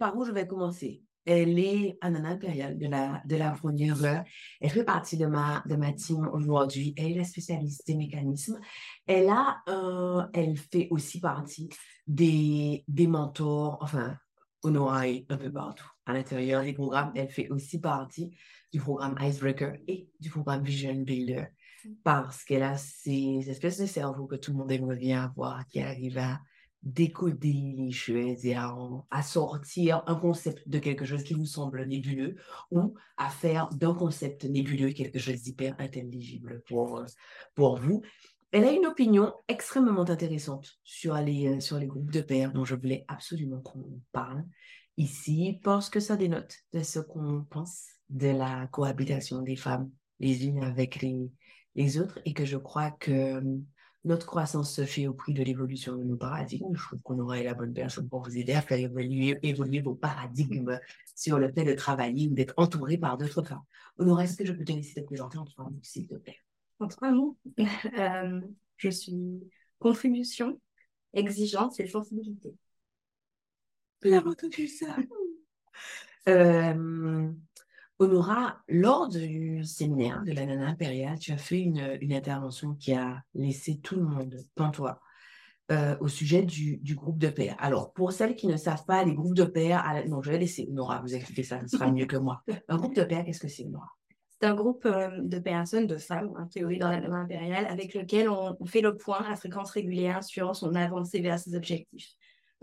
par 0.00 0.16
où 0.16 0.24
je 0.24 0.32
vais 0.32 0.46
commencer? 0.46 1.02
Elle 1.26 1.58
est 1.58 1.98
Anana 2.00 2.30
Impériale 2.30 2.78
de 2.78 2.88
la, 2.88 3.22
de 3.26 3.36
la 3.36 3.50
première 3.50 4.02
heure. 4.02 4.24
Elle 4.60 4.70
fait 4.70 4.84
partie 4.84 5.18
de 5.18 5.26
ma, 5.26 5.62
de 5.66 5.76
ma 5.76 5.92
team 5.92 6.26
aujourd'hui. 6.32 6.94
Elle 6.96 7.12
est 7.12 7.18
la 7.18 7.24
spécialiste 7.24 7.86
des 7.86 7.94
mécanismes. 7.94 8.58
Elle, 9.06 9.28
a, 9.28 9.62
elle 10.32 10.56
fait 10.56 10.88
aussi 10.90 11.20
partie 11.20 11.68
des, 12.06 12.82
des 12.88 13.06
mentors, 13.06 13.78
enfin, 13.82 14.16
Honora 14.62 15.06
est 15.06 15.30
un 15.30 15.36
peu 15.36 15.52
partout 15.52 15.88
à 16.06 16.14
l'intérieur 16.14 16.62
des 16.62 16.72
programmes. 16.72 17.12
Elle 17.14 17.28
fait 17.28 17.50
aussi 17.50 17.78
partie 17.78 18.34
du 18.72 18.80
programme 18.80 19.16
Icebreaker 19.20 19.74
et 19.86 20.08
du 20.18 20.30
programme 20.30 20.64
Vision 20.64 20.94
Builder 20.94 21.44
parce 22.02 22.44
qu'elle 22.44 22.62
a 22.62 22.76
ces 22.76 23.48
espèces 23.48 23.78
de 23.78 23.86
cerveau 23.86 24.26
que 24.26 24.36
tout 24.36 24.52
le 24.52 24.58
monde 24.58 24.72
aimerait 24.72 24.96
bien 24.96 25.24
avoir, 25.24 25.66
qui 25.66 25.80
arrive 25.80 26.18
à 26.18 26.40
décoder 26.82 27.74
les 27.76 27.92
choses 27.92 28.44
et 28.46 28.54
à, 28.54 29.22
sortir 29.22 30.02
un 30.06 30.14
concept 30.14 30.66
de 30.68 30.78
quelque 30.78 31.04
chose 31.04 31.22
qui 31.22 31.34
vous 31.34 31.46
semble 31.46 31.84
nébuleux 31.86 32.36
ou 32.70 32.94
à 33.16 33.28
faire 33.28 33.68
d'un 33.68 33.94
concept 33.94 34.44
nébuleux 34.44 34.92
quelque 34.92 35.18
chose 35.18 35.42
d'hyper 35.42 35.74
intelligible 35.78 36.62
pour, 36.66 36.98
euh, 36.98 37.06
pour 37.54 37.76
vous. 37.76 38.02
Elle 38.52 38.64
a 38.64 38.72
une 38.72 38.86
opinion 38.86 39.32
extrêmement 39.46 40.08
intéressante 40.08 40.78
sur 40.82 41.14
les, 41.16 41.48
euh, 41.48 41.60
sur 41.60 41.78
les 41.78 41.86
groupes 41.86 42.10
de 42.10 42.22
pairs 42.22 42.52
dont 42.52 42.64
je 42.64 42.74
voulais 42.74 43.04
absolument 43.08 43.60
qu'on 43.60 44.00
parle 44.12 44.44
ici 44.96 45.60
parce 45.62 45.90
que 45.90 46.00
ça 46.00 46.16
dénote 46.16 46.54
de 46.72 46.82
ce 46.82 46.98
qu'on 46.98 47.44
pense 47.44 47.84
de 48.08 48.28
la 48.28 48.66
cohabitation 48.68 49.42
des 49.42 49.56
femmes 49.56 49.90
les 50.18 50.46
unes 50.46 50.64
avec 50.64 51.00
les, 51.00 51.30
les 51.74 51.98
autres 51.98 52.18
et 52.24 52.32
que 52.32 52.44
je 52.44 52.56
crois 52.56 52.90
que 52.90 53.42
notre 54.04 54.26
croissance 54.26 54.74
se 54.74 54.84
fait 54.84 55.06
au 55.06 55.12
prix 55.12 55.34
de 55.34 55.42
l'évolution 55.42 55.96
de 55.96 56.02
nos 56.02 56.16
paradigmes. 56.16 56.74
Je 56.74 56.82
trouve 56.82 57.02
qu'on 57.02 57.18
aurait 57.18 57.42
la 57.42 57.54
bonne 57.54 57.74
personne 57.74 58.08
pour 58.08 58.22
vous 58.22 58.36
aider 58.36 58.52
à 58.54 58.62
faire 58.62 58.78
évoluer, 58.78 59.38
évoluer 59.42 59.80
vos 59.80 59.94
paradigmes 59.94 60.78
sur 61.14 61.38
le 61.38 61.52
fait 61.52 61.64
de 61.64 61.74
travailler 61.74 62.28
ou 62.28 62.34
d'être 62.34 62.54
entouré 62.56 62.96
par 62.96 63.18
d'autres 63.18 63.42
femmes. 63.42 63.62
Honora, 63.98 64.24
est-ce 64.24 64.36
que 64.36 64.46
je 64.46 64.52
peux 64.52 64.64
te 64.64 64.72
laisser 64.72 65.00
te 65.00 65.06
présenter 65.06 65.38
en 65.38 65.44
trois 65.44 65.64
mots, 65.66 65.80
s'il 65.82 66.06
te 66.06 66.14
plaît? 66.14 66.38
En 66.78 66.88
trois 66.88 67.10
mots, 67.12 67.36
euh, 67.98 68.40
je 68.78 68.88
suis 68.88 69.40
contribution, 69.78 70.58
exigence 71.12 71.78
et 71.80 71.86
sensibilité. 71.86 72.54
Bien 74.02 74.24
entendu 74.26 74.66
ça. 74.66 74.96
euh, 76.28 77.30
Honora, 78.00 78.56
lors 78.66 79.08
du 79.08 79.62
séminaire 79.62 80.22
de 80.24 80.32
la 80.32 80.46
Nana 80.46 80.68
Impériale, 80.68 81.18
tu 81.18 81.32
as 81.32 81.36
fait 81.36 81.60
une, 81.60 81.98
intervention 82.12 82.74
qui 82.74 82.94
a 82.94 83.22
laissé 83.34 83.78
tout 83.78 83.94
le 83.94 84.02
monde 84.02 84.36
pantois 84.54 85.02
euh, 85.70 85.96
au 86.00 86.08
sujet 86.08 86.42
du, 86.42 86.80
groupe 86.94 87.18
de 87.18 87.28
pairs. 87.28 87.56
Alors, 87.58 87.92
pour 87.92 88.12
celles 88.12 88.36
qui 88.36 88.46
ne 88.46 88.56
savent 88.56 88.86
pas, 88.86 89.04
les 89.04 89.12
groupes 89.12 89.34
de 89.34 89.44
pairs, 89.44 89.84
non, 90.08 90.22
je 90.22 90.30
vais 90.30 90.38
laisser 90.38 90.66
Honora 90.70 91.02
vous 91.02 91.14
expliquer 91.14 91.42
ça, 91.42 91.60
ce 91.60 91.76
sera 91.76 91.92
mieux 91.92 92.06
que 92.06 92.16
moi. 92.16 92.42
Un 92.68 92.78
groupe 92.78 92.96
de 92.96 93.04
pairs, 93.04 93.22
qu'est-ce 93.22 93.40
que 93.40 93.48
c'est, 93.48 93.66
Honora? 93.66 93.90
C'est 94.40 94.48
un 94.48 94.54
groupe 94.54 94.86
euh, 94.86 95.10
de 95.20 95.38
personnes, 95.38 95.86
de 95.86 95.98
femmes, 95.98 96.32
en 96.38 96.46
théorie, 96.46 96.78
dans 96.78 96.88
la 96.88 97.00
Nana 97.00 97.16
impériale, 97.16 97.66
avec 97.66 97.92
lequel 97.92 98.30
on, 98.30 98.56
fait 98.64 98.80
le 98.80 98.96
point 98.96 99.22
à 99.30 99.36
fréquence 99.36 99.72
régulière 99.72 100.24
sur 100.24 100.56
son 100.56 100.74
avancée 100.74 101.20
vers 101.20 101.38
ses 101.38 101.54
objectifs. 101.54 102.14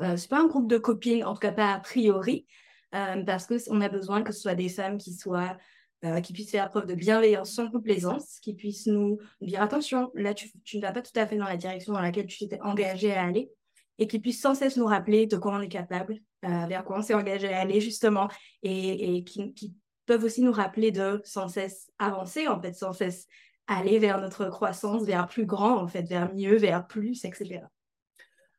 Euh, 0.01 0.17
c'est 0.17 0.31
pas 0.31 0.41
un 0.41 0.47
groupe 0.47 0.67
de 0.67 0.79
copines, 0.79 1.23
en 1.23 1.35
tout 1.35 1.41
cas 1.41 1.51
pas 1.51 1.73
a 1.73 1.79
priori, 1.79 2.47
euh, 2.95 3.23
parce 3.23 3.47
qu'on 3.47 3.81
a 3.81 3.89
besoin 3.89 4.23
que 4.23 4.31
ce 4.31 4.41
soit 4.41 4.55
des 4.55 4.69
femmes 4.69 4.97
qui 4.97 5.13
soient 5.13 5.57
euh, 6.05 6.21
qui 6.21 6.31
puissent 6.31 6.51
faire 6.51 6.69
preuve 6.69 6.85
de 6.85 6.93
bienveillance 6.93 7.51
sans 7.53 7.71
complaisance, 7.71 8.39
qui 8.39 8.53
puissent 8.53 8.85
nous 8.85 9.17
dire 9.41 9.63
attention, 9.63 10.11
là 10.13 10.35
tu, 10.35 10.51
ne 10.75 10.81
vas 10.81 10.91
pas 10.91 11.01
tout 11.01 11.17
à 11.19 11.25
fait 11.25 11.37
dans 11.37 11.47
la 11.47 11.57
direction 11.57 11.91
dans 11.93 12.01
laquelle 12.01 12.27
tu 12.27 12.37
t'étais 12.37 12.61
engagée 12.61 13.15
à 13.15 13.23
aller, 13.23 13.49
et 13.97 14.05
qui 14.05 14.19
puissent 14.19 14.39
sans 14.39 14.53
cesse 14.53 14.77
nous 14.77 14.85
rappeler 14.85 15.25
de 15.25 15.37
quoi 15.37 15.55
on 15.55 15.61
est 15.61 15.67
capable, 15.67 16.19
euh, 16.45 16.65
vers 16.67 16.85
quoi 16.85 16.99
on 16.99 17.01
s'est 17.01 17.15
engagé 17.15 17.51
à 17.51 17.61
aller 17.61 17.81
justement, 17.81 18.29
et, 18.61 19.17
et 19.17 19.23
qui, 19.23 19.55
qui, 19.55 19.73
peuvent 20.05 20.23
aussi 20.23 20.43
nous 20.43 20.51
rappeler 20.51 20.91
de 20.91 21.19
sans 21.25 21.49
cesse 21.49 21.89
avancer, 21.97 22.47
en 22.47 22.61
fait, 22.61 22.73
sans 22.73 22.93
cesse 22.93 23.25
aller 23.65 23.97
vers 23.97 24.21
notre 24.21 24.49
croissance, 24.49 25.03
vers 25.03 25.27
plus 25.27 25.47
grand, 25.47 25.81
en 25.81 25.87
fait, 25.87 26.03
vers 26.03 26.33
mieux, 26.33 26.57
vers 26.57 26.85
plus, 26.85 27.25
etc. 27.25 27.61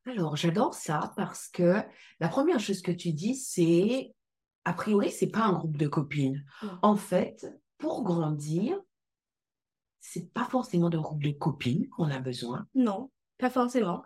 Alors, 0.06 0.36
j'adore 0.36 0.74
ça 0.74 1.12
parce 1.16 1.48
que 1.48 1.76
la 2.20 2.28
première 2.28 2.60
chose 2.60 2.82
que 2.82 2.92
tu 2.92 3.12
dis, 3.12 3.34
c'est 3.34 4.12
a 4.68 4.74
priori, 4.74 5.10
c'est 5.10 5.28
pas 5.30 5.44
un 5.44 5.54
groupe 5.54 5.78
de 5.78 5.88
copines. 5.88 6.44
En 6.82 6.94
fait, 6.94 7.46
pour 7.78 8.04
grandir, 8.04 8.78
c'est 9.98 10.30
pas 10.34 10.44
forcément 10.44 10.90
d'un 10.90 11.00
groupe 11.00 11.22
de 11.22 11.30
copines 11.30 11.88
qu'on 11.88 12.10
a 12.10 12.18
besoin. 12.18 12.66
Non, 12.74 13.10
pas 13.38 13.48
forcément. 13.48 14.02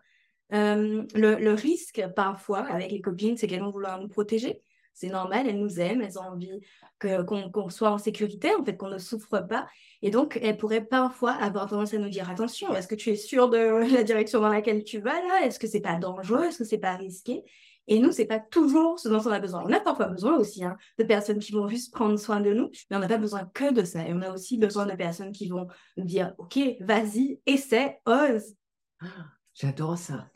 Euh, 0.52 1.04
le, 1.14 1.34
le, 1.34 1.52
risque 1.54 2.04
parfois 2.14 2.60
avec 2.60 2.92
les 2.92 3.00
copines, 3.00 3.36
c'est 3.36 3.48
qu'elles 3.48 3.62
vont 3.62 3.70
vouloir 3.70 4.00
nous 4.00 4.06
protéger. 4.06 4.62
C'est 4.94 5.08
normal, 5.08 5.48
elles 5.48 5.58
nous 5.58 5.80
aiment, 5.80 6.00
elles 6.02 6.18
ont 6.18 6.22
envie 6.22 6.60
qu'on 7.00 7.68
soit 7.68 7.90
en 7.90 7.98
sécurité, 7.98 8.54
en 8.54 8.64
fait, 8.64 8.76
qu'on 8.76 8.90
ne 8.90 8.98
souffre 8.98 9.40
pas. 9.40 9.66
Et 10.02 10.10
donc, 10.10 10.38
elles 10.40 10.58
pourraient 10.58 10.84
parfois 10.84 11.32
avoir 11.32 11.68
tendance 11.68 11.92
à 11.94 11.98
nous 11.98 12.10
dire 12.10 12.30
attention, 12.30 12.72
est-ce 12.74 12.86
que 12.86 12.94
tu 12.94 13.10
es 13.10 13.16
sûr 13.16 13.48
de 13.48 13.58
la 13.94 14.04
direction 14.04 14.40
dans 14.40 14.48
laquelle 14.50 14.84
tu 14.84 15.00
vas 15.00 15.20
là? 15.22 15.44
Est-ce 15.44 15.58
que 15.58 15.66
c'est 15.66 15.80
pas 15.80 15.96
dangereux? 15.96 16.44
Est-ce 16.44 16.58
que 16.58 16.64
c'est 16.64 16.78
pas 16.78 16.94
risqué? 16.94 17.42
Et 17.88 17.98
nous, 17.98 18.12
c'est 18.12 18.26
pas 18.26 18.38
toujours 18.38 18.98
ce 18.98 19.08
dont 19.08 19.20
on 19.20 19.32
a 19.32 19.40
besoin. 19.40 19.64
On 19.64 19.72
a 19.72 19.80
parfois 19.80 20.06
besoin 20.06 20.36
aussi 20.36 20.64
hein, 20.64 20.76
de 20.98 21.04
personnes 21.04 21.40
qui 21.40 21.52
vont 21.52 21.66
juste 21.66 21.92
prendre 21.92 22.16
soin 22.18 22.40
de 22.40 22.52
nous, 22.52 22.70
mais 22.90 22.96
on 22.96 23.00
n'a 23.00 23.08
pas 23.08 23.18
besoin 23.18 23.44
que 23.46 23.72
de 23.72 23.84
ça. 23.84 24.06
Et 24.06 24.12
on 24.12 24.22
a 24.22 24.30
aussi 24.30 24.56
besoin 24.56 24.86
de 24.86 24.94
personnes 24.94 25.32
qui 25.32 25.48
vont 25.48 25.66
dire, 25.96 26.34
OK, 26.38 26.58
vas-y, 26.80 27.40
essaie, 27.46 28.00
ose. 28.06 28.54
J'adore 29.54 29.98
ça. 29.98 30.30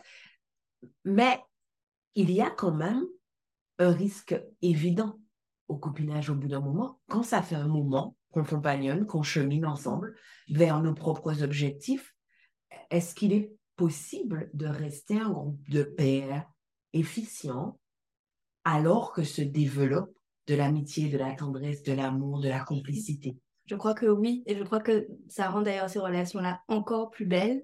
Mais 1.04 1.40
il 2.14 2.30
y 2.32 2.40
a 2.40 2.50
quand 2.50 2.72
même 2.72 3.06
un 3.78 3.92
risque 3.92 4.40
évident 4.60 5.20
au 5.68 5.76
copinage 5.76 6.30
au 6.30 6.34
bout 6.34 6.48
d'un 6.48 6.60
moment. 6.60 7.00
Quand 7.08 7.22
ça 7.22 7.42
fait 7.42 7.54
un 7.54 7.68
moment 7.68 8.16
qu'on 8.32 8.44
compagnonne, 8.44 9.06
qu'on 9.06 9.22
chemine 9.22 9.66
ensemble 9.66 10.16
vers 10.48 10.82
nos 10.82 10.94
propres 10.94 11.42
objectifs, 11.42 12.14
est-ce 12.90 13.14
qu'il 13.14 13.32
est 13.32 13.52
possible 13.76 14.50
de 14.54 14.66
rester 14.66 15.18
un 15.18 15.30
groupe 15.30 15.68
de 15.68 15.82
pairs 15.82 16.46
efficient 16.92 17.78
alors 18.64 19.12
que 19.12 19.22
se 19.22 19.42
développe 19.42 20.12
de 20.46 20.54
l'amitié, 20.54 21.08
de 21.08 21.18
la 21.18 21.32
tendresse, 21.32 21.82
de 21.82 21.92
l'amour, 21.92 22.40
de 22.40 22.48
la 22.48 22.60
complicité. 22.60 23.36
Je 23.66 23.74
crois 23.74 23.94
que 23.94 24.06
oui, 24.06 24.44
et 24.46 24.56
je 24.56 24.62
crois 24.62 24.80
que 24.80 25.08
ça 25.28 25.48
rend 25.50 25.62
d'ailleurs 25.62 25.90
ces 25.90 25.98
relations-là 25.98 26.60
encore 26.68 27.10
plus 27.10 27.26
belles 27.26 27.62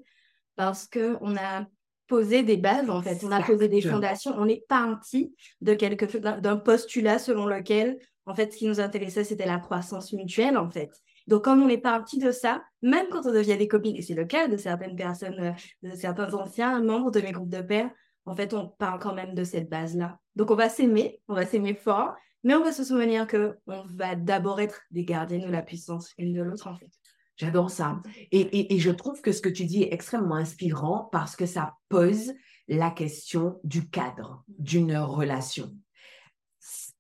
parce 0.56 0.86
que 0.88 1.16
on 1.20 1.36
a 1.36 1.66
posé 2.08 2.42
des 2.42 2.56
bases 2.56 2.90
en 2.90 3.00
fait, 3.00 3.24
on 3.24 3.30
a 3.30 3.42
posé 3.42 3.68
des 3.68 3.80
fondations, 3.80 4.34
on 4.36 4.48
est 4.48 4.66
parti 4.68 5.34
de 5.60 5.74
quelque 5.74 6.18
d'un 6.18 6.56
postulat 6.56 7.18
selon 7.18 7.46
lequel 7.46 7.98
en 8.26 8.34
fait 8.34 8.52
ce 8.52 8.58
qui 8.58 8.66
nous 8.66 8.80
intéressait 8.80 9.24
c'était 9.24 9.46
la 9.46 9.58
croissance 9.58 10.12
mutuelle 10.12 10.58
en 10.58 10.68
fait. 10.68 10.90
Donc, 11.28 11.44
comme 11.44 11.62
on 11.62 11.68
est 11.68 11.78
parti 11.78 12.18
de 12.18 12.32
ça, 12.32 12.62
même 12.82 13.06
quand 13.10 13.26
on 13.26 13.32
devient 13.32 13.56
des 13.56 13.68
copines, 13.68 13.96
et 13.96 14.02
c'est 14.02 14.14
le 14.14 14.24
cas 14.24 14.48
de 14.48 14.56
certaines 14.56 14.96
personnes, 14.96 15.38
euh, 15.38 15.52
de 15.88 15.94
certains 15.94 16.34
anciens 16.34 16.82
membres 16.82 17.10
de 17.10 17.20
mes 17.20 17.32
groupes 17.32 17.48
de 17.48 17.62
pairs, 17.62 17.90
en 18.24 18.34
fait, 18.34 18.54
on 18.54 18.68
parle 18.68 19.00
quand 19.00 19.14
même 19.14 19.34
de 19.34 19.44
cette 19.44 19.69
base-là. 19.69 20.19
Donc, 20.36 20.50
on 20.50 20.54
va 20.54 20.69
s'aimer, 20.69 21.20
on 21.28 21.34
va 21.34 21.46
s'aimer 21.46 21.74
fort, 21.74 22.14
mais 22.44 22.54
on 22.54 22.64
va 22.64 22.72
se 22.72 22.84
souvenir 22.84 23.26
que 23.26 23.58
on 23.66 23.84
va 23.86 24.14
d'abord 24.14 24.60
être 24.60 24.80
des 24.90 25.04
gardiens 25.04 25.46
de 25.46 25.52
la 25.52 25.62
puissance 25.62 26.12
l'une 26.19 26.34
de 26.34 26.42
l'autre, 26.42 26.69
en 26.69 26.76
fait. 26.76 26.90
J'adore 27.36 27.70
ça. 27.70 28.00
Et, 28.30 28.74
et, 28.74 28.78
je 28.78 28.90
trouve 28.90 29.20
que 29.20 29.32
ce 29.32 29.40
que 29.40 29.48
tu 29.48 29.64
dis 29.64 29.82
est 29.82 29.92
extrêmement 29.92 30.36
inspirant 30.36 31.08
parce 31.10 31.34
que 31.34 31.46
ça 31.46 31.74
pose 31.88 32.32
la 32.69 32.90
question 32.90 33.58
du 33.64 33.88
cadre 33.88 34.44
d'une 34.48 34.96
relation. 34.96 35.72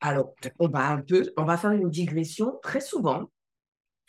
Alors, 0.00 0.34
on 0.58 0.68
va 0.68 0.88
un 0.88 1.02
peu, 1.02 1.32
on 1.36 1.44
va 1.44 1.56
faire 1.56 1.70
une 1.70 1.90
digression. 1.90 2.58
Très 2.62 2.80
souvent, 2.80 3.30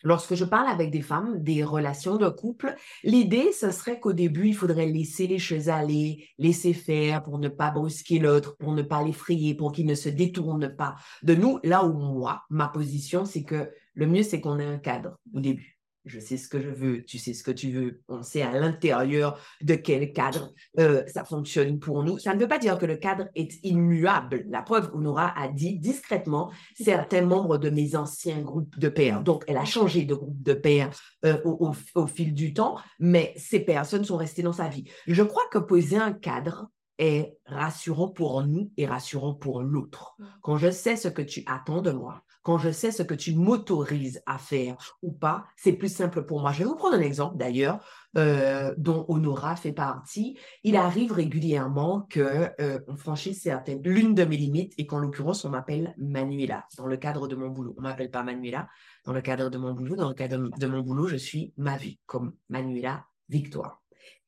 Lorsque 0.03 0.35
je 0.35 0.45
parle 0.45 0.67
avec 0.67 0.91
des 0.91 1.01
femmes 1.01 1.41
des 1.41 1.63
relations 1.63 2.17
de 2.17 2.27
couple, 2.29 2.75
l'idée, 3.03 3.51
ce 3.53 3.71
serait 3.71 3.99
qu'au 3.99 4.13
début, 4.13 4.49
il 4.49 4.55
faudrait 4.55 4.85
laisser 4.85 5.27
les 5.27 5.39
choses 5.39 5.69
aller, 5.69 6.27
laisser 6.37 6.73
faire 6.73 7.23
pour 7.23 7.39
ne 7.39 7.47
pas 7.47 7.71
brusquer 7.71 8.19
l'autre, 8.19 8.57
pour 8.57 8.73
ne 8.73 8.81
pas 8.81 9.01
l'effrayer, 9.01 9.55
pour 9.55 9.71
qu'il 9.71 9.85
ne 9.85 9.95
se 9.95 10.09
détourne 10.09 10.75
pas 10.75 10.95
de 11.23 11.35
nous. 11.35 11.59
Là 11.63 11.85
où 11.85 11.93
moi, 11.93 12.43
ma 12.49 12.67
position, 12.67 13.25
c'est 13.25 13.43
que 13.43 13.69
le 13.93 14.07
mieux, 14.07 14.23
c'est 14.23 14.41
qu'on 14.41 14.59
ait 14.59 14.65
un 14.65 14.77
cadre 14.77 15.17
au 15.33 15.39
début. 15.39 15.79
Je 16.05 16.19
sais 16.19 16.37
ce 16.37 16.47
que 16.47 16.61
je 16.61 16.69
veux, 16.69 17.03
tu 17.03 17.17
sais 17.17 17.33
ce 17.33 17.43
que 17.43 17.51
tu 17.51 17.71
veux, 17.71 18.01
on 18.07 18.23
sait 18.23 18.41
à 18.41 18.51
l'intérieur 18.51 19.39
de 19.61 19.75
quel 19.75 20.11
cadre 20.13 20.53
euh, 20.79 21.03
ça 21.07 21.23
fonctionne 21.23 21.79
pour 21.79 22.03
nous. 22.03 22.17
Ça 22.19 22.33
ne 22.33 22.39
veut 22.39 22.47
pas 22.47 22.59
dire 22.59 22.77
que 22.77 22.85
le 22.85 22.97
cadre 22.97 23.27
est 23.35 23.63
immuable. 23.63 24.45
La 24.49 24.61
preuve, 24.61 24.91
Honora 24.93 25.33
a 25.39 25.47
dit 25.47 25.79
discrètement 25.79 26.51
certains 26.75 27.21
membres 27.21 27.57
de 27.57 27.69
mes 27.69 27.95
anciens 27.95 28.41
groupes 28.41 28.77
de 28.77 28.89
pairs. 28.89 29.23
Donc, 29.23 29.43
elle 29.47 29.57
a 29.57 29.65
changé 29.65 30.05
de 30.05 30.15
groupe 30.15 30.41
de 30.41 30.53
pairs 30.53 30.91
euh, 31.25 31.37
au, 31.45 31.73
au 31.95 32.07
fil 32.07 32.33
du 32.33 32.53
temps, 32.53 32.77
mais 32.99 33.33
ces 33.37 33.59
personnes 33.59 34.03
sont 34.03 34.17
restées 34.17 34.43
dans 34.43 34.53
sa 34.53 34.67
vie. 34.67 34.85
Je 35.07 35.23
crois 35.23 35.43
que 35.51 35.59
poser 35.59 35.97
un 35.97 36.13
cadre, 36.13 36.69
est 36.99 37.35
rassurant 37.45 38.07
pour 38.07 38.43
nous 38.43 38.71
et 38.77 38.85
rassurant 38.85 39.33
pour 39.33 39.61
l'autre. 39.61 40.15
Mm. 40.19 40.25
Quand 40.41 40.57
je 40.57 40.71
sais 40.71 40.95
ce 40.95 41.07
que 41.07 41.21
tu 41.21 41.43
attends 41.47 41.81
de 41.81 41.91
moi, 41.91 42.23
quand 42.43 42.57
je 42.57 42.69
sais 42.69 42.91
ce 42.91 43.03
que 43.03 43.13
tu 43.13 43.33
m'autorises 43.33 44.21
à 44.25 44.37
faire 44.37 44.75
ou 45.01 45.11
pas, 45.11 45.45
c'est 45.55 45.73
plus 45.73 45.93
simple 45.93 46.23
pour 46.23 46.41
moi. 46.41 46.51
Je 46.51 46.59
vais 46.59 46.65
vous 46.65 46.75
prendre 46.75 46.95
un 46.95 47.01
exemple 47.01 47.37
d'ailleurs 47.37 47.83
euh, 48.17 48.73
dont 48.77 49.05
Honora 49.07 49.55
fait 49.55 49.71
partie. 49.71 50.37
Il 50.63 50.75
arrive 50.75 51.13
régulièrement 51.13 52.01
que 52.09 52.49
euh, 52.59 52.79
franchisse 52.97 53.41
certaines 53.41 53.81
l'une 53.83 54.13
de 54.13 54.25
mes 54.25 54.37
limites 54.37 54.73
et 54.77 54.85
qu'en 54.85 54.99
l'occurrence 54.99 55.45
on 55.45 55.49
m'appelle 55.49 55.95
Manuela 55.97 56.67
dans 56.77 56.85
le 56.85 56.97
cadre 56.97 57.27
de 57.27 57.35
mon 57.35 57.49
boulot. 57.49 57.73
On 57.77 57.81
m'appelle 57.81 58.11
pas 58.11 58.23
Manuela 58.23 58.67
dans 59.05 59.13
le 59.13 59.21
cadre 59.21 59.49
de 59.49 59.57
mon 59.57 59.73
boulot. 59.73 59.95
Dans 59.95 60.09
le 60.09 60.15
cadre 60.15 60.49
de 60.57 60.67
mon 60.67 60.81
boulot, 60.81 61.07
je 61.07 61.15
suis 61.15 61.53
ma 61.57 61.77
vie 61.77 61.99
comme 62.05 62.33
Manuela 62.49 63.05
Victoire. 63.29 63.81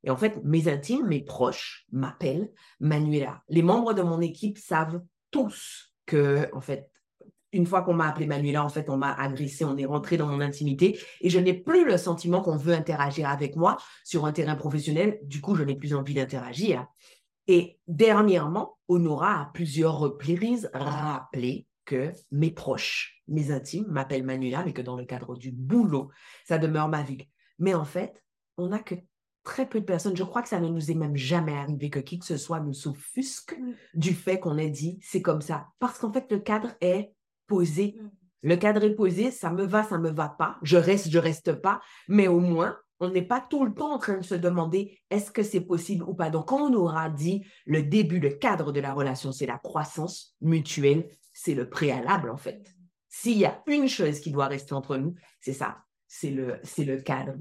Et 0.06 0.09
en 0.09 0.15
fait, 0.15 0.39
mes 0.44 0.69
intimes, 0.69 1.07
mes 1.07 1.21
proches 1.21 1.85
m'appellent 1.91 2.51
Manuela. 2.79 3.44
Les 3.50 3.63
membres 3.63 3.94
de 3.94 4.03
mon 4.03 4.21
équipe 4.21 4.57
savent 4.57 5.01
tous 5.31 5.94
que, 6.06 6.47
en 6.53 6.62
fait, 6.62 6.89
une 7.55 7.65
fois 7.65 7.81
qu'on 7.81 7.93
m'a 7.93 8.09
appelé 8.09 8.27
Manuela, 8.27 8.63
en 8.63 8.69
fait, 8.69 8.89
on 8.89 8.97
m'a 8.97 9.13
agressé, 9.13 9.63
on 9.63 9.77
est 9.77 9.85
rentré 9.85 10.17
dans 10.17 10.27
mon 10.27 10.41
intimité 10.41 10.99
et 11.21 11.29
je 11.29 11.39
n'ai 11.39 11.53
plus 11.53 11.85
le 11.85 11.97
sentiment 11.97 12.41
qu'on 12.41 12.57
veut 12.57 12.73
interagir 12.73 13.29
avec 13.29 13.55
moi 13.55 13.77
sur 14.03 14.25
un 14.25 14.33
terrain 14.33 14.55
professionnel. 14.55 15.19
Du 15.23 15.39
coup, 15.41 15.55
je 15.55 15.63
n'ai 15.63 15.75
plus 15.75 15.95
envie 15.95 16.13
d'interagir. 16.13 16.85
Et 17.47 17.79
dernièrement, 17.87 18.77
Honora, 18.87 19.41
a 19.41 19.45
plusieurs 19.53 19.97
reprises, 19.97 20.69
rappelé 20.73 21.67
que 21.85 22.11
mes 22.31 22.51
proches, 22.51 23.21
mes 23.27 23.51
intimes 23.51 23.85
m'appellent 23.87 24.25
Manuela, 24.25 24.63
mais 24.65 24.73
que 24.73 24.81
dans 24.81 24.97
le 24.97 25.05
cadre 25.05 25.37
du 25.37 25.51
boulot, 25.51 26.09
ça 26.45 26.57
demeure 26.57 26.89
ma 26.89 27.03
vie. 27.03 27.29
Mais 27.59 27.73
en 27.73 27.85
fait, 27.85 28.21
on 28.57 28.69
n'a 28.69 28.79
que 28.79 28.95
très 29.43 29.69
peu 29.69 29.79
de 29.79 29.85
personnes, 29.85 30.17
je 30.17 30.23
crois 30.23 30.41
que 30.41 30.49
ça 30.49 30.59
ne 30.59 30.67
nous 30.67 30.91
est 30.91 30.95
même 30.95 31.15
jamais 31.15 31.55
arrivé 31.55 31.89
que 31.89 31.99
qui 31.99 32.19
que 32.19 32.25
ce 32.25 32.35
soit 32.35 32.59
nous 32.59 32.73
s'offusque 32.73 33.55
du 33.93 34.13
fait 34.13 34.39
qu'on 34.39 34.57
ait 34.57 34.69
dit 34.69 34.99
c'est 35.01 35.21
comme 35.21 35.41
ça. 35.41 35.67
Parce 35.79 35.99
qu'en 35.99 36.11
fait, 36.11 36.29
le 36.31 36.39
cadre 36.39 36.73
est 36.81 37.13
posé. 37.47 37.95
Mm. 38.00 38.09
Le 38.44 38.56
cadre 38.57 38.83
est 38.83 38.94
posé, 38.95 39.31
ça 39.31 39.51
me 39.51 39.65
va, 39.65 39.83
ça 39.83 39.97
me 39.97 40.12
va 40.12 40.30
pas, 40.30 40.57
je 40.62 40.77
reste, 40.77 41.09
je 41.09 41.18
reste 41.18 41.53
pas, 41.53 41.81
mais 42.07 42.27
au 42.27 42.39
moins, 42.39 42.77
on 43.00 43.09
n'est 43.09 43.25
pas 43.25 43.42
tout 43.42 43.65
le 43.65 43.74
temps 43.74 43.94
en 43.94 43.97
train 43.97 44.18
de 44.18 44.24
se 44.24 44.36
demander 44.36 45.00
est-ce 45.09 45.31
que 45.31 45.44
c'est 45.44 45.62
possible 45.62 46.03
ou 46.03 46.13
pas? 46.13 46.30
Donc, 46.30 46.47
quand 46.47 46.62
on 46.62 46.74
aura 46.74 47.09
dit 47.09 47.44
le 47.65 47.83
début, 47.83 48.19
le 48.19 48.30
cadre 48.30 48.71
de 48.71 48.80
la 48.80 48.94
relation, 48.94 49.31
c'est 49.31 49.45
la 49.45 49.57
croissance 49.57 50.36
mutuelle, 50.42 51.09
c'est 51.33 51.56
le 51.56 51.69
préalable 51.69 52.30
en 52.30 52.38
fait. 52.38 52.74
S'il 53.09 53.38
y 53.38 53.45
a 53.45 53.63
une 53.68 53.88
chose 53.88 54.19
qui 54.19 54.31
doit 54.31 54.48
rester 54.48 54.74
entre 54.74 54.98
nous, 54.98 55.15
c'est 55.41 55.53
ça, 55.53 55.77
c'est 56.07 56.31
le, 56.31 56.59
c'est 56.63 56.86
le 56.86 57.01
cadre. 57.01 57.33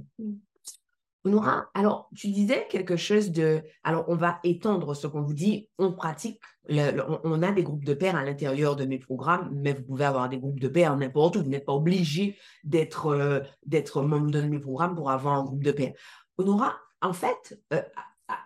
Mm. 1.25 1.31
Nora, 1.31 1.71
alors 1.75 2.09
tu 2.15 2.29
disais 2.29 2.67
quelque 2.69 2.97
chose 2.97 3.31
de... 3.31 3.63
Alors 3.83 4.05
on 4.09 4.17
va 4.17 4.39
étendre 4.45 4.95
ce 4.95 5.07
qu'on 5.07 5.23
vous 5.23 5.35
dit. 5.35 5.69
On 5.79 5.93
pratique, 5.93 6.41
on, 6.69 7.43
a 7.43 7.53
des 7.53 7.63
groupes 7.63 7.85
de 7.85 7.95
pairs 7.95 8.17
à 8.17 8.25
l'intérieur 8.25 8.77
de 8.77 8.85
mes 8.85 8.99
programmes, 8.99 9.51
mais 9.53 9.73
vous 9.73 9.83
pouvez 9.83 10.05
avoir 10.05 10.29
des 10.29 10.39
groupes 10.39 10.61
de 10.61 10.69
pairs 10.69 10.97
n'importe 10.97 11.37
où. 11.37 11.43
Vous 11.43 11.51
n'êtes 11.51 11.67
pas 11.67 11.73
obligé 11.73 12.39
d'être 12.63 13.07
euh, 13.07 13.41
d'être 13.67 14.03
membre 14.03 14.31
de 14.31 14.41
mes 14.43 14.59
programmes 14.59 14.95
pour 14.95 15.11
avoir 15.11 15.35
un 15.35 15.45
groupe 15.45 15.65
de 15.65 15.73
pairs. 15.73 15.95
Honora, 16.39 16.77
en 17.01 17.13
fait, 17.13 17.61
euh, 17.73 17.83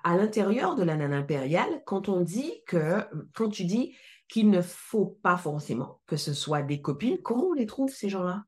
à, 0.05 0.17
l'intérieur 0.17 0.75
de 0.75 0.83
la 0.83 0.97
nana 0.97 1.17
impériale, 1.17 1.83
quand 1.87 2.09
on 2.09 2.21
dit 2.21 2.63
que, 2.67 3.05
quand 3.35 3.49
tu 3.49 3.65
dis 3.65 3.97
qu'il 4.29 4.51
ne 4.51 4.61
faut 4.61 5.19
pas 5.23 5.37
forcément 5.37 6.01
que 6.07 6.17
ce 6.17 6.35
soit 6.35 6.63
des 6.63 6.83
copines, 6.83 7.19
comment 7.23 7.47
on 7.47 7.53
les 7.55 7.67
trouve 7.67 7.91
ces 7.91 8.09
gens-là? 8.09 8.45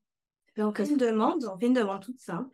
Donc, 0.57 0.79
une 0.79 0.97
demande, 0.97 1.45
on 1.51 1.57
fait 1.57 1.67
une 1.67 1.73
demande 1.73 2.01
toute 2.01 2.19
simple 2.19 2.49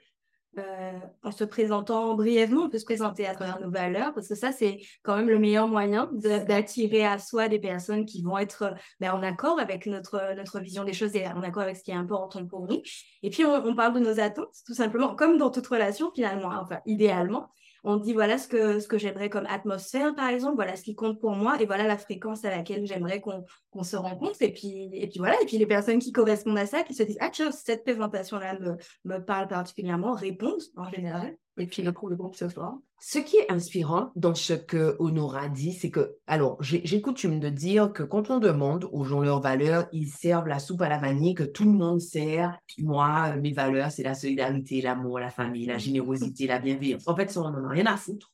euh, 0.57 0.99
en 1.23 1.31
se 1.31 1.43
présentant 1.43 2.15
brièvement, 2.15 2.63
on 2.63 2.69
peut 2.69 2.79
se 2.79 2.85
présenter 2.85 3.27
à 3.27 3.33
travers 3.33 3.59
nos 3.59 3.69
valeurs, 3.69 4.13
parce 4.13 4.27
que 4.27 4.35
ça, 4.35 4.51
c'est 4.51 4.79
quand 5.03 5.15
même 5.15 5.29
le 5.29 5.39
meilleur 5.39 5.67
moyen 5.67 6.09
d'attirer 6.13 7.05
à 7.05 7.19
soi 7.19 7.47
des 7.47 7.59
personnes 7.59 8.05
qui 8.05 8.21
vont 8.21 8.37
être 8.37 8.73
ben, 8.99 9.11
en 9.13 9.23
accord 9.23 9.59
avec 9.59 9.85
notre, 9.85 10.35
notre 10.35 10.59
vision 10.59 10.83
des 10.83 10.93
choses 10.93 11.15
et 11.15 11.27
en 11.27 11.43
accord 11.43 11.63
avec 11.63 11.77
ce 11.77 11.83
qui 11.83 11.91
est 11.91 11.95
important 11.95 12.45
pour 12.45 12.67
nous. 12.67 12.81
Et 13.23 13.29
puis, 13.29 13.45
on, 13.45 13.53
on 13.53 13.75
parle 13.75 13.93
de 13.93 13.99
nos 13.99 14.19
attentes, 14.19 14.53
tout 14.65 14.73
simplement, 14.73 15.15
comme 15.15 15.37
dans 15.37 15.51
toute 15.51 15.67
relation, 15.67 16.11
finalement, 16.13 16.49
enfin, 16.61 16.79
idéalement 16.85 17.49
on 17.83 17.97
dit 17.97 18.13
voilà 18.13 18.37
ce 18.37 18.47
que, 18.47 18.79
ce 18.79 18.87
que 18.87 18.97
j'aimerais 18.97 19.29
comme 19.29 19.45
atmosphère, 19.47 20.15
par 20.15 20.29
exemple, 20.29 20.55
voilà 20.55 20.75
ce 20.75 20.83
qui 20.83 20.95
compte 20.95 21.19
pour 21.19 21.31
moi, 21.31 21.61
et 21.61 21.65
voilà 21.65 21.85
la 21.85 21.97
fréquence 21.97 22.45
à 22.45 22.49
laquelle 22.49 22.85
j'aimerais 22.85 23.21
qu'on 23.21 23.83
se 23.83 23.95
rencontre. 23.95 24.41
Et 24.41 24.51
puis, 24.51 24.89
et 24.93 25.07
puis 25.07 25.19
voilà, 25.19 25.35
et 25.41 25.45
puis 25.45 25.57
les 25.57 25.65
personnes 25.65 25.99
qui 25.99 26.11
correspondent 26.11 26.57
à 26.57 26.65
ça, 26.65 26.83
qui 26.83 26.93
se 26.93 27.03
disent 27.03 27.17
Ah, 27.19 27.29
tiens, 27.31 27.51
cette 27.51 27.83
présentation-là 27.83 28.59
me, 28.59 28.77
me 29.05 29.19
parle 29.19 29.47
particulièrement, 29.47 30.13
répondent 30.13 30.61
en 30.75 30.89
général 30.89 31.35
et 31.57 31.67
puis 31.67 31.81
le 31.81 31.91
groupe 31.91 32.35
ce 32.35 32.49
soir. 32.49 32.77
Ce 32.99 33.19
qui 33.19 33.37
est 33.37 33.51
inspirant 33.51 34.11
dans 34.15 34.33
ce 34.33 34.53
que 34.53 34.95
Honora 34.99 35.49
dit, 35.49 35.73
c'est 35.73 35.91
que, 35.91 36.17
alors, 36.25 36.57
j'ai 36.61 37.01
coutume 37.01 37.39
de 37.39 37.49
dire 37.49 37.93
que 37.93 38.03
quand 38.03 38.29
on 38.29 38.39
demande 38.39 38.87
aux 38.91 39.03
gens 39.03 39.21
leurs 39.21 39.41
valeurs, 39.41 39.87
ils 39.91 40.07
servent 40.07 40.47
la 40.47 40.59
soupe 40.59 40.81
à 40.81 40.89
la 40.89 40.97
vanille 40.97 41.35
que 41.35 41.43
tout 41.43 41.65
le 41.65 41.71
monde 41.71 42.01
sert. 42.01 42.57
Moi, 42.79 43.35
mes 43.37 43.53
valeurs, 43.53 43.91
c'est 43.91 44.03
la 44.03 44.15
solidarité, 44.15 44.81
l'amour, 44.81 45.19
la 45.19 45.29
famille, 45.29 45.65
la 45.65 45.77
générosité, 45.77 46.47
la 46.47 46.59
bienveillance. 46.59 47.07
En 47.07 47.15
fait, 47.15 47.35
on 47.37 47.49
n'en 47.49 47.65
a 47.65 47.69
rien 47.69 47.85
à 47.85 47.97
foutre 47.97 48.33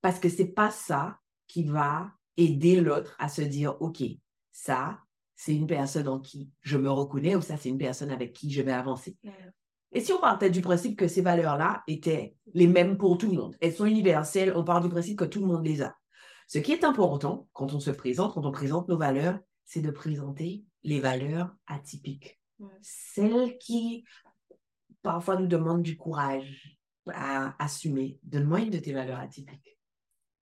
parce 0.00 0.18
que 0.18 0.28
c'est 0.28 0.46
pas 0.46 0.70
ça 0.70 1.18
qui 1.46 1.64
va 1.64 2.10
aider 2.36 2.80
l'autre 2.80 3.16
à 3.18 3.28
se 3.28 3.42
dire, 3.42 3.76
OK, 3.80 4.02
ça, 4.50 4.98
c'est 5.36 5.54
une 5.54 5.66
personne 5.66 6.08
en 6.08 6.20
qui 6.20 6.50
je 6.60 6.78
me 6.78 6.90
reconnais 6.90 7.34
ou 7.34 7.40
ça, 7.40 7.56
c'est 7.56 7.68
une 7.68 7.78
personne 7.78 8.10
avec 8.10 8.32
qui 8.32 8.50
je 8.50 8.62
vais 8.62 8.72
avancer. 8.72 9.16
Et 9.92 10.00
si 10.00 10.12
on 10.12 10.20
partait 10.20 10.50
du 10.50 10.60
principe 10.60 10.98
que 10.98 11.08
ces 11.08 11.20
valeurs-là 11.20 11.82
étaient 11.88 12.34
les 12.54 12.66
mêmes 12.66 12.96
pour 12.96 13.18
tout 13.18 13.30
le 13.30 13.36
monde, 13.36 13.56
elles 13.60 13.74
sont 13.74 13.86
universelles, 13.86 14.52
on 14.54 14.64
part 14.64 14.80
du 14.80 14.88
principe 14.88 15.18
que 15.18 15.24
tout 15.24 15.40
le 15.40 15.46
monde 15.46 15.66
les 15.66 15.82
a. 15.82 15.96
Ce 16.46 16.58
qui 16.58 16.72
est 16.72 16.84
important 16.84 17.48
quand 17.52 17.74
on 17.74 17.80
se 17.80 17.90
présente, 17.90 18.34
quand 18.34 18.46
on 18.46 18.52
présente 18.52 18.88
nos 18.88 18.98
valeurs, 18.98 19.38
c'est 19.64 19.82
de 19.82 19.90
présenter 19.90 20.64
les 20.82 21.00
valeurs 21.00 21.54
atypiques. 21.66 22.40
Celles 22.82 23.56
qui 23.58 24.04
parfois 25.02 25.36
nous 25.36 25.46
demandent 25.46 25.82
du 25.82 25.96
courage 25.96 26.76
à 27.06 27.54
assumer. 27.62 28.18
Donne-moi 28.22 28.60
une 28.60 28.70
de 28.70 28.78
tes 28.78 28.92
valeurs 28.92 29.18
atypiques. 29.18 29.78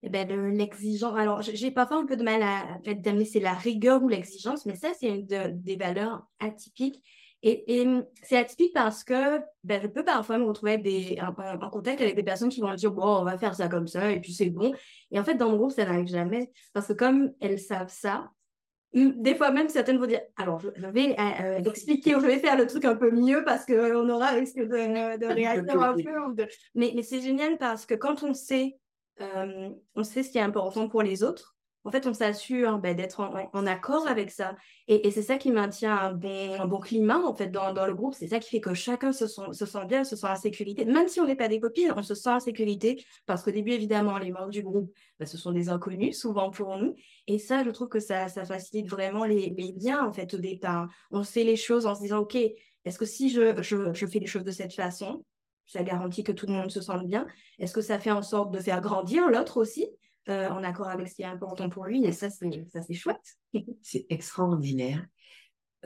Eh 0.03 0.09
ben, 0.09 0.29
l'exigence. 0.53 1.17
Alors, 1.17 1.43
j'ai 1.43 1.71
parfois 1.71 1.99
un 1.99 2.07
peu 2.07 2.17
de 2.17 2.23
mal 2.23 2.43
à, 2.43 2.75
à 2.75 3.25
c'est 3.25 3.41
la 3.41 3.55
rigueur 3.55 4.03
ou 4.03 4.09
l'exigence, 4.09 4.67
mais 4.67 4.77
ça, 4.77 4.93
c'est 4.99 5.09
une 5.09 5.27
des 5.27 5.77
valeurs 5.77 6.27
atypiques. 6.39 7.03
Et, 7.49 7.83
hum, 7.87 8.05
c'est 8.25 8.37
atypique 8.37 8.73
parce 8.75 9.05
que 9.05 9.41
ben, 9.63 9.81
je 9.81 9.87
peux 9.87 10.05
parfois 10.05 10.37
me 10.37 10.45
retrouver 10.45 10.79
des, 10.79 11.17
en, 11.23 11.71
contact 11.71 12.01
avec 12.01 12.17
des 12.17 12.25
personnes 12.25 12.49
qui 12.49 12.61
vont 12.61 12.75
dire 12.75 12.91
bon, 12.91 13.21
on 13.21 13.25
va 13.25 13.39
faire 13.39 13.55
ça 13.55 13.69
comme 13.69 13.87
ça 13.87 14.11
et 14.11 14.21
puis 14.21 14.33
c'est 14.33 14.51
bon. 14.51 14.75
Et 15.13 15.21
en 15.21 15.25
fait, 15.25 15.35
dans 15.37 15.51
mon 15.51 15.57
groupe, 15.57 15.71
ça 15.71 15.85
n'arrive 15.85 16.09
jamais 16.09 16.51
parce 16.73 16.89
que 16.89 16.95
comme 16.95 17.33
elles 17.41 17.61
savent 17.61 17.93
ça, 17.93 18.33
hum, 18.97 19.23
des 19.23 19.37
fois 19.37 19.53
même 19.53 19.69
certaines 19.69 19.99
vont 19.99 20.07
dire 20.07 20.23
alors 20.37 20.59
je, 20.59 20.87
vais 20.89 21.15
euh, 21.21 21.59
euh, 21.61 21.71
expliquer 21.71 22.17
ou 22.17 22.21
je 22.21 22.27
vais 22.27 22.41
faire 22.41 22.59
le 22.59 22.67
truc 22.67 22.85
un 22.85 22.97
peu 22.97 23.13
mieux 23.13 23.45
parce 23.45 23.65
qu'on 23.65 24.09
aura 24.09 24.31
risque 24.31 24.59
de, 24.59 25.17
de 25.17 25.27
réagir 25.33 25.81
un 25.81 26.35
peu. 26.35 26.49
Mais, 26.75 26.93
mais 26.97 27.03
c'est 27.03 27.21
génial 27.21 27.59
parce 27.59 27.87
que 27.87 27.95
quand 27.95 28.25
on 28.25 28.35
sait, 28.35 28.77
euh, 29.21 29.71
on 29.95 30.03
sait 30.03 30.25
ce 30.25 30.31
qui 30.31 30.39
est 30.39 30.43
important 30.43 30.89
pour 30.89 31.03
les 31.03 31.23
autres, 31.23 31.56
en 31.87 31.91
fait, 31.93 32.05
on 32.09 32.13
s'assure 32.13 32.79
ben, 32.79 32.97
d'être 32.97 33.21
en, 33.21 33.67
accord 33.67 34.09
avec 34.09 34.33
ça. 34.33 34.57
Et, 34.89 35.09
c'est 35.13 35.23
ça 35.23 35.39
qui 35.39 35.53
maintient 35.53 35.97
un 35.97 36.13
bon, 36.67 36.81
climat, 36.81 37.21
en 37.21 37.33
fait, 37.33 37.47
dans, 37.47 37.87
le 37.87 37.95
groupe. 37.95 38.15
C'est 38.15 38.27
ça 38.27 38.41
qui 38.41 38.51
fait 38.51 38.61
que 38.61 38.75
chacun 38.75 39.13
se, 39.13 39.29
sent 39.29 39.87
bien, 39.87 40.03
se 40.03 40.17
sent 40.17 40.27
en 40.27 40.35
sécurité. 40.35 40.85
Même 40.85 41.07
si 41.07 41.21
on 41.21 41.27
n'est 41.27 41.37
pas 41.37 41.47
des 41.47 41.61
copines, 41.61 41.93
on 41.97 42.03
se 42.03 42.17
sent 42.17 42.29
en 42.29 42.41
sécurité 42.41 43.05
parce 43.25 43.45
qu'au 43.45 43.53
début, 43.53 43.71
évidemment, 43.71 44.19
les 44.19 44.33
membres 44.33 44.51
du 44.51 44.65
groupe, 44.65 44.93
ben, 45.21 45.27
ce 45.27 45.39
sont 45.39 45.53
des 45.53 45.69
inconnus, 45.69 46.19
souvent 46.19 46.51
pour 46.51 46.77
nous. 46.77 46.97
Et 47.29 47.39
ça, 47.39 47.63
je 47.63 47.71
trouve 47.71 47.89
que 47.89 48.01
ça, 48.01 48.27
facilite 48.29 48.89
vraiment 48.89 49.25
les, 49.25 49.55
liens, 49.81 50.05
en 50.05 50.13
fait, 50.13 50.35
au 50.35 50.39
départ. 50.39 50.89
On 51.13 51.23
sait 51.23 51.45
les 51.45 51.57
choses 51.57 51.87
en 51.87 51.95
se 51.95 52.01
disant, 52.01 52.19
OK, 52.19 52.35
est-ce 52.35 52.99
que 52.99 53.07
si 53.07 53.31
je, 53.31 53.63
je 53.63 54.07
fais 54.07 54.19
les 54.19 54.27
choses 54.27 54.45
de 54.45 54.51
cette 54.51 54.75
façon, 54.75 55.25
ça 55.67 55.85
garantit 55.85 56.25
que 56.25 56.33
tout 56.33 56.47
le 56.47 56.53
monde 56.53 56.71
se 56.73 56.81
sente 56.81 57.07
bien? 57.07 57.29
Est-ce 57.61 57.73
que 57.73 57.81
ça 57.81 58.01
fait 58.01 58.11
en 58.11 58.23
sorte 58.23 58.51
de 58.51 58.59
faire 58.59 58.81
grandir 58.81 59.31
l'autre 59.31 59.59
aussi? 59.59 59.89
Euh, 60.29 60.49
en 60.51 60.63
accord 60.65 60.89
avec 60.89 61.09
ce 61.09 61.15
qui 61.15 61.23
est 61.23 61.27
important 61.27 61.69
pour 61.69 61.87
lui. 61.87 62.05
Et 62.05 62.13
ça, 62.13 62.29
c'est 62.31 62.95
chouette. 62.95 63.37
c'est 63.83 64.07
extraordinaire. 64.09 65.07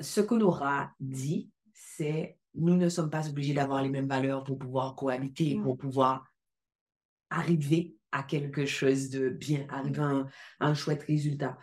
Ce 0.00 0.20
qu'on 0.20 0.40
aura 0.40 0.92
dit, 1.00 1.50
c'est 1.74 2.38
nous 2.54 2.76
ne 2.76 2.88
sommes 2.88 3.10
pas 3.10 3.28
obligés 3.28 3.54
d'avoir 3.54 3.82
les 3.82 3.88
mêmes 3.88 4.08
valeurs 4.08 4.44
pour 4.44 4.58
pouvoir 4.58 4.96
cohabiter, 4.96 5.56
mm. 5.56 5.62
pour 5.62 5.76
pouvoir 5.76 6.26
arriver 7.30 7.94
à 8.12 8.22
quelque 8.22 8.66
chose 8.66 9.10
de 9.10 9.28
bien, 9.28 9.66
arriver 9.68 10.00
à 10.00 10.66
un, 10.66 10.74
chouette 10.74 11.04
résultat. 11.04 11.56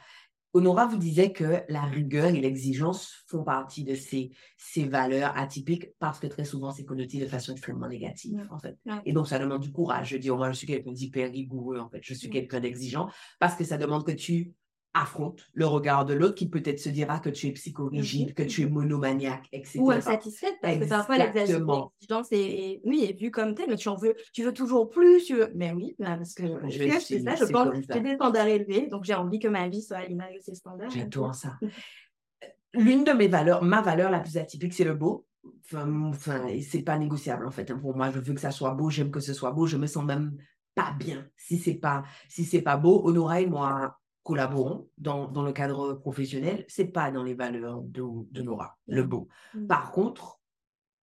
Honora 0.58 0.88
vous 0.88 0.98
disait 0.98 1.32
que 1.32 1.62
la 1.70 1.84
rigueur 1.84 2.26
et 2.26 2.42
l'exigence 2.42 3.24
font 3.28 3.44
partie 3.44 3.84
de 3.84 3.94
ces, 3.94 4.32
ces 4.58 4.86
valeurs 4.86 5.38
atypiques 5.38 5.90
parce 6.00 6.20
que 6.20 6.26
très 6.26 6.46
souvent, 6.46 6.72
c'est 6.72 6.84
connoté 6.84 7.20
de 7.20 7.28
façon 7.28 7.52
extrêmement 7.52 7.88
négative, 7.88 8.48
en 8.50 8.58
fait. 8.58 8.76
Et 9.06 9.14
donc, 9.14 9.28
ça 9.28 9.38
demande 9.38 9.62
du 9.62 9.72
courage. 9.72 10.10
Je 10.10 10.18
dis, 10.18 10.32
moi, 10.32 10.52
je 10.52 10.58
suis 10.58 10.66
quelqu'un 10.66 10.92
d'hyper 10.92 11.32
rigoureux, 11.32 11.78
en 11.78 11.90
fait. 11.90 12.00
Je 12.02 12.16
suis 12.16 12.32
quelqu'un 12.32 12.60
d'exigeant 12.60 13.08
parce 13.40 13.56
que 13.56 13.64
ça 13.64 13.78
demande 13.78 14.04
que 14.04 14.12
tu 14.12 14.54
affronte 15.02 15.46
le 15.54 15.66
regard 15.66 16.06
de 16.06 16.14
l'autre 16.14 16.36
qui 16.36 16.50
peut-être 16.50 16.80
se 16.80 16.90
dira 16.90 17.20
que 17.20 17.30
tu 17.30 17.48
es 17.48 17.52
psychorigide, 17.52 18.34
que 18.34 18.44
tu 18.44 18.64
es 18.64 18.66
monomaniaque, 18.66 19.48
etc. 19.52 19.80
Ou 19.80 19.92
insatisfaite, 19.92 20.56
parce 20.62 20.78
que 20.78 20.90
parfois 20.90 21.18
l'exigence 21.18 22.28
est, 22.32 22.82
oui, 22.84 23.06
est 23.10 23.20
vue 23.20 23.32
comme 23.32 23.56
telle, 23.56 23.70
mais 23.70 23.76
tu 23.76 23.90
en 23.90 23.96
veux, 23.96 24.16
tu 24.34 24.44
veux 24.44 24.54
toujours 24.54 24.90
plus, 24.90 25.24
tu 25.26 25.36
veux... 25.36 25.52
mais 25.56 25.72
oui, 25.72 25.96
bah, 26.00 26.16
parce 26.18 26.34
que 26.34 26.44
je 26.70 27.00
c'est 27.00 27.20
ça, 27.20 27.36
je 27.36 27.46
pense, 27.46 27.70
j'ai 27.92 28.00
des 28.02 28.16
standards 28.16 28.48
élevés, 28.48 28.88
donc 28.88 29.04
j'ai 29.04 29.14
envie 29.14 29.40
que 29.40 29.48
ma 29.48 29.68
vie 29.68 29.82
soit 29.82 29.98
à 29.98 30.06
l'image 30.06 30.36
de 30.36 30.42
ces 30.42 30.56
standards. 30.56 30.90
J'adore 30.90 31.36
ça. 31.36 31.58
L'une 32.74 33.04
de 33.04 33.12
mes 33.12 33.28
valeurs, 33.28 33.64
ma 33.64 33.82
valeur 33.82 34.12
la 34.12 34.20
plus 34.20 34.38
atypique, 34.38 34.74
c'est 34.74 34.84
le 34.84 34.94
beau. 34.94 35.26
Enfin, 35.66 36.04
enfin 36.10 36.48
c'est 36.62 36.82
pas 36.82 36.98
négociable 36.98 37.48
en 37.48 37.52
fait. 37.52 37.74
Pour 37.74 37.96
moi, 37.96 38.12
je 38.12 38.20
veux 38.20 38.34
que 38.34 38.42
ça 38.42 38.52
soit 38.52 38.74
beau, 38.74 38.90
j'aime 38.90 39.12
que 39.12 39.20
ce 39.20 39.34
soit 39.34 39.52
beau, 39.52 39.66
je 39.66 39.78
me 39.78 39.88
sens 39.88 40.04
même 40.04 40.38
pas 40.76 40.94
bien 40.98 41.28
si 41.36 41.58
c'est 41.58 41.76
pas 41.76 42.04
si 42.30 42.44
c'est 42.44 42.62
pas 42.62 42.78
beau. 42.78 43.02
Honora 43.06 43.42
et 43.42 43.48
moi, 43.48 43.98
collaborons 44.28 44.90
dans, 44.98 45.30
dans 45.30 45.44
le 45.44 45.54
cadre 45.54 45.94
professionnel, 45.94 46.66
c'est 46.68 46.92
pas 46.92 47.12
dans 47.12 47.24
les 47.24 47.34
valeurs 47.34 47.82
de, 47.82 48.04
de 48.30 48.42
Nora, 48.42 48.78
le 48.86 49.04
beau. 49.04 49.30
Mm. 49.54 49.68
Par 49.68 49.94
contre, 49.94 50.42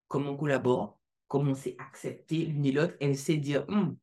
comme 0.09 0.29
on 0.29 0.37
collabore, 0.37 1.01
comme 1.27 1.49
on 1.49 1.55
sait 1.55 1.75
accepter 1.79 2.45
l'une 2.45 2.67
et 2.67 2.73
l'autre, 2.73 2.95
elle 3.01 3.17
sait 3.17 3.39
dire, 3.39 3.65
hum, 3.69 3.97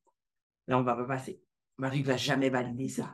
là, 0.68 0.80
on 0.80 0.82
va 0.82 0.96
pas 0.96 1.06
passer. 1.06 1.40
Marie 1.78 2.02
va 2.02 2.18
jamais 2.18 2.50
valider 2.50 2.90
ça. 2.90 3.14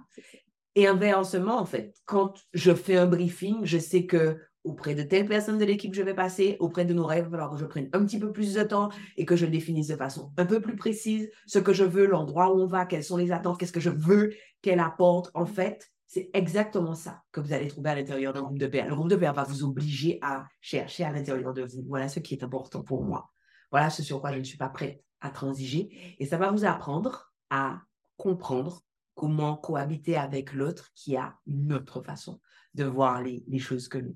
Et 0.75 0.87
inversement, 0.87 1.59
en 1.59 1.65
fait, 1.65 1.93
quand 2.05 2.35
je 2.53 2.73
fais 2.73 2.95
un 2.95 3.07
briefing, 3.07 3.65
je 3.65 3.77
sais 3.77 4.05
que 4.05 4.39
auprès 4.63 4.95
de 4.95 5.03
telle 5.03 5.27
personne 5.27 5.57
de 5.57 5.65
l'équipe 5.65 5.93
je 5.93 6.01
vais 6.01 6.13
passer, 6.13 6.55
auprès 6.59 6.85
de 6.85 6.93
Nora, 6.93 7.17
il 7.17 7.23
va 7.23 7.29
falloir 7.29 7.51
que 7.51 7.57
je 7.57 7.65
prenne 7.65 7.89
un 7.91 8.05
petit 8.05 8.19
peu 8.19 8.31
plus 8.31 8.53
de 8.53 8.63
temps 8.63 8.89
et 9.17 9.25
que 9.25 9.35
je 9.35 9.45
définisse 9.45 9.87
de 9.87 9.95
façon 9.97 10.31
un 10.37 10.45
peu 10.45 10.61
plus 10.61 10.77
précise 10.77 11.29
ce 11.47 11.59
que 11.59 11.73
je 11.73 11.83
veux, 11.83 12.05
l'endroit 12.05 12.53
où 12.53 12.61
on 12.61 12.65
va, 12.65 12.85
quelles 12.85 13.03
sont 13.03 13.17
les 13.17 13.33
attentes, 13.33 13.59
qu'est-ce 13.59 13.73
que 13.73 13.81
je 13.81 13.89
veux 13.89 14.31
qu'elle 14.61 14.79
apporte. 14.79 15.31
En 15.33 15.45
fait, 15.45 15.91
c'est 16.07 16.29
exactement 16.33 16.95
ça 16.95 17.21
que 17.31 17.41
vous 17.41 17.51
allez 17.51 17.67
trouver 17.67 17.89
à 17.89 17.95
l'intérieur 17.95 18.31
d'un 18.33 18.41
groupe 18.41 18.57
de 18.57 18.67
pairs. 18.67 18.87
Le 18.87 18.95
groupe 18.95 19.09
de 19.09 19.17
pairs 19.17 19.33
va 19.33 19.43
vous 19.43 19.63
obliger 19.63 20.19
à 20.21 20.47
chercher 20.61 21.03
à 21.03 21.11
l'intérieur 21.11 21.53
de 21.53 21.63
vous. 21.63 21.83
Voilà 21.85 22.07
ce 22.07 22.21
qui 22.21 22.33
est 22.33 22.43
important 22.43 22.81
pour 22.81 23.03
moi. 23.03 23.29
Voilà 23.71 23.89
ce 23.89 24.01
sur 24.01 24.21
quoi 24.21 24.31
je 24.31 24.39
ne 24.39 24.43
suis 24.43 24.57
pas 24.57 24.69
prête 24.69 25.03
à 25.19 25.29
transiger. 25.29 26.15
Et 26.19 26.25
ça 26.25 26.37
va 26.37 26.49
vous 26.51 26.63
apprendre 26.63 27.33
à 27.49 27.81
comprendre 28.15 28.81
comment 29.15 29.57
cohabiter 29.57 30.15
avec 30.15 30.53
l'autre 30.53 30.91
qui 30.95 31.17
a 31.17 31.35
une 31.45 31.73
autre 31.73 32.01
façon 32.01 32.39
de 32.73 32.85
voir 32.85 33.21
les, 33.21 33.59
choses 33.59 33.89
que 33.89 33.97
nous. 33.97 34.15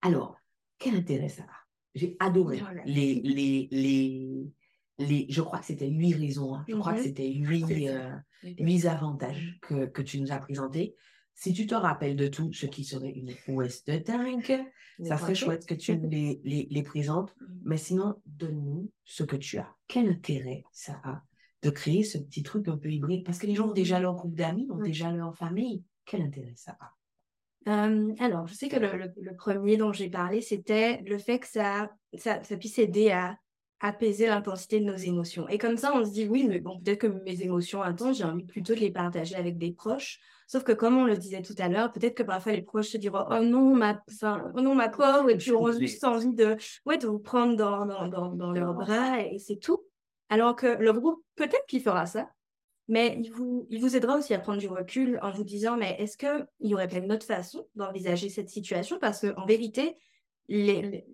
Alors, 0.00 0.36
quel 0.78 0.94
intérêt 0.94 1.28
ça 1.28 1.42
a? 1.42 1.64
J'ai 1.94 2.16
adoré 2.18 2.62
les, 2.86 3.20
les, 3.20 3.68
les, 3.70 4.50
les, 4.98 5.26
je 5.28 5.42
crois 5.42 5.58
que 5.58 5.66
c'était 5.66 5.88
huit 5.88 6.14
raisons, 6.14 6.54
hein. 6.54 6.64
je 6.68 6.76
crois 6.76 6.92
que 6.92 6.98
mhm. 6.98 7.04
c'était 7.04 7.32
huit, 7.32 7.88
euh, 7.88 8.16
huit 8.58 8.86
avantages 8.86 9.58
que, 9.62 9.86
que, 9.86 10.02
tu 10.02 10.20
nous 10.20 10.32
as 10.32 10.38
présentés. 10.38 10.94
Si 11.34 11.52
tu 11.52 11.66
te 11.66 11.74
rappelles 11.74 12.14
de 12.14 12.28
tout 12.28 12.52
ce 12.52 12.66
qui 12.66 12.84
serait 12.84 13.10
une 13.10 13.34
ouest 13.48 13.88
de 13.90 13.98
dingue, 13.98 14.64
ça 15.02 15.16
serait 15.16 15.34
chouette 15.34 15.66
que 15.66 15.74
tu 15.74 15.96
les, 15.96 16.40
les, 16.44 16.68
les 16.70 16.82
présentes. 16.82 17.34
Mhm. 17.44 17.60
Mais 17.64 17.76
sinon, 17.76 18.14
donne-nous 18.26 18.90
ce 19.04 19.22
que 19.24 19.36
tu 19.36 19.58
as. 19.58 19.74
Quel 19.88 20.08
intérêt 20.08 20.64
ça 20.70 21.00
a 21.02 21.22
de 21.62 21.70
créer 21.70 22.04
ce 22.04 22.18
petit 22.18 22.42
truc 22.42 22.68
un 22.68 22.76
peu 22.76 22.90
hybride? 22.90 23.24
Parce 23.24 23.38
que 23.38 23.46
les 23.46 23.54
gens 23.54 23.68
ont 23.68 23.72
déjà 23.72 23.98
leur 23.98 24.14
groupe 24.14 24.34
d'amis, 24.34 24.68
ont 24.70 24.82
déjà 24.82 25.10
leur 25.10 25.34
famille. 25.34 25.82
Quel 26.04 26.22
intérêt 26.22 26.52
ça 26.56 26.76
a? 26.78 26.92
Euh, 27.66 28.14
alors, 28.18 28.46
je 28.46 28.54
sais 28.54 28.68
que 28.68 28.76
le, 28.76 29.12
le, 29.16 29.34
premier 29.34 29.78
dont 29.78 29.92
j'ai 29.92 30.10
parlé, 30.10 30.42
c'était 30.42 31.00
le 31.02 31.16
fait 31.16 31.38
que 31.38 31.46
ça, 31.46 31.90
ça, 32.12 32.42
ça 32.44 32.56
puisse 32.58 32.78
aider 32.78 33.10
à 33.10 33.38
apaiser 33.84 34.26
l'intensité 34.26 34.80
de 34.80 34.86
nos 34.86 34.96
émotions. 34.96 35.46
Et 35.48 35.58
comme 35.58 35.76
ça, 35.76 35.92
on 35.94 36.06
se 36.06 36.10
dit, 36.10 36.26
oui, 36.26 36.46
mais 36.48 36.58
bon, 36.58 36.80
peut-être 36.80 37.00
que 37.00 37.06
mes 37.06 37.42
émotions 37.42 37.82
intenses, 37.82 38.16
j'ai 38.16 38.24
envie 38.24 38.44
plutôt 38.44 38.74
de 38.74 38.80
les 38.80 38.90
partager 38.90 39.36
avec 39.36 39.58
des 39.58 39.72
proches. 39.72 40.20
Sauf 40.46 40.64
que 40.64 40.72
comme 40.72 40.96
on 40.96 41.04
le 41.04 41.18
disait 41.18 41.42
tout 41.42 41.54
à 41.58 41.68
l'heure, 41.68 41.92
peut-être 41.92 42.14
que 42.14 42.22
parfois 42.22 42.52
les 42.52 42.62
proches 42.62 42.88
se 42.88 42.96
diront, 42.96 43.26
oh 43.30 43.40
non, 43.40 43.76
ma, 43.76 44.02
oh 44.22 44.60
non, 44.62 44.74
ma 44.74 44.88
pauvre, 44.88 45.28
et 45.28 45.36
puis 45.36 45.52
on 45.52 45.66
a 45.66 45.78
juste 45.78 46.02
envie 46.02 46.34
de, 46.34 46.56
ouais, 46.86 46.96
de 46.96 47.06
vous 47.06 47.18
prendre 47.18 47.56
dans, 47.56 47.84
dans, 47.84 48.32
dans, 48.34 48.52
leurs 48.52 48.72
bras, 48.72 49.20
et 49.20 49.38
c'est 49.38 49.56
tout. 49.56 49.84
Alors 50.30 50.56
que 50.56 50.66
le 50.66 50.92
groupe, 50.94 51.22
peut-être 51.36 51.66
qu'il 51.68 51.82
fera 51.82 52.06
ça, 52.06 52.30
mais 52.88 53.18
il 53.22 53.30
vous, 53.32 53.66
il 53.68 53.82
vous 53.82 53.96
aidera 53.96 54.16
aussi 54.16 54.32
à 54.32 54.38
prendre 54.38 54.60
du 54.60 54.68
recul 54.68 55.18
en 55.20 55.30
vous 55.30 55.44
disant, 55.44 55.76
mais 55.76 55.94
est-ce 55.98 56.16
qu'il 56.16 56.46
y 56.60 56.72
aurait 56.72 56.88
pas 56.88 56.98
une 56.98 57.12
autre 57.12 57.26
façon 57.26 57.66
d'envisager 57.74 58.30
cette 58.30 58.48
situation? 58.48 58.98
Parce 58.98 59.20
qu'en 59.20 59.44
vérité, 59.44 59.96
les, 60.48 61.04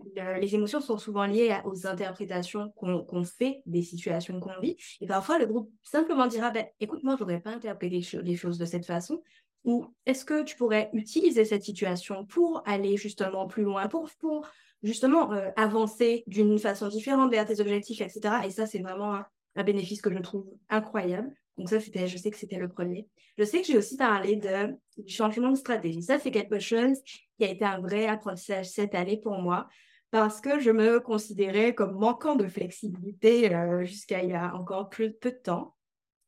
les, 0.41 0.55
émotions 0.55 0.81
sont 0.81 0.99
souvent 0.99 1.25
liées 1.25 1.57
aux 1.65 1.87
interprétations 1.87 2.71
qu'on 2.77 3.25
fait 3.25 3.63
des 3.67 3.83
situations 3.83 4.41
qu'on 4.41 4.59
vit. 4.61 4.77
Et 5.01 5.07
parfois, 5.07 5.39
le 5.39 5.47
groupe 5.47 5.71
simplement 5.83 6.27
dira 6.27 6.51
ben, 6.51 6.67
Écoute, 6.81 7.05
moi, 7.05 7.15
je 7.15 7.21
voudrais 7.21 7.41
pas 7.41 7.51
interpréter 7.51 8.03
les, 8.23 8.37
choses 8.37 8.59
de 8.59 8.65
cette 8.65 8.87
façon. 8.87 9.23
Ou 9.65 9.87
est-ce 10.07 10.25
que 10.25 10.43
tu 10.43 10.57
pourrais 10.57 10.91
utiliser 10.93 11.45
cette 11.45 11.63
situation 11.63 12.25
pour 12.25 12.63
aller 12.67 12.97
justement 12.97 13.47
plus 13.47 13.63
loin, 13.63 13.89
pour, 13.89 14.09
pour 14.19 14.49
justement 14.83 15.33
euh, 15.33 15.51
avancer 15.57 16.25
d'une 16.27 16.59
façon 16.59 16.89
différente 16.89 17.31
vers 17.31 17.47
tes 17.47 17.61
objectifs, 17.61 18.01
etc. 18.01 18.35
Et 18.47 18.51
ça, 18.51 18.67
c'est 18.67 18.81
vraiment 18.81 19.21
un 19.57 19.63
bénéfice 19.63 20.01
que 20.01 20.13
je 20.13 20.19
trouve 20.19 20.47
incroyable. 20.71 21.31
Donc 21.59 21.69
ça, 21.69 21.79
c'était, 21.79 22.09
je 22.09 22.17
sais 22.17 22.31
que 22.31 22.39
c'était 22.39 22.57
le 22.57 22.69
premier. 22.69 23.07
Je 23.37 23.45
sais 23.45 23.61
que 23.61 23.67
j'ai 23.67 23.77
aussi 23.77 23.97
parlé 23.97 24.37
de, 24.37 24.75
du 24.97 25.13
changement 25.13 25.51
de 25.51 25.57
stratégie. 25.57 26.03
Ça, 26.03 26.19
c'est 26.19 26.31
quelque 26.31 26.59
chose 26.59 26.99
qui 27.41 27.47
a 27.47 27.51
été 27.51 27.65
un 27.65 27.81
vrai 27.81 28.07
apprentissage 28.07 28.69
cette 28.69 28.95
année 28.95 29.17
pour 29.17 29.39
moi 29.39 29.67
parce 30.11 30.41
que 30.41 30.61
je 30.61 30.71
me 30.71 31.01
considérais 31.01 31.75
comme 31.75 31.93
manquant 31.93 32.37
de 32.37 32.47
flexibilité 32.47 33.55
euh, 33.55 33.85
jusqu'à 33.85 34.23
il 34.23 34.31
y 34.31 34.35
a 34.35 34.55
encore 34.55 34.91
plus, 34.91 35.13
peu 35.13 35.31
de 35.31 35.37
temps. 35.37 35.75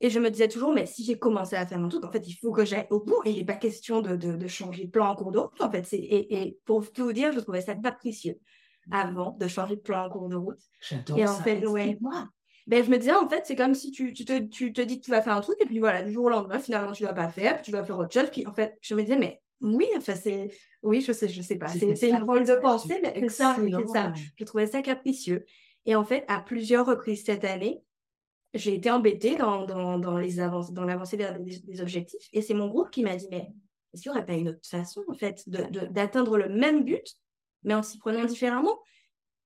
Et 0.01 0.09
je 0.09 0.19
me 0.19 0.31
disais 0.31 0.49
toujours, 0.49 0.73
mais 0.73 0.87
si 0.87 1.05
j'ai 1.05 1.19
commencé 1.19 1.55
à 1.55 1.67
faire 1.67 1.79
mon 1.79 1.89
truc, 1.89 2.05
en 2.05 2.11
fait, 2.11 2.27
il 2.27 2.35
faut 2.35 2.51
que 2.51 2.65
j'aille 2.65 2.87
au 2.91 3.01
bout. 3.01 3.21
Et 3.25 3.31
il 3.31 3.39
n'est 3.39 3.45
pas 3.45 3.55
question 3.55 4.01
de, 4.01 4.17
de, 4.17 4.49
changer 4.49 4.87
de 4.87 4.91
plan 4.91 5.09
en 5.09 5.15
cours 5.15 5.31
de 5.31 5.39
route. 5.39 5.61
En 5.61 5.71
fait, 5.71 5.87
et, 5.93 6.43
et, 6.43 6.59
pour 6.65 6.91
tout 6.93 7.05
vous 7.05 7.13
dire, 7.13 7.33
je 7.33 7.41
trouvais 7.41 7.61
ça 7.61 7.75
capricieux 7.75 8.39
avant 8.91 9.37
de 9.39 9.47
changer 9.47 9.77
de 9.77 9.81
plan 9.81 10.07
en 10.07 10.11
cours 10.11 10.29
de 10.29 10.37
route. 10.37 10.61
J'adore 10.81 11.19
et 11.19 11.27
en 11.27 11.37
fait, 11.37 11.65
ouais, 11.67 11.99
moi, 12.01 12.29
ben, 12.67 12.85
je 12.85 12.91
me 12.91 12.99
disais, 12.99 13.15
en 13.15 13.29
fait, 13.29 13.43
c'est 13.45 13.55
comme 13.55 13.75
si 13.75 13.93
tu, 13.93 14.13
tu, 14.13 14.25
te, 14.25 14.39
tu 14.41 14.73
te 14.73 14.81
dis 14.81 15.01
que 15.01 15.05
tu 15.05 15.11
vas 15.11 15.23
faire 15.23 15.35
un 15.35 15.41
truc, 15.41 15.57
et 15.61 15.67
puis 15.67 15.79
voilà, 15.79 16.03
du 16.03 16.13
jour 16.13 16.25
au 16.25 16.31
lendemain, 16.31 16.59
finalement, 16.59 16.93
tu 16.93 17.03
ne 17.03 17.09
vas 17.09 17.15
pas 17.15 17.29
faire, 17.29 17.57
puis 17.57 17.65
tu 17.65 17.71
vas 17.71 17.85
faire 17.85 17.99
autre 17.99 18.13
chose. 18.13 18.31
Puis 18.31 18.47
en 18.47 18.53
fait, 18.55 18.77
je 18.81 18.95
me 18.95 19.03
disais, 19.03 19.19
mais 19.19 19.41
oui, 19.63 19.87
enfin, 19.97 20.15
c'est. 20.15 20.51
Oui, 20.83 21.01
je 21.01 21.13
sais, 21.13 21.29
je 21.29 21.41
sais 21.41 21.57
pas. 21.57 21.69
C'est 21.69 22.09
une 22.09 22.25
rôle 22.25 22.45
de 22.45 22.55
pensée, 22.57 23.01
mais 23.03 23.29
ça, 23.29 23.57
ça. 23.93 24.13
Je 24.37 24.45
trouvais 24.45 24.67
ça 24.67 24.83
capricieux. 24.83 25.47
Et 25.87 25.95
en 25.95 26.05
fait, 26.05 26.25
à 26.29 26.41
plusieurs 26.41 26.87
reprises 26.87 27.25
cette 27.25 27.45
année, 27.45 27.83
j'ai 28.55 28.75
été 28.75 28.91
embêtée 28.91 29.37
dans, 29.37 29.65
dans, 29.65 29.99
dans 29.99 30.19
les 30.19 30.41
avances, 30.41 30.73
dans 30.73 30.85
l'avancée 30.85 31.17
des, 31.17 31.61
des, 31.65 31.81
objectifs. 31.81 32.29
Et 32.33 32.43
c'est 32.43 32.55
mon 32.55 32.69
groupe 32.69 32.91
qui 32.91 33.03
m'a 33.03 33.17
dit, 33.17 33.27
mais 33.31 33.51
est-ce 33.93 34.03
qu'il 34.03 34.13
n'y 34.13 34.19
aurait 34.19 34.27
pas 34.27 34.35
une 34.35 34.51
autre 34.51 34.61
façon, 34.63 35.03
en 35.09 35.15
fait, 35.15 35.43
d'atteindre 35.47 36.37
le 36.37 36.49
même 36.49 36.85
but, 36.85 37.17
mais 37.65 37.75
en 37.75 37.83
s'y 37.83 37.99
prenant 37.99 38.25
différemment? 38.25 38.79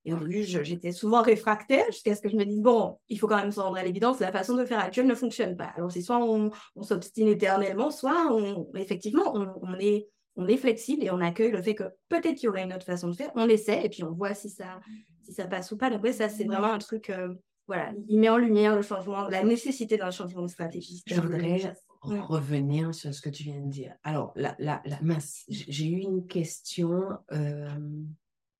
Et 0.06 0.12
en 0.12 0.20
plus, 0.20 0.62
j'étais 0.62 0.92
souvent 0.92 1.20
réfractaire 1.20 1.84
jusqu'à 1.86 2.14
ce 2.14 2.22
que 2.22 2.28
je 2.28 2.36
me 2.36 2.44
dise, 2.44 2.62
bon, 2.62 2.96
il 3.08 3.18
faut 3.18 3.26
quand 3.26 3.38
même 3.38 3.50
se 3.50 3.58
rendre 3.58 3.76
à 3.76 3.82
l'évidence, 3.82 4.20
la 4.20 4.30
façon 4.30 4.54
de 4.54 4.64
faire 4.64 4.78
actuelle 4.78 5.08
ne 5.08 5.16
fonctionne 5.16 5.56
pas. 5.56 5.72
Alors, 5.76 5.90
c'est 5.90 6.00
soit 6.00 6.24
on, 6.24 6.52
s'obstine 6.80 7.26
éternellement, 7.26 7.90
soit 7.90 8.32
on, 8.32 8.68
effectivement, 8.76 9.34
on, 9.34 9.74
est, 9.80 10.06
on 10.36 10.46
est 10.46 10.58
flexible 10.58 11.02
et 11.02 11.10
on 11.10 11.20
accueille 11.20 11.50
le 11.50 11.60
fait 11.60 11.74
que 11.74 11.82
peut-être 12.08 12.36
qu'il 12.36 12.44
y 12.44 12.48
aurait 12.48 12.62
une 12.62 12.72
autre 12.72 12.86
façon 12.86 13.08
de 13.08 13.16
faire. 13.16 13.32
On 13.34 13.48
essaie 13.48 13.84
et 13.84 13.88
puis 13.88 14.04
on 14.04 14.12
voit 14.12 14.32
si 14.32 14.48
ça, 14.48 14.78
si 15.24 15.32
ça 15.32 15.48
passe 15.48 15.72
ou 15.72 15.76
pas. 15.76 15.90
Donc, 15.90 16.06
ça, 16.06 16.28
c'est 16.28 16.44
vraiment 16.44 16.72
un 16.72 16.78
truc, 16.78 17.10
euh, 17.10 17.34
voilà, 17.66 17.92
il 18.08 18.20
met 18.20 18.28
en 18.28 18.36
lumière 18.36 18.76
le 18.76 18.82
changement, 18.82 19.26
la 19.26 19.42
nécessité 19.42 19.96
d'un 19.96 20.12
changement 20.12 20.42
de 20.42 20.50
stratégie. 20.50 21.02
Je 21.04 21.20
voudrais 21.20 21.74
revenir 22.00 22.94
sur 22.94 23.12
ce 23.12 23.20
que 23.20 23.28
tu 23.28 23.42
viens 23.42 23.60
de 23.60 23.70
dire. 23.70 23.96
Alors, 24.04 24.32
la, 24.36 24.54
la, 24.60 24.80
la 24.84 24.98
j'ai 25.48 25.88
eu 25.88 25.98
une 25.98 26.28
question. 26.28 27.08
Euh, 27.32 27.68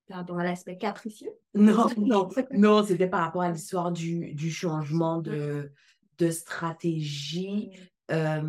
par 0.07 0.17
rapport 0.17 0.39
à 0.39 0.43
l'aspect 0.43 0.77
capricieux 0.77 1.31
Non, 1.53 1.87
non, 1.97 2.29
non, 2.51 2.83
c'était 2.83 3.09
par 3.09 3.21
rapport 3.21 3.41
à 3.41 3.51
l'histoire 3.51 3.91
du, 3.91 4.33
du, 4.33 4.51
changement 4.51 5.19
de, 5.19 5.71
de 6.17 6.31
stratégie. 6.31 7.71
Euh, 8.11 8.41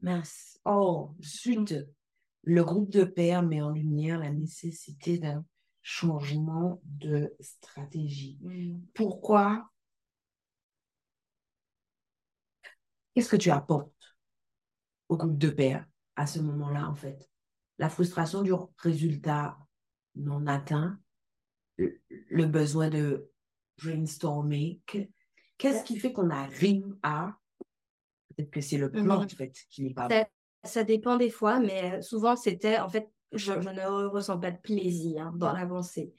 mince. 0.00 0.60
Oh, 0.64 1.14
zut. 1.22 1.74
Le 2.44 2.62
groupe 2.62 2.90
de 2.90 3.04
pairs 3.04 3.42
met 3.42 3.62
en 3.62 3.70
lumière 3.70 4.18
la 4.18 4.30
nécessité 4.30 5.18
d'un 5.18 5.44
changement 5.82 6.80
de 6.84 7.34
stratégie. 7.40 8.38
Mm. 8.42 8.80
Pourquoi? 8.94 9.70
Qu'est-ce 13.14 13.28
que 13.28 13.36
tu 13.36 13.50
apportes 13.50 14.16
au 15.08 15.16
groupe 15.16 15.38
de 15.38 15.50
pairs 15.50 15.86
à 16.16 16.26
ce 16.26 16.38
moment-là, 16.40 16.88
en 16.88 16.94
fait? 16.94 17.28
La 17.78 17.88
frustration 17.88 18.42
du 18.42 18.52
résultat 18.78 19.58
non 20.16 20.46
atteint, 20.46 20.98
le 21.76 22.46
besoin 22.46 22.88
de 22.88 23.30
brainstormer. 23.82 24.80
Qu'est-ce 25.58 25.84
qui 25.84 25.98
fait 25.98 26.12
qu'on 26.12 26.30
arrive 26.30 26.96
à. 27.02 27.36
Peut-être 28.36 28.50
que 28.50 28.60
c'est 28.60 28.78
le 28.78 28.90
plan, 28.90 29.22
en 29.22 29.28
fait, 29.28 29.54
qui 29.70 29.84
n'est 29.84 29.94
pas. 29.94 30.08
ça 30.64 30.84
dépend 30.84 31.16
des 31.16 31.30
fois, 31.30 31.60
mais 31.60 32.02
souvent 32.02 32.36
c'était, 32.36 32.78
en 32.78 32.88
fait, 32.88 33.08
je, 33.32 33.52
ne 33.52 34.06
ressens 34.06 34.38
pas 34.38 34.50
de 34.50 34.58
plaisir 34.58 35.32
dans 35.32 35.52
l'avancée. 35.52 36.12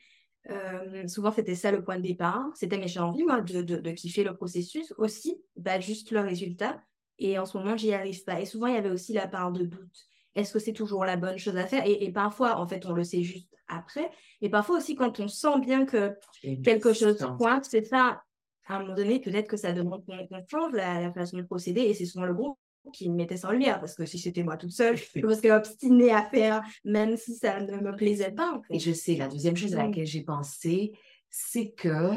Euh, 0.49 1.07
souvent, 1.07 1.31
c'était 1.31 1.55
ça 1.55 1.71
le 1.71 1.83
point 1.83 1.97
de 1.97 2.03
départ. 2.03 2.45
C'était 2.55 2.77
mes 2.77 2.97
envie, 2.99 3.23
moi, 3.23 3.41
de, 3.41 3.61
de, 3.61 3.91
kiffer 3.91 4.23
le 4.23 4.35
processus 4.35 4.93
aussi, 4.97 5.41
pas 5.63 5.79
juste 5.79 6.11
le 6.11 6.19
résultat. 6.19 6.81
Et 7.17 7.39
en 7.39 7.45
ce 7.45 7.57
moment, 7.57 7.77
j'y 7.77 7.93
arrive 7.93 8.23
pas. 8.23 8.41
Et 8.41 8.45
souvent, 8.45 8.67
il 8.67 8.75
y 8.75 8.77
avait 8.77 8.91
aussi 8.91 9.13
la 9.13 9.27
part 9.27 9.51
de 9.51 9.65
doute. 9.65 10.07
Est-ce 10.35 10.53
que 10.53 10.59
c'est 10.59 10.73
toujours 10.73 11.05
la 11.05 11.17
bonne 11.17 11.37
chose 11.37 11.57
à 11.57 11.65
faire? 11.65 11.83
Et, 11.85 12.11
parfois, 12.11 12.59
en 12.59 12.67
fait, 12.67 12.85
on 12.85 12.93
le 12.93 13.03
sait 13.03 13.23
juste 13.23 13.55
après. 13.67 14.09
Et 14.41 14.49
parfois 14.49 14.77
aussi, 14.77 14.95
quand 14.95 15.19
on 15.19 15.27
sent 15.27 15.59
bien 15.61 15.85
que 15.85 16.15
quelque 16.63 16.93
chose 16.93 17.17
pointe, 17.37 17.65
c'est 17.65 17.85
ça. 17.85 18.21
À 18.67 18.77
un 18.77 18.79
moment 18.79 18.95
donné, 18.95 19.19
peut-être 19.19 19.47
que 19.47 19.57
ça 19.57 19.71
demande 19.73 20.03
qu'on 20.05 20.43
change 20.49 20.73
la, 20.73 20.99
la 20.99 21.13
façon 21.13 21.37
de 21.37 21.43
procéder. 21.43 21.81
Et 21.81 21.93
c'est 21.93 22.05
souvent 22.05 22.25
le 22.25 22.33
groupe 22.33 22.57
qui 22.91 23.09
me 23.09 23.15
mettait 23.15 23.37
sans 23.37 23.51
lumière 23.51 23.79
parce 23.79 23.95
que 23.95 24.05
si 24.05 24.19
c'était 24.19 24.43
moi 24.43 24.57
toute 24.57 24.71
seule, 24.71 24.97
je 25.15 25.25
me 25.25 25.33
serais 25.33 25.51
obstinée 25.51 26.11
à 26.11 26.23
faire, 26.23 26.63
même 26.83 27.17
si 27.17 27.35
ça 27.35 27.61
ne 27.61 27.77
me 27.77 27.95
plaisait 27.95 28.31
pas. 28.31 28.61
Et 28.69 28.79
je 28.79 28.91
sais, 28.91 29.15
la 29.15 29.27
deuxième 29.27 29.55
chose 29.55 29.75
à 29.75 29.83
laquelle 29.83 30.05
j'ai 30.05 30.23
pensé, 30.23 30.93
c'est 31.29 31.71
que 31.71 32.11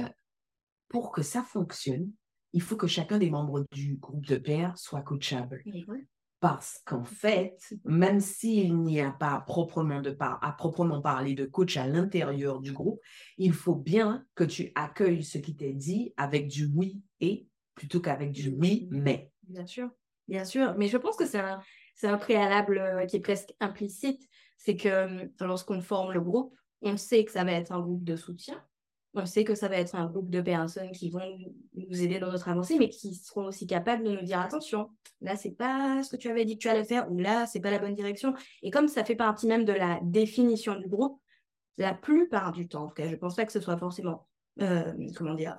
pour 0.88 1.12
que 1.12 1.22
ça 1.22 1.42
fonctionne, 1.42 2.10
il 2.52 2.62
faut 2.62 2.76
que 2.76 2.86
chacun 2.86 3.18
des 3.18 3.30
membres 3.30 3.64
du 3.72 3.96
groupe 3.96 4.26
de 4.26 4.36
pairs 4.36 4.76
soit 4.78 5.02
coachable. 5.02 5.62
Parce 6.40 6.80
qu'en 6.84 7.02
fait, 7.02 7.58
même 7.84 8.20
s'il 8.20 8.78
n'y 8.78 9.00
a 9.00 9.10
pas 9.10 9.34
à 9.34 9.40
proprement 10.52 11.00
parler 11.00 11.34
de 11.34 11.46
coach 11.46 11.76
à 11.76 11.86
l'intérieur 11.88 12.60
du 12.60 12.72
groupe, 12.72 13.00
il 13.38 13.52
faut 13.52 13.74
bien 13.74 14.24
que 14.36 14.44
tu 14.44 14.70
accueilles 14.76 15.24
ce 15.24 15.38
qui 15.38 15.56
t'est 15.56 15.72
dit 15.72 16.14
avec 16.16 16.46
du 16.46 16.66
oui 16.66 17.02
et 17.20 17.48
plutôt 17.74 18.00
qu'avec 18.00 18.30
du 18.30 18.50
oui 18.50 18.88
mais. 18.90 19.32
Bien 19.42 19.66
sûr. 19.66 19.90
Bien 20.28 20.44
sûr, 20.44 20.74
mais 20.76 20.88
je 20.88 20.98
pense 20.98 21.16
que 21.16 21.24
c'est 21.24 21.40
un, 21.40 21.58
un, 22.02 22.18
préalable 22.18 22.78
euh, 22.78 23.06
qui 23.06 23.16
est 23.16 23.20
presque 23.20 23.54
implicite. 23.60 24.22
C'est 24.58 24.76
que 24.76 24.88
euh, 24.88 25.26
lorsqu'on 25.40 25.80
forme 25.80 26.12
le 26.12 26.20
groupe, 26.20 26.54
on 26.82 26.96
sait 26.96 27.24
que 27.24 27.32
ça 27.32 27.44
va 27.44 27.52
être 27.52 27.72
un 27.72 27.80
groupe 27.80 28.04
de 28.04 28.14
soutien. 28.14 28.62
On 29.14 29.24
sait 29.26 29.44
que 29.44 29.54
ça 29.54 29.68
va 29.68 29.76
être 29.76 29.94
un 29.94 30.06
groupe 30.06 30.30
de 30.30 30.40
personnes 30.40 30.90
qui 30.90 31.10
vont 31.10 31.20
nous 31.74 32.02
aider 32.02 32.18
dans 32.18 32.30
notre 32.30 32.48
avancée, 32.48 32.76
mais 32.78 32.88
qui 32.88 33.14
seront 33.14 33.46
aussi 33.46 33.66
capables 33.66 34.04
de 34.04 34.10
nous 34.12 34.22
dire 34.22 34.38
attention, 34.38 34.90
là, 35.20 35.34
c'est 35.34 35.52
pas 35.52 36.02
ce 36.02 36.10
que 36.10 36.16
tu 36.16 36.28
avais 36.28 36.44
dit 36.44 36.56
que 36.56 36.62
tu 36.62 36.68
allais 36.68 36.84
faire, 36.84 37.10
ou 37.10 37.18
là, 37.18 37.46
c'est 37.46 37.60
pas 37.60 37.70
la 37.70 37.78
bonne 37.78 37.94
direction. 37.94 38.34
Et 38.62 38.70
comme 38.70 38.86
ça 38.86 39.04
fait 39.04 39.16
partie 39.16 39.46
même 39.46 39.64
de 39.64 39.72
la 39.72 39.98
définition 40.02 40.74
du 40.78 40.88
groupe, 40.88 41.20
la 41.78 41.94
plupart 41.94 42.52
du 42.52 42.68
temps, 42.68 42.84
en 42.84 42.88
tout 42.88 42.94
cas, 42.94 43.08
je 43.08 43.16
pense 43.16 43.36
pas 43.36 43.46
que 43.46 43.52
ce 43.52 43.60
soit 43.60 43.78
forcément, 43.78 44.26
euh, 44.60 44.92
comment 45.16 45.34
dire, 45.34 45.56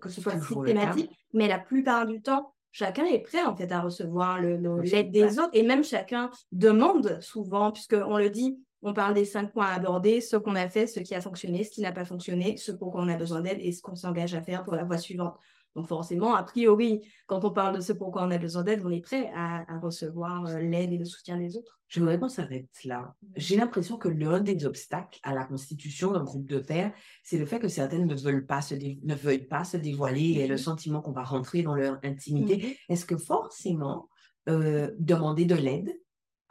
que 0.00 0.08
ce 0.08 0.20
soit 0.20 0.40
systématique, 0.40 1.10
mais 1.32 1.46
la 1.46 1.58
plupart 1.58 2.06
du 2.06 2.20
temps, 2.20 2.52
chacun 2.72 3.04
est 3.04 3.20
prêt 3.20 3.42
en 3.44 3.54
fait 3.54 3.70
à 3.70 3.80
recevoir 3.80 4.40
l'aide 4.40 5.10
des 5.10 5.38
autres 5.38 5.50
et 5.52 5.62
même 5.62 5.84
chacun 5.84 6.30
demande 6.50 7.20
souvent, 7.20 7.70
puisqu'on 7.70 8.16
le 8.16 8.30
dit, 8.30 8.58
on 8.82 8.92
parle 8.92 9.14
des 9.14 9.24
cinq 9.24 9.52
points 9.52 9.66
à 9.66 9.74
aborder, 9.74 10.20
ce 10.20 10.36
qu'on 10.36 10.56
a 10.56 10.68
fait, 10.68 10.86
ce 10.86 11.00
qui 11.00 11.14
a 11.14 11.20
fonctionné, 11.20 11.64
ce 11.64 11.70
qui 11.70 11.80
n'a 11.80 11.92
pas 11.92 12.04
fonctionné, 12.04 12.56
ce 12.56 12.72
pour 12.72 12.92
quoi 12.92 13.02
on 13.02 13.08
a 13.08 13.16
besoin 13.16 13.40
d'aide 13.40 13.58
et 13.60 13.72
ce 13.72 13.80
qu'on 13.80 13.94
s'engage 13.94 14.34
à 14.34 14.42
faire 14.42 14.64
pour 14.64 14.74
la 14.74 14.84
voie 14.84 14.98
suivante. 14.98 15.36
Donc 15.74 15.86
forcément, 15.86 16.34
a 16.34 16.42
priori, 16.42 17.00
quand 17.26 17.44
on 17.44 17.50
parle 17.50 17.76
de 17.76 17.80
ce 17.80 17.92
pourquoi 17.92 18.24
on 18.24 18.30
a 18.30 18.38
besoin 18.38 18.62
d'aide, 18.62 18.82
on 18.84 18.90
est 18.90 19.00
prêt 19.00 19.30
à, 19.34 19.64
recevoir 19.78 20.44
euh, 20.46 20.58
l'aide 20.58 20.92
et 20.92 20.98
le 20.98 21.04
soutien 21.04 21.38
des 21.38 21.56
autres. 21.56 21.80
Je 21.88 22.00
voudrais 22.00 22.18
qu'on 22.18 22.28
s'arrête 22.28 22.68
là. 22.84 23.14
J'ai 23.36 23.56
l'impression 23.56 23.96
que 23.96 24.08
l'un 24.08 24.40
des 24.40 24.66
obstacles 24.66 25.18
à 25.22 25.34
la 25.34 25.44
constitution 25.44 26.12
d'un 26.12 26.24
groupe 26.24 26.46
de 26.46 26.58
pairs, 26.58 26.92
c'est 27.22 27.38
le 27.38 27.46
fait 27.46 27.58
que 27.58 27.68
certaines 27.68 28.06
ne 28.06 28.14
veulent 28.14 28.46
pas 28.46 28.60
se, 28.60 28.74
ne 28.74 29.14
veuillent 29.14 29.46
pas 29.46 29.64
se 29.64 29.78
dévoiler 29.78 30.40
et 30.40 30.46
le 30.46 30.54
mhm. 30.54 30.58
sentiment 30.58 31.00
qu'on 31.00 31.12
va 31.12 31.24
rentrer 31.24 31.62
dans 31.62 31.74
leur 31.74 31.98
intimité. 32.02 32.56
Mhm. 32.56 32.72
Est-ce 32.90 33.06
que 33.06 33.16
forcément, 33.16 34.08
euh, 34.48 34.90
demander 34.98 35.44
de 35.44 35.54
l'aide, 35.54 35.96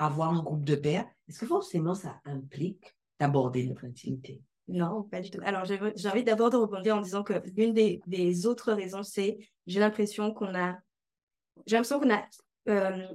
avoir 0.06 0.34
un 0.34 0.42
groupe 0.42 0.66
de 0.66 0.76
pairs, 0.76 1.06
est-ce 1.28 1.40
que 1.40 1.46
forcément 1.46 1.94
ça 1.94 2.20
implique 2.26 2.96
d'aborder 3.20 3.68
notre 3.68 3.86
intimité? 3.86 4.42
Non, 4.68 5.04
pas 5.04 5.22
du 5.22 5.30
tout. 5.30 5.40
Alors, 5.44 5.66
j'ai 5.66 6.10
envie 6.10 6.24
d'abord 6.24 6.50
de 6.50 6.58
rebondir 6.58 6.96
en 6.96 7.02
disant 7.02 7.24
que 7.24 7.34
l'une 7.56 7.74
des, 7.74 8.48
autres 8.48 8.72
raisons, 8.72 9.04
c'est 9.04 9.38
j'ai 9.68 9.80
l'impression 9.80 10.34
qu'on 10.34 10.56
a, 10.56 10.78
j'ai 11.68 11.76
l'impression 11.76 12.00
qu'on 12.00 12.14
a 12.14 12.24
euh, 12.70 13.08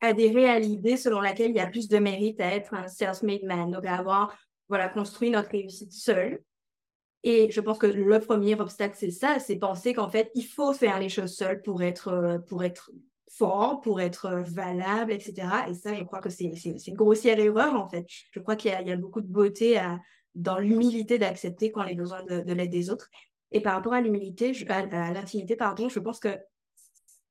adhéré 0.00 0.48
à 0.48 0.58
l'idée 0.58 0.96
selon 0.96 1.20
laquelle 1.20 1.50
il 1.50 1.56
y 1.56 1.60
a 1.60 1.66
plus 1.66 1.88
de 1.88 1.98
mérite 1.98 2.40
à 2.40 2.54
être 2.54 2.74
un 2.74 2.88
self-made 2.88 3.44
man, 3.44 3.70
donc 3.70 3.86
à 3.86 3.96
avoir 3.96 4.36
voilà, 4.68 4.88
construit 4.88 5.30
notre 5.30 5.50
réussite 5.50 5.92
seul. 5.92 6.42
Et 7.22 7.50
je 7.50 7.60
pense 7.60 7.78
que 7.78 7.86
le 7.86 8.20
premier 8.20 8.54
obstacle, 8.60 8.96
c'est 8.98 9.10
ça, 9.10 9.38
c'est 9.38 9.56
penser 9.56 9.94
qu'en 9.94 10.10
fait, 10.10 10.30
il 10.34 10.44
faut 10.44 10.74
faire 10.74 10.98
les 10.98 11.08
choses 11.08 11.34
seul 11.34 11.62
pour 11.62 11.82
être, 11.82 12.42
pour 12.48 12.64
être 12.64 12.90
fort, 13.36 13.80
pour 13.80 14.00
être 14.00 14.42
valable, 14.46 15.12
etc. 15.12 15.48
Et 15.68 15.74
ça, 15.74 15.94
je 15.94 16.04
crois 16.04 16.20
que 16.20 16.30
c'est 16.30 16.44
une 16.44 16.94
grossière 16.94 17.38
erreur, 17.38 17.74
en 17.74 17.88
fait. 17.88 18.06
Je 18.30 18.40
crois 18.40 18.56
qu'il 18.56 18.70
y, 18.70 18.88
y, 18.88 18.92
a 18.92 18.96
beaucoup 18.96 19.20
de 19.20 19.26
beauté 19.26 19.78
à, 19.78 19.98
dans 20.34 20.58
l'humilité 20.58 21.18
d'accepter 21.18 21.70
qu'on 21.70 21.84
ait 21.84 21.94
besoin 21.94 22.22
de, 22.24 22.52
l'aide 22.52 22.70
des 22.70 22.90
autres. 22.90 23.08
Et 23.52 23.60
par 23.60 23.74
rapport 23.74 23.92
à 23.92 24.00
l'humilité, 24.00 24.52
à, 24.68 25.12
l'intimité, 25.12 25.56
pardon, 25.56 25.88
je 25.88 26.00
pense 26.00 26.18
que 26.18 26.36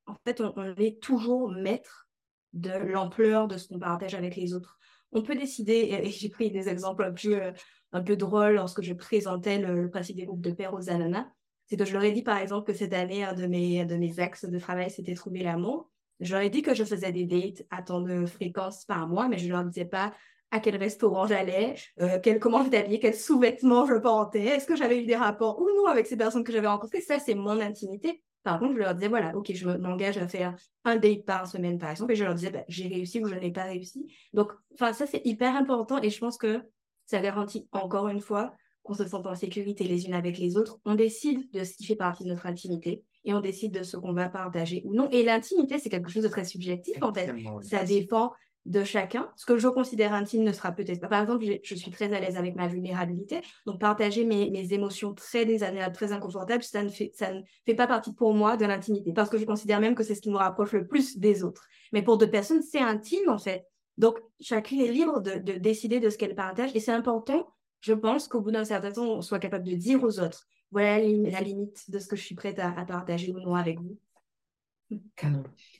en 0.05 0.15
fait, 0.25 0.41
on, 0.41 0.75
est 0.75 1.01
toujours 1.01 1.49
maître 1.51 2.07
de 2.53 2.71
l'ampleur 2.71 3.47
de 3.47 3.57
ce 3.57 3.67
qu'on 3.67 3.79
partage 3.79 4.15
avec 4.15 4.35
les 4.35 4.53
autres. 4.53 4.77
On 5.11 5.21
peut 5.21 5.35
décider, 5.35 5.89
et, 6.03 6.09
j'ai 6.09 6.29
pris 6.29 6.51
des 6.51 6.69
exemples 6.69 7.03
un 7.03 7.13
peu, 7.13 7.53
un 7.91 8.01
peu 8.01 8.15
drôles 8.15 8.55
lorsque 8.55 8.81
je 8.81 8.93
présentais 8.93 9.59
le, 9.59 9.89
principe 9.89 10.17
des 10.17 10.25
groupes 10.25 10.41
de 10.41 10.51
pairs 10.51 10.73
aux 10.73 10.89
ananas. 10.89 11.27
C'est 11.65 11.77
que 11.77 11.85
je 11.85 11.93
leur 11.93 12.03
ai 12.03 12.11
dit, 12.11 12.23
par 12.23 12.37
exemple, 12.37 12.71
que 12.71 12.77
cette 12.77 12.93
année, 12.93 13.23
un 13.23 13.33
de 13.33 13.47
mes, 13.47 13.85
de 13.85 13.95
mes 13.95 14.19
axes 14.19 14.45
de 14.45 14.59
travail, 14.59 14.91
c'était 14.91 15.13
trouver 15.13 15.43
l'amour. 15.43 15.89
Je 16.19 16.33
leur 16.33 16.41
ai 16.41 16.49
dit 16.49 16.61
que 16.61 16.73
je 16.73 16.83
faisais 16.83 17.11
des 17.11 17.25
dates 17.25 17.65
à 17.69 17.81
tant 17.81 18.01
de 18.01 18.25
fréquences 18.25 18.85
par 18.85 19.07
mois, 19.07 19.27
mais 19.27 19.37
je 19.37 19.47
ne 19.47 19.51
leur 19.51 19.63
disais 19.65 19.85
pas 19.85 20.13
à 20.51 20.59
quel 20.59 20.75
restaurant 20.75 21.25
j'allais, 21.25 21.75
euh, 21.99 22.19
quel, 22.21 22.39
comment 22.39 22.63
j'étais 22.63 22.77
habillée, 22.77 22.99
quels 22.99 23.15
sous-vêtements 23.15 23.87
je 23.87 23.95
portais, 23.95 24.43
est-ce 24.43 24.67
que 24.67 24.75
j'avais 24.75 25.01
eu 25.01 25.05
des 25.05 25.15
rapports 25.15 25.59
ou 25.59 25.67
non 25.75 25.87
avec 25.87 26.05
ces 26.05 26.15
personnes 26.15 26.43
que 26.43 26.51
j'avais 26.51 26.67
rencontrées. 26.67 27.01
Ça, 27.01 27.17
c'est 27.17 27.33
mon 27.33 27.59
intimité. 27.59 28.21
Par 28.43 28.59
contre, 28.59 28.73
je 28.73 28.79
leur 28.79 28.93
disais, 28.93 29.07
voilà, 29.07 29.35
OK, 29.35 29.51
je 29.51 29.67
m'engage 29.67 30.17
à 30.17 30.27
faire 30.27 30.55
un 30.83 30.97
date 30.97 31.25
par 31.25 31.47
semaine, 31.47 31.79
par 31.79 31.89
exemple, 31.89 32.11
et 32.11 32.15
je 32.15 32.23
leur 32.23 32.35
disais, 32.35 32.51
bah, 32.51 32.63
j'ai 32.67 32.87
réussi 32.87 33.19
ou 33.23 33.27
je 33.27 33.35
n'ai 33.35 33.51
pas 33.51 33.63
réussi. 33.63 34.05
Donc, 34.33 34.51
enfin, 34.73 34.93
ça, 34.93 35.07
c'est 35.07 35.25
hyper 35.25 35.55
important 35.55 35.99
et 36.01 36.09
je 36.11 36.19
pense 36.19 36.37
que 36.37 36.61
ça 37.05 37.19
garantit 37.19 37.67
encore 37.71 38.09
une 38.09 38.21
fois 38.21 38.53
qu'on 38.83 38.93
se 38.93 39.07
sent 39.07 39.15
en 39.15 39.35
sécurité 39.35 39.85
les 39.85 40.05
unes 40.05 40.13
avec 40.13 40.37
les 40.37 40.57
autres. 40.57 40.77
On 40.85 40.93
décide 40.93 41.49
de 41.51 41.63
ce 41.63 41.73
qui 41.73 41.85
fait 41.85 41.95
partie 41.95 42.25
de 42.25 42.29
notre 42.29 42.45
intimité 42.45 43.03
et 43.25 43.33
on 43.33 43.41
décide 43.41 43.73
de 43.73 43.83
ce 43.83 43.97
qu'on 43.97 44.13
va 44.13 44.29
partager 44.29 44.81
ou 44.85 44.93
non. 44.93 45.09
Et 45.11 45.23
l'intimité, 45.23 45.79
c'est 45.79 45.89
quelque 45.89 46.09
chose 46.09 46.23
de 46.23 46.27
très 46.27 46.45
subjectif, 46.45 46.97
en 47.01 47.13
fait. 47.13 47.33
Ça 47.61 47.83
dépend 47.83 48.33
de 48.65 48.83
chacun. 48.83 49.29
Ce 49.35 49.45
que 49.45 49.57
je 49.57 49.67
considère 49.67 50.13
intime 50.13 50.43
ne 50.43 50.51
sera 50.51 50.71
peut-être 50.71 51.01
pas. 51.01 51.07
Par 51.07 51.21
exemple, 51.21 51.45
je, 51.63 51.75
suis 51.75 51.91
très 51.91 52.13
à 52.13 52.19
l'aise 52.19 52.37
avec 52.37 52.55
ma 52.55 52.67
vulnérabilité. 52.67 53.41
Donc, 53.65 53.79
partager 53.79 54.23
mes, 54.25 54.73
émotions 54.73 55.13
très 55.13 55.45
désagréables, 55.45 55.95
très 55.95 56.13
inconfortables, 56.13 56.63
ça 56.63 56.83
ne, 56.83 56.89
fait, 56.89 57.11
ça 57.13 57.33
ne 57.33 57.41
fait 57.65 57.75
pas 57.75 57.87
partie 57.87 58.13
pour 58.13 58.33
moi 58.33 58.55
de 58.55 58.65
l'intimité. 58.65 59.11
Parce 59.13 59.29
que 59.29 59.37
je 59.37 59.45
considère 59.45 59.79
même 59.79 59.95
que 59.95 60.03
c'est 60.03 60.15
ce 60.15 60.21
qui 60.21 60.29
nous 60.29 60.37
rapproche 60.37 60.71
le 60.71 60.87
plus 60.87 61.17
des 61.17 61.43
autres. 61.43 61.67
Mais 61.91 62.01
pour 62.01 62.17
d'autres 62.17 62.31
personnes, 62.31 62.61
c'est 62.61 62.79
intime, 62.79 63.29
en 63.29 63.37
fait. 63.37 63.65
Donc, 63.97 64.19
chacune 64.39 64.79
est 64.79 64.91
libre 64.91 65.21
de, 65.21 65.37
décider 65.57 65.99
de 65.99 66.09
ce 66.09 66.17
qu'elle 66.17 66.35
partage. 66.35 66.71
Et 66.73 66.79
c'est 66.79 66.91
important, 66.91 67.47
je 67.81 67.93
pense, 67.93 68.27
qu'au 68.27 68.41
bout 68.41 68.51
d'un 68.51 68.65
certain 68.65 68.91
temps, 68.91 69.05
on 69.05 69.21
soit 69.21 69.39
capable 69.39 69.65
de 69.65 69.75
dire 69.75 70.03
aux 70.03 70.19
autres 70.19 70.47
voilà 70.73 70.97
la, 70.99 71.41
limite 71.41 71.89
de 71.89 71.99
ce 71.99 72.07
que 72.07 72.15
je 72.15 72.23
suis 72.23 72.35
prête 72.35 72.59
à, 72.59 72.77
à 72.77 72.83
partager 72.83 73.31
ou 73.31 73.39
non 73.39 73.55
avec 73.55 73.79
vous. 73.79 73.97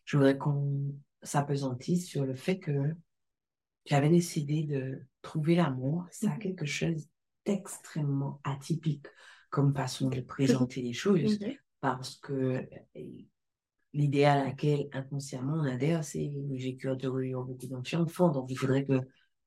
Je 0.05 0.17
voudrais 0.17 0.37
qu'on 0.37 0.95
s'apesantit 1.23 1.97
sur 1.97 2.25
le 2.25 2.35
fait 2.35 2.59
que 2.59 2.93
j'avais 3.85 4.09
décidé 4.09 4.63
de 4.63 5.01
trouver 5.21 5.55
l'amour. 5.55 6.05
C'est 6.11 6.27
mhm. 6.27 6.39
quelque 6.39 6.65
chose 6.65 7.07
d'extrêmement 7.45 8.39
atypique 8.43 9.07
comme 9.49 9.75
façon 9.75 10.09
de 10.09 10.21
présenter 10.21 10.81
les 10.81 10.93
choses 10.93 11.39
mhm. 11.39 11.53
parce 11.81 12.15
que 12.17 12.67
l'idée 13.93 14.25
à 14.25 14.43
laquelle 14.43 14.87
inconsciemment 14.93 15.55
on 15.55 15.63
adhère, 15.65 16.03
c'est 16.03 16.31
j'ai 16.53 16.75
cœur 16.75 16.97
de 16.97 17.07
rue 17.07 17.35
en 17.35 17.43
beaucoup 17.43 17.67
d'enfants, 17.67 18.29
donc 18.29 18.49
il 18.49 18.57
faudrait 18.57 18.85
que 18.85 19.01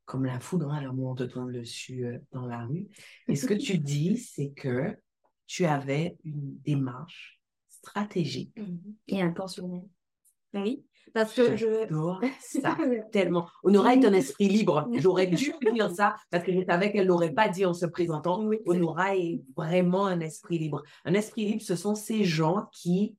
comme 0.05 0.25
la 0.25 0.39
foudre, 0.39 0.71
hein, 0.71 0.81
l'amour 0.81 1.17
te 1.17 1.25
tombe 1.25 1.53
dessus 1.53 2.07
euh, 2.07 2.19
dans 2.31 2.47
la 2.47 2.65
rue. 2.65 2.87
Et 3.27 3.35
ce 3.35 3.45
que 3.45 3.55
tu 3.55 3.79
dis, 3.79 4.17
c'est 4.17 4.51
que 4.51 4.97
tu 5.47 5.65
avais 5.65 6.17
une 6.25 6.59
démarche 6.65 7.41
stratégique. 7.69 8.53
Mhm. 8.57 8.95
Et 9.09 9.23
intentionnelle. 9.23 9.89
Oui. 10.55 10.85
Parce 11.13 11.35
que 11.35 11.57
je. 11.57 11.87
ça 12.41 12.77
tellement. 13.13 13.49
Honora 13.63 13.95
est 13.95 14.05
un 14.05 14.13
esprit 14.13 14.49
libre. 14.49 14.89
J'aurais 14.95 15.27
dû 15.27 15.53
dire 15.73 15.91
ça 15.91 16.17
parce 16.31 16.45
que 16.45 16.53
je 16.53 16.65
savais 16.65 16.93
qu'elle 16.93 17.07
l'aurait 17.07 17.33
pas 17.33 17.49
dit 17.49 17.65
en 17.65 17.75
se 17.75 17.87
présentant. 17.87 18.45
Oui, 18.45 18.59
Honora 18.67 19.17
est 19.17 19.43
vraiment 19.57 20.07
un 20.07 20.21
esprit 20.21 20.59
libre. 20.59 20.83
Un 21.05 21.15
esprit 21.15 21.47
libre, 21.47 21.63
ce 21.63 21.77
sont 21.77 21.95
ces 21.95 22.25
gens 22.25 22.69
qui 22.73 23.17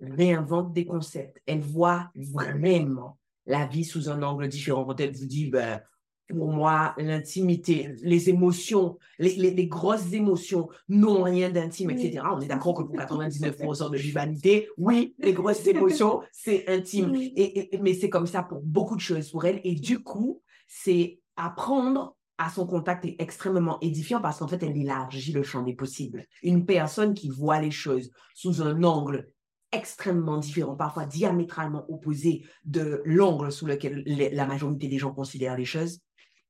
réinventent 0.00 0.72
des 0.72 0.86
concepts. 0.86 1.40
Elle 1.46 1.60
voit 1.60 2.10
vraiment 2.14 3.18
la 3.46 3.66
vie 3.66 3.84
sous 3.84 4.08
un 4.08 4.22
angle 4.22 4.48
différent. 4.48 4.84
Quand 4.84 5.00
elle 5.00 5.16
vous 5.16 5.26
dit, 5.26 5.50
ben, 5.50 5.82
pour 6.30 6.48
moi, 6.48 6.94
l'intimité, 6.98 7.94
les 8.02 8.30
émotions, 8.30 8.98
les, 9.18 9.34
les, 9.34 9.66
grosses 9.66 10.12
émotions 10.12 10.68
n'ont 10.88 11.22
rien 11.22 11.50
d'intime, 11.50 11.90
etc. 11.90 12.22
On 12.32 12.40
est 12.40 12.46
d'accord 12.46 12.74
que 12.74 12.82
pour 12.82 12.96
99% 12.96 13.90
de 13.90 13.96
l'humanité, 13.96 14.68
oui, 14.78 15.14
les 15.18 15.32
grosses 15.32 15.66
émotions, 15.66 16.20
c'est 16.32 16.68
intime. 16.68 17.14
Et, 17.14 17.78
mais 17.82 17.94
c'est 17.94 18.08
comme 18.08 18.26
ça 18.26 18.42
pour 18.42 18.60
beaucoup 18.62 18.96
de 18.96 19.00
choses 19.00 19.30
pour 19.30 19.44
elle. 19.44 19.60
Et 19.64 19.74
du 19.74 20.02
coup, 20.02 20.42
c'est 20.66 21.20
apprendre 21.36 22.16
à 22.38 22.48
son 22.48 22.66
contact 22.66 23.04
est 23.04 23.16
extrêmement 23.18 23.78
édifiant 23.80 24.20
parce 24.20 24.38
qu'en 24.38 24.48
fait, 24.48 24.62
elle 24.62 24.76
élargit 24.76 25.32
le 25.32 25.42
champ 25.42 25.62
des 25.62 25.74
possibles. 25.74 26.24
Une 26.42 26.64
personne 26.64 27.12
qui 27.12 27.28
voit 27.28 27.60
les 27.60 27.70
choses 27.70 28.10
sous 28.34 28.62
un 28.62 28.82
angle 28.82 29.28
extrêmement 29.72 30.38
différent, 30.38 30.74
parfois 30.74 31.06
diamétralement 31.06 31.84
opposé 31.88 32.44
de 32.64 33.02
l'angle 33.04 33.52
sous 33.52 33.66
lequel 33.66 34.02
la 34.06 34.46
majorité 34.46 34.88
des 34.88 34.98
gens 34.98 35.12
considèrent 35.12 35.56
les 35.56 35.64
choses, 35.64 36.00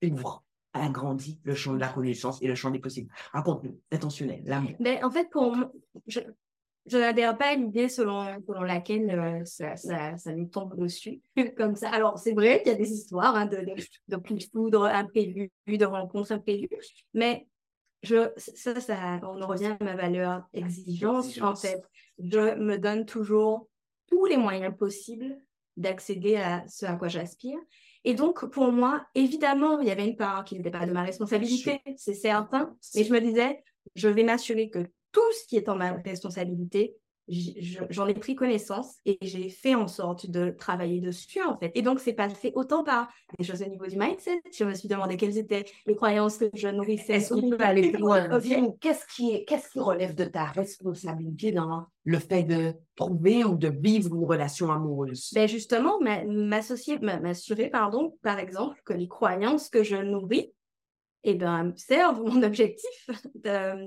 ouvre, 0.02 0.44
agrandit 0.72 1.40
le 1.42 1.54
champ 1.54 1.72
de 1.72 1.78
la 1.78 1.88
connaissance 1.88 2.40
et 2.42 2.46
le 2.46 2.54
champ 2.54 2.70
des 2.70 2.78
possibles. 2.78 3.12
Raconte-nous, 3.32 3.80
intentionnel, 3.90 4.42
l'amour. 4.44 4.72
Mais 4.78 5.02
en 5.02 5.10
fait, 5.10 5.28
pour 5.30 5.56
je, 6.06 6.20
je 6.86 6.98
n'adhère 6.98 7.36
pas 7.36 7.50
à 7.50 7.54
l'idée 7.54 7.88
selon, 7.88 8.24
selon 8.46 8.62
laquelle 8.62 9.10
euh, 9.10 9.44
ça, 9.44 9.76
ça, 9.76 10.16
ça, 10.16 10.32
nous 10.32 10.46
tombe 10.46 10.78
dessus 10.78 11.20
comme 11.56 11.76
ça. 11.76 11.90
Alors, 11.90 12.18
c'est 12.18 12.32
vrai 12.32 12.62
qu'il 12.62 12.72
y 12.72 12.74
a 12.74 12.78
des 12.78 12.92
histoires 12.92 13.36
hein, 13.36 13.46
de, 13.46 13.58
de, 13.58 13.74
de 14.08 14.16
de 14.16 14.42
foudre 14.52 14.84
imprévu, 14.84 15.50
de 15.66 15.84
rencontres 15.84 16.32
imprévues, 16.32 16.70
mais 17.14 17.46
je, 18.02 18.30
ça, 18.36 18.80
ça, 18.80 19.20
on 19.22 19.46
revient 19.46 19.76
à 19.78 19.84
ma 19.84 19.94
valeur 19.94 20.42
exigence. 20.54 21.40
En 21.42 21.54
fait, 21.54 21.82
je 22.18 22.54
me 22.56 22.78
donne 22.78 23.04
toujours 23.04 23.68
tous 24.08 24.24
les 24.24 24.38
moyens 24.38 24.74
possibles 24.76 25.36
d'accéder 25.76 26.36
à 26.36 26.64
ce 26.66 26.86
à 26.86 26.94
quoi 26.94 27.08
j'aspire. 27.08 27.58
Et 28.04 28.14
donc, 28.14 28.46
pour 28.46 28.72
moi, 28.72 29.06
évidemment, 29.14 29.80
il 29.80 29.88
y 29.88 29.90
avait 29.90 30.06
une 30.06 30.16
part 30.16 30.44
qui 30.44 30.56
n'était 30.56 30.70
pas 30.70 30.86
de 30.86 30.92
ma 30.92 31.02
responsabilité, 31.02 31.80
c'est 31.96 32.14
certain, 32.14 32.74
mais 32.94 33.04
je 33.04 33.12
me 33.12 33.20
disais, 33.20 33.62
je 33.94 34.08
vais 34.08 34.22
m'assurer 34.22 34.70
que 34.70 34.86
tout 35.12 35.32
ce 35.38 35.46
qui 35.46 35.56
est 35.56 35.68
en 35.68 35.76
ma 35.76 35.92
responsabilité, 35.92 36.96
j'en 37.90 38.06
ai 38.06 38.14
pris 38.14 38.34
connaissance 38.34 38.96
et 39.04 39.18
j'ai 39.22 39.48
fait 39.48 39.74
en 39.74 39.86
sorte 39.86 40.28
de 40.28 40.50
travailler 40.50 41.00
dessus 41.00 41.42
en 41.42 41.56
fait. 41.58 41.70
Et 41.74 41.82
donc 41.82 42.00
c'est 42.00 42.12
passé 42.12 42.52
autant 42.54 42.84
par 42.84 43.08
des 43.38 43.44
choses 43.44 43.62
au 43.62 43.68
niveau 43.68 43.86
du 43.86 43.96
mindset. 43.96 44.40
Je 44.52 44.64
me 44.64 44.74
suis 44.74 44.88
demandé 44.88 45.16
quelles 45.16 45.38
étaient 45.38 45.64
les 45.86 45.94
croyances 45.94 46.38
que 46.38 46.50
je 46.54 46.68
nourrissais. 46.68 47.14
Est-ce 47.14 47.34
qu'on 47.34 47.50
peut 47.50 47.56
aller 47.60 47.92
plus 47.92 48.00
loin 48.00 48.28
Qu'est-ce 48.80 49.06
qui, 49.14 49.32
est, 49.32 49.44
qu'est-ce 49.44 49.70
qui 49.70 49.80
relève 49.80 50.14
de 50.14 50.24
ta 50.24 50.44
responsabilité 50.44 51.52
dans 51.52 51.86
le 52.04 52.18
fait 52.18 52.42
de 52.42 52.74
trouver 52.96 53.44
ou 53.44 53.56
de 53.56 53.68
vivre 53.68 54.14
une 54.14 54.24
relation 54.24 54.70
amoureuse? 54.70 55.30
Ben 55.34 55.48
Justement, 55.48 55.98
m'associer, 56.00 56.98
m'assurer, 56.98 57.68
pardon, 57.68 58.16
par 58.22 58.38
exemple, 58.38 58.80
que 58.84 58.92
les 58.92 59.08
croyances 59.08 59.68
que 59.68 59.82
je 59.82 59.96
nourris 59.96 60.52
et 61.24 61.34
ben, 61.34 61.72
servent 61.76 62.22
mon 62.22 62.42
objectif. 62.42 63.10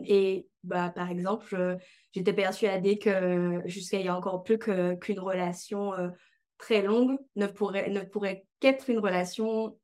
et 0.06 0.48
bah, 0.63 0.91
par 0.96 1.10
exemple, 1.10 1.78
j'étais 2.12 2.34
persuadée 2.34 2.98
que 2.98 3.62
jusqu'à 3.65 4.00
il 4.00 4.06
y 4.06 4.10
a 4.10 4.17
encore 4.17 4.43
plus 4.43 4.60
qu'une 4.60 5.19
relation 5.19 5.93
euh, 5.93 6.10
très 6.58 6.82
longue 6.82 7.17
ne 7.36 7.48
pourrait 7.48 8.46
qu'être 8.60 8.89
une 8.89 9.00
relation 9.00 9.78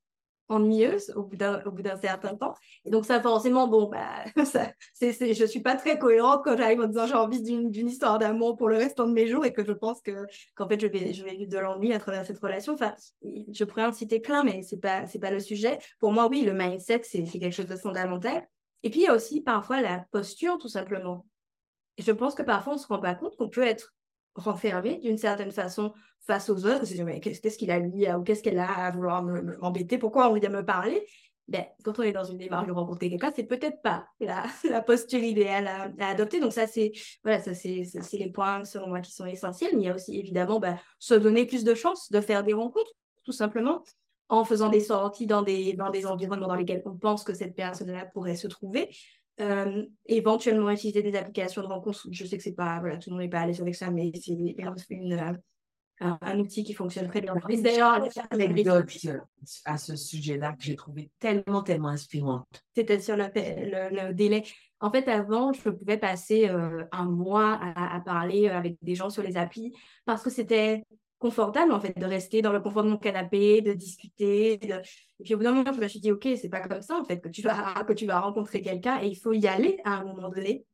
ennuyeuse 0.49 1.13
au 1.15 1.23
bout 1.23 1.37
d'un 1.37 1.97
certain 2.01 2.35
temps. 2.35 2.55
Et 2.85 2.89
donc 2.89 3.05
ça 3.05 3.21
forcément, 3.21 3.67
bon, 3.67 3.89
bah, 3.89 4.25
je 5.01 5.45
suis 5.45 5.61
pas 5.61 5.75
très 5.75 5.97
cohérente 5.97 6.41
quand 6.43 6.57
j'arrive 6.57 6.81
en 6.81 6.87
disant 6.87 7.05
j'ai 7.05 7.13
envie 7.13 7.41
d'une 7.41 7.87
histoire 7.87 8.19
d'amour 8.19 8.57
pour 8.57 8.67
le 8.67 8.77
restant 8.77 9.07
de 9.07 9.13
mes 9.13 9.27
jours 9.27 9.45
et 9.45 9.53
que 9.53 9.63
je 9.63 9.71
pense 9.71 10.01
que 10.01 10.25
qu'en 10.55 10.67
fait 10.67 10.79
je 10.79 10.87
vais, 10.87 11.13
je 11.13 11.23
vais 11.23 11.35
vivre 11.35 11.51
de 11.51 11.59
l'ennui 11.59 11.93
à 11.93 11.99
travers 11.99 12.25
cette 12.25 12.39
relation. 12.39 12.73
Enfin, 12.73 12.93
je 13.21 13.63
pourrais 13.63 13.85
en 13.85 13.93
citer 13.93 14.19
plein, 14.19 14.43
mais 14.43 14.63
c'est 14.63 14.79
pas, 14.79 15.05
c'est 15.07 15.19
pas 15.19 15.31
le 15.31 15.39
sujet. 15.39 15.79
Pour 15.99 16.11
moi, 16.11 16.27
oui, 16.27 16.41
le 16.41 16.53
mindset, 16.53 17.01
c'est 17.03 17.23
quelque 17.23 17.51
chose 17.51 17.67
de 17.67 17.77
fondamental. 17.77 18.47
Et 18.83 18.89
puis 18.89 19.01
il 19.01 19.03
y 19.03 19.07
a 19.07 19.15
aussi 19.15 19.41
parfois 19.41 19.81
la 19.81 20.05
posture, 20.11 20.57
tout 20.57 20.69
simplement. 20.69 21.25
Je 21.97 22.11
pense 22.11 22.33
que 22.33 22.43
parfois 22.43 22.73
on 22.73 22.77
se 22.77 22.87
rend 22.87 22.99
pas 22.99 23.13
compte 23.15 23.35
qu'on 23.35 23.49
peut 23.49 23.65
être 23.65 23.93
renfermé 24.35 24.99
d'une 24.99 25.17
certaine 25.17 25.51
façon 25.51 25.93
face 26.21 26.49
aux 26.49 26.65
autres. 26.65 26.85
Mais 27.03 27.19
qu'est-ce 27.19 27.57
qu'il 27.57 27.71
a 27.71 27.79
lui 27.79 28.11
ou 28.11 28.23
qu'est-ce 28.23 28.43
qu'elle 28.43 28.59
a 28.59 28.69
à 28.69 28.91
vouloir 28.91 29.23
m'embêter? 29.23 29.97
Pourquoi 29.97 30.29
on 30.29 30.33
vient 30.33 30.49
me 30.49 30.63
parler? 30.63 31.05
Ben, 31.49 31.65
quand 31.83 31.97
on 31.97 32.03
est 32.03 32.11
dans 32.11 32.23
une 32.23 32.37
démarche 32.37 32.67
de 32.67 32.71
rencontrer 32.71 33.09
quelqu'un, 33.09 33.31
c'est 33.35 33.43
peut-être 33.43 33.81
pas 33.81 34.05
la, 34.19 34.43
la, 34.69 34.83
posture 34.83 35.23
idéale 35.23 35.67
à, 35.67 36.07
adopter. 36.07 36.39
Donc 36.39 36.53
ça, 36.53 36.67
c'est 36.67 36.91
voilà, 37.23 37.41
ça 37.41 37.55
c'est 37.55 37.83
les 38.13 38.31
points 38.31 38.63
selon 38.65 38.87
moi 38.87 39.01
qui 39.01 39.11
sont 39.11 39.25
essentiels. 39.25 39.71
Mais 39.73 39.81
il 39.81 39.85
y 39.85 39.89
a 39.89 39.95
aussi 39.95 40.17
évidemment 40.19 40.59
ben, 40.59 40.77
se 40.99 41.15
donner 41.15 41.47
plus 41.47 41.63
de 41.63 41.73
chances 41.73 42.11
de 42.11 42.21
faire 42.21 42.43
des 42.43 42.53
rencontres, 42.53 42.91
tout 43.23 43.31
simplement, 43.31 43.83
en 44.27 44.45
faisant 44.45 44.69
des 44.69 44.79
sorties 44.79 45.25
dans 45.25 45.41
des 45.41 45.73
dans 45.73 45.89
des 45.89 46.05
environnements 46.05 46.47
dans 46.47 46.55
lesquels 46.55 46.83
on 46.85 46.95
pense 46.95 47.23
que 47.23 47.33
cette 47.33 47.55
personne-là 47.55 48.05
pourrait 48.13 48.35
se 48.35 48.47
trouver. 48.47 48.89
Euh, 49.41 49.85
éventuellement 50.05 50.69
utiliser 50.69 51.01
des 51.01 51.15
applications 51.15 51.61
de 51.61 51.67
rencontres. 51.67 52.07
Je 52.11 52.25
sais 52.25 52.35
que 52.35 52.43
c'est 52.43 52.55
pas, 52.55 52.79
voilà, 52.79 52.97
tout 52.97 53.09
le 53.09 53.15
monde 53.15 53.23
n'est 53.23 53.29
pas 53.29 53.39
à 53.39 53.47
l'aise 53.47 53.61
avec 53.61 53.73
ça, 53.75 53.89
mais 53.89 54.11
c'est 54.13 54.33
une, 54.89 55.13
euh, 55.13 55.33
un, 56.01 56.39
outil 56.39 56.65
qui 56.65 56.73
fonctionne 56.73 57.07
très 57.07 57.21
bien. 57.21 57.35
D'ailleurs, 57.35 58.05
anecdote 58.31 58.91
à 59.63 59.77
ce 59.77 59.95
sujet-là 59.95 60.53
que 60.53 60.63
j'ai 60.63 60.75
trouvé 60.75 61.09
tellement, 61.19 61.63
tellement 61.63 61.87
inspirante. 61.87 62.65
C'était 62.75 62.99
sur 62.99 63.15
le, 63.15 63.27
le, 63.33 64.13
délai. 64.13 64.43
En 64.81 64.91
fait, 64.91 65.07
avant, 65.07 65.53
je 65.53 65.69
pouvais 65.69 65.97
passer 65.97 66.49
euh, 66.49 66.83
un 66.91 67.05
mois 67.05 67.59
à, 67.61 67.95
à, 67.95 67.99
parler 68.01 68.49
avec 68.49 68.77
des 68.81 68.95
gens 68.95 69.09
sur 69.09 69.23
les 69.23 69.37
applis 69.37 69.73
parce 70.03 70.21
que 70.21 70.29
c'était 70.29 70.83
confortable 71.19 71.71
en 71.73 71.79
fait 71.79 71.97
de 71.97 72.05
rester 72.05 72.41
dans 72.41 72.53
le 72.53 72.61
confort 72.61 72.83
de 72.83 72.89
mon 72.89 72.97
canapé, 72.97 73.61
de 73.61 73.73
discuter. 73.73 74.53
Et 74.53 75.23
puis 75.23 75.33
au 75.35 75.37
bout 75.37 75.43
d'un 75.43 75.53
moment, 75.53 75.73
je 75.73 75.79
me 75.79 75.87
suis 75.87 75.99
dit, 75.99 76.11
ok, 76.11 76.27
c'est 76.35 76.49
pas 76.49 76.61
comme 76.61 76.81
ça 76.81 76.97
en 76.97 77.03
fait 77.03 77.19
que 77.19 77.29
tu 77.29 77.41
vas, 77.41 77.83
que 77.87 77.93
tu 77.93 78.05
vas 78.05 78.19
rencontrer 78.19 78.61
quelqu'un 78.61 79.01
et 79.01 79.07
il 79.07 79.15
faut 79.15 79.33
y 79.33 79.47
aller 79.47 79.79
à 79.83 79.97
un 79.97 80.05
moment 80.05 80.29
donné. 80.29 80.65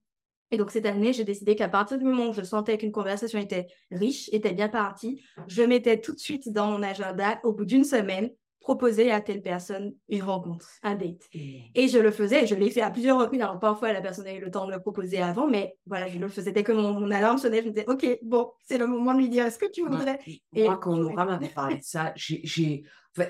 Et 0.51 0.57
donc 0.57 0.71
cette 0.71 0.85
année, 0.85 1.11
j'ai 1.11 1.23
décidé 1.23 1.55
qu'à 1.55 1.67
partir 1.67 1.97
du 1.97 2.05
moment 2.05 2.29
où 2.29 2.33
je 2.33 2.43
sentais 2.43 2.77
qu'une 2.77 2.91
conversation 2.91 3.39
était 3.39 3.67
riche, 3.91 4.29
était 4.31 4.53
bien 4.53 4.69
partie, 4.69 5.23
je 5.47 5.63
mettais 5.63 5.99
tout 5.99 6.13
de 6.13 6.19
suite 6.19 6.53
dans 6.53 6.67
mon 6.67 6.83
agenda, 6.83 7.39
au 7.43 7.51
bout 7.51 7.65
d'une 7.65 7.83
semaine, 7.83 8.29
proposer 8.65 9.11
à 9.11 9.21
telle 9.21 9.43
personne 9.43 9.93
une 10.09 10.23
rencontre, 10.23 10.67
un 10.81 10.95
date. 10.95 11.29
Mmh. 11.35 11.39
Et 11.75 11.87
je 11.87 11.99
le 11.99 12.09
faisais, 12.09 12.47
je 12.47 12.55
l'ai 12.55 12.71
fait 12.71 12.81
à 12.81 12.89
plusieurs 12.89 13.19
reprises. 13.19 13.39
Alors 13.39 13.59
parfois, 13.59 13.93
la 13.93 14.01
personne 14.01 14.25
a 14.25 14.33
eu 14.33 14.39
le 14.39 14.49
temps 14.49 14.65
de 14.65 14.71
le 14.71 14.79
proposer 14.79 15.21
avant, 15.21 15.47
mais 15.47 15.77
voilà, 15.85 16.07
je 16.07 16.17
le 16.17 16.27
faisais 16.29 16.51
dès 16.51 16.63
que 16.63 16.71
mon, 16.71 17.11
alarme 17.11 17.37
sonnait, 17.37 17.61
je 17.61 17.67
me 17.67 17.73
disais, 17.73 17.85
OK, 17.87 18.03
bon, 18.23 18.49
c'est 18.63 18.79
le 18.79 18.87
moment 18.87 19.13
de 19.13 19.19
lui 19.19 19.29
dire, 19.29 19.45
est-ce 19.45 19.59
que 19.59 19.69
tu 19.71 19.83
voudrais 19.83 20.17
Et 20.55 20.63
moi, 20.63 20.79
quand 20.81 20.97
Laura 20.97 21.25
m'avait 21.25 21.47
parlé 21.47 21.75
de 21.75 21.83
ça, 21.83 22.11
j'ai 22.15 22.83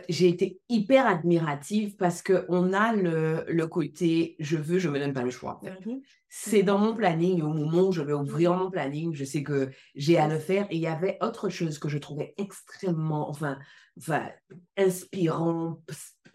j'ai 0.09 0.29
été 0.29 0.59
hyper 0.67 1.05
admirative 1.05 1.95
parce 1.95 2.23
qu'on 2.23 2.73
a 2.73 2.95
le, 2.95 3.45
le, 3.47 3.67
côté 3.67 4.35
je 4.39 4.57
veux, 4.57 4.79
je 4.79 4.89
me 4.89 4.97
donne 4.97 5.13
pas 5.13 5.21
le 5.21 5.29
choix. 5.29 5.59
Mmh 5.61 5.97
c'est 6.37 6.63
dans 6.63 6.77
mon 6.77 6.93
planning, 6.93 7.41
au 7.41 7.53
moment 7.53 7.87
où 7.87 7.91
je 7.93 8.01
vais 8.01 8.11
ouvrir 8.11 8.53
mon 8.55 8.69
planning, 8.69 9.13
je 9.13 9.23
sais 9.23 9.41
que 9.41 9.69
j'ai 9.95 10.17
à 10.17 10.27
le 10.27 10.37
faire. 10.37 10.67
Et 10.69 10.75
il 10.75 10.81
y 10.81 10.87
avait 10.87 11.17
autre 11.21 11.47
chose 11.47 11.79
que 11.79 11.87
je 11.87 11.97
trouvais 11.97 12.33
extrêmement, 12.37 13.29
enfin, 13.29 13.57
enfin 13.97 14.27
inspirant, 14.75 15.81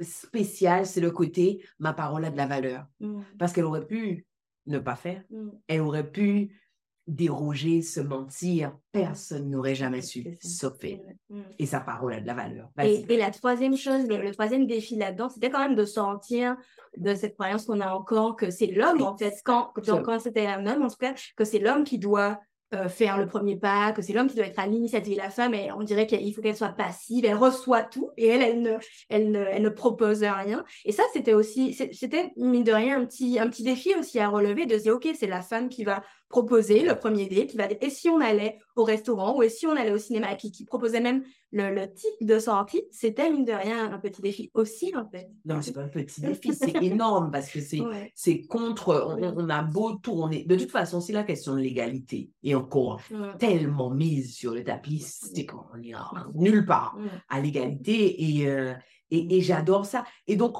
spécial, 0.00 0.86
c'est 0.86 1.02
le 1.02 1.10
côté 1.10 1.62
ma 1.78 1.92
parole 1.92 2.24
a 2.24 2.30
de 2.30 2.36
la 2.38 2.46
valeur. 2.46 2.86
Mmh. 3.00 3.20
Parce 3.38 3.52
qu'elle 3.52 3.66
aurait 3.66 3.86
pu 3.86 4.24
ne 4.64 4.78
pas 4.78 4.96
faire, 4.96 5.22
mmh. 5.28 5.48
elle 5.68 5.82
aurait 5.82 6.10
pu 6.10 6.58
déroger, 7.06 7.82
se 7.82 8.00
mentir, 8.00 8.76
personne 8.92 9.50
n'aurait 9.50 9.74
jamais 9.74 10.02
su, 10.02 10.36
sauf 10.40 10.74
mmh. 10.82 11.40
Et 11.58 11.66
sa 11.66 11.80
parole 11.80 12.14
a 12.14 12.20
de 12.20 12.26
la 12.26 12.34
valeur. 12.34 12.68
Et, 12.78 13.04
la 13.16 13.30
troisième 13.30 13.76
chose, 13.76 14.06
le, 14.06 14.30
troisième 14.32 14.66
défi 14.66 14.96
là-dedans, 14.96 15.28
c'était 15.28 15.50
quand 15.50 15.58
même 15.58 15.74
de 15.74 15.84
sortir 15.84 16.56
de 16.96 17.14
cette 17.14 17.34
croyance 17.34 17.66
qu'on 17.66 17.80
a 17.80 17.92
encore 17.92 18.36
que 18.36 18.50
c'est 18.50 18.66
l'homme, 18.66 19.02
en 19.02 19.16
fait, 19.16 19.34
quand, 19.44 19.72
quand 19.74 20.18
c'était 20.20 20.46
un 20.46 20.66
homme, 20.66 20.82
en 20.82 20.88
tout 20.88 20.96
cas, 20.98 21.14
que 21.36 21.44
c'est 21.44 21.58
l'homme 21.58 21.84
qui 21.84 21.98
doit 21.98 22.40
euh, 22.72 22.88
faire 22.88 23.18
le 23.18 23.26
premier 23.26 23.56
pas, 23.56 23.90
que 23.90 24.00
c'est 24.00 24.12
l'homme 24.12 24.28
qui 24.28 24.36
doit 24.36 24.46
être 24.46 24.60
à 24.60 24.66
l'initiative. 24.68 25.16
La 25.16 25.30
femme, 25.30 25.54
et 25.54 25.72
on 25.72 25.82
dirait 25.82 26.06
qu'il 26.06 26.32
faut 26.32 26.40
qu'elle 26.40 26.56
soit 26.56 26.68
passive, 26.68 27.24
elle 27.24 27.34
reçoit 27.34 27.82
tout 27.82 28.10
et 28.16 28.28
elle, 28.28 28.42
elle 28.42 28.62
ne, 28.62 28.76
elle 29.08 29.32
ne, 29.32 29.40
elle 29.40 29.62
ne 29.62 29.68
propose 29.70 30.22
rien. 30.22 30.64
Et 30.84 30.92
ça, 30.92 31.02
c'était 31.12 31.34
aussi, 31.34 31.74
c'était 31.74 32.30
mine 32.36 32.62
de 32.62 32.70
rien 32.70 33.00
un 33.00 33.06
petit, 33.06 33.40
un 33.40 33.48
petit 33.48 33.64
défi 33.64 33.92
aussi 33.98 34.20
à 34.20 34.28
relever 34.28 34.66
de 34.66 34.76
dire, 34.76 34.94
OK, 34.94 35.08
c'est 35.18 35.26
la 35.26 35.40
femme 35.40 35.68
qui 35.68 35.82
va 35.82 36.04
proposer 36.30 36.84
le 36.84 36.94
premier 36.94 37.26
date, 37.26 37.48
qui 37.48 37.56
va 37.56 37.66
dire, 37.66 37.76
et 37.80 37.90
si 37.90 38.08
on 38.08 38.20
allait 38.20 38.58
au 38.76 38.84
restaurant 38.84 39.36
ou 39.36 39.42
et 39.42 39.48
si 39.48 39.66
on 39.66 39.72
allait 39.72 39.90
au 39.90 39.98
cinéma, 39.98 40.36
qui, 40.36 40.52
qui 40.52 40.64
proposait 40.64 41.00
même 41.00 41.24
le, 41.50 41.74
le 41.74 41.92
type 41.92 42.26
de 42.26 42.38
sortie, 42.38 42.84
c'était 42.92 43.30
mine 43.30 43.44
de 43.44 43.52
rien 43.52 43.92
un 43.92 43.98
petit 43.98 44.22
défi 44.22 44.50
aussi, 44.54 44.94
en 44.96 45.08
fait. 45.10 45.28
Non, 45.44 45.60
c'est 45.60 45.72
pas 45.72 45.82
un 45.82 45.88
petit 45.88 46.20
défi, 46.20 46.54
c'est 46.54 46.82
énorme 46.82 47.32
parce 47.32 47.50
que 47.50 47.60
c'est 47.60 47.80
c'est 48.14 48.42
contre, 48.42 49.18
on, 49.18 49.50
a 49.50 49.62
beau 49.62 49.96
tourner. 49.96 50.44
De 50.44 50.54
toute 50.54 50.70
façon, 50.70 51.00
c'est 51.00 51.12
la 51.12 51.24
question 51.24 51.54
de 51.54 51.60
l'égalité 51.60 52.30
et 52.44 52.54
encore 52.54 53.00
tellement 53.40 53.90
mise 53.90 54.32
sur 54.32 54.54
le 54.54 54.62
tapis, 54.62 55.00
c'est 55.00 55.44
qu'on 55.44 55.82
ira 55.82 56.28
nulle 56.34 56.64
part 56.64 56.96
à 57.28 57.40
l'égalité 57.40 58.38
et, 58.38 58.48
euh, 58.48 58.72
et, 59.10 59.36
et 59.36 59.40
j'adore 59.40 59.84
ça. 59.84 60.04
Et 60.28 60.36
donc, 60.36 60.54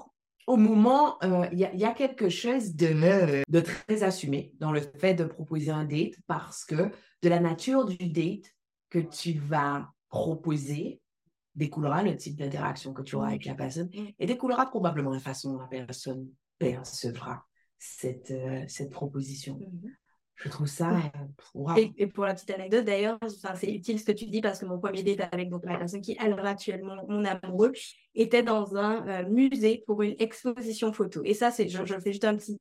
au 0.51 0.57
moment, 0.57 1.17
euh, 1.23 1.47
il 1.53 1.59
y, 1.59 1.85
a 1.85 1.93
quelque 1.93 2.29
chose 2.29 2.75
de, 2.75 3.43
de, 3.49 3.61
très 3.61 4.03
assumé 4.03 4.53
dans 4.59 4.73
le 4.73 4.81
fait 4.81 5.15
de 5.15 5.25
proposer 5.25 5.71
un 5.71 5.85
date 5.85 6.15
parce 6.27 6.65
que 6.65 6.91
de 7.23 7.29
la 7.29 7.39
nature 7.39 7.85
du 7.85 8.09
date 8.09 8.53
que 8.89 8.99
tu 8.99 9.35
vas 9.35 9.89
proposer 10.09 11.01
découlera 11.55 12.03
le 12.03 12.17
type 12.17 12.37
d'interaction 12.37 12.93
que 12.93 13.03
tu 13.03 13.15
auras 13.15 13.29
avec 13.29 13.45
la 13.45 13.55
personne 13.55 13.91
Mm. 13.95 14.07
et 14.19 14.27
découlera 14.27 14.67
probablement 14.67 15.11
la 15.11 15.21
façon 15.21 15.53
dont 15.53 15.59
la 15.61 15.67
personne 15.67 16.29
percevra 16.59 17.45
cette, 17.79 18.31
euh, 18.31 18.65
cette 18.69 18.91
proposition. 18.91 19.59
Je 20.43 20.49
trouve 20.49 20.67
ça, 20.67 20.91
euh, 20.91 21.01
waouh. 21.55 21.77
Et, 21.77 21.93
et 21.99 22.07
pour 22.07 22.25
la 22.25 22.35
petite 22.35 22.51
anecdote 22.51 22.85
d'ailleurs, 22.85 23.19
c'est 23.55 23.71
utile 23.71 24.01
ce 24.01 24.05
que 24.05 24.13
tu 24.13 24.25
dis 24.27 24.41
parce 24.41 24.59
que 24.59 24.65
mon 24.65 24.79
premier 24.79 25.03
date 25.03 25.29
avec 25.33 25.51
donc, 25.51 25.65
la 25.67 25.77
personne 25.77 26.01
qui 26.01 26.13
est 26.13 26.19
alors 26.19 26.45
actuellement 26.47 26.97
mon 27.09 27.25
amoureux 27.25 27.73
était 28.15 28.43
dans 28.43 28.75
un 28.75 29.07
euh, 29.07 29.29
musée 29.29 29.85
pour 29.87 30.01
une 30.03 30.15
exposition 30.19 30.93
photo. 30.93 31.21
Et 31.25 31.35
ça, 31.35 31.51
c'est, 31.51 31.69
je, 31.69 31.85
je 31.85 31.95
fais 32.01 32.13
juste 32.13 32.25
un 32.25 32.37
petit, 32.37 32.59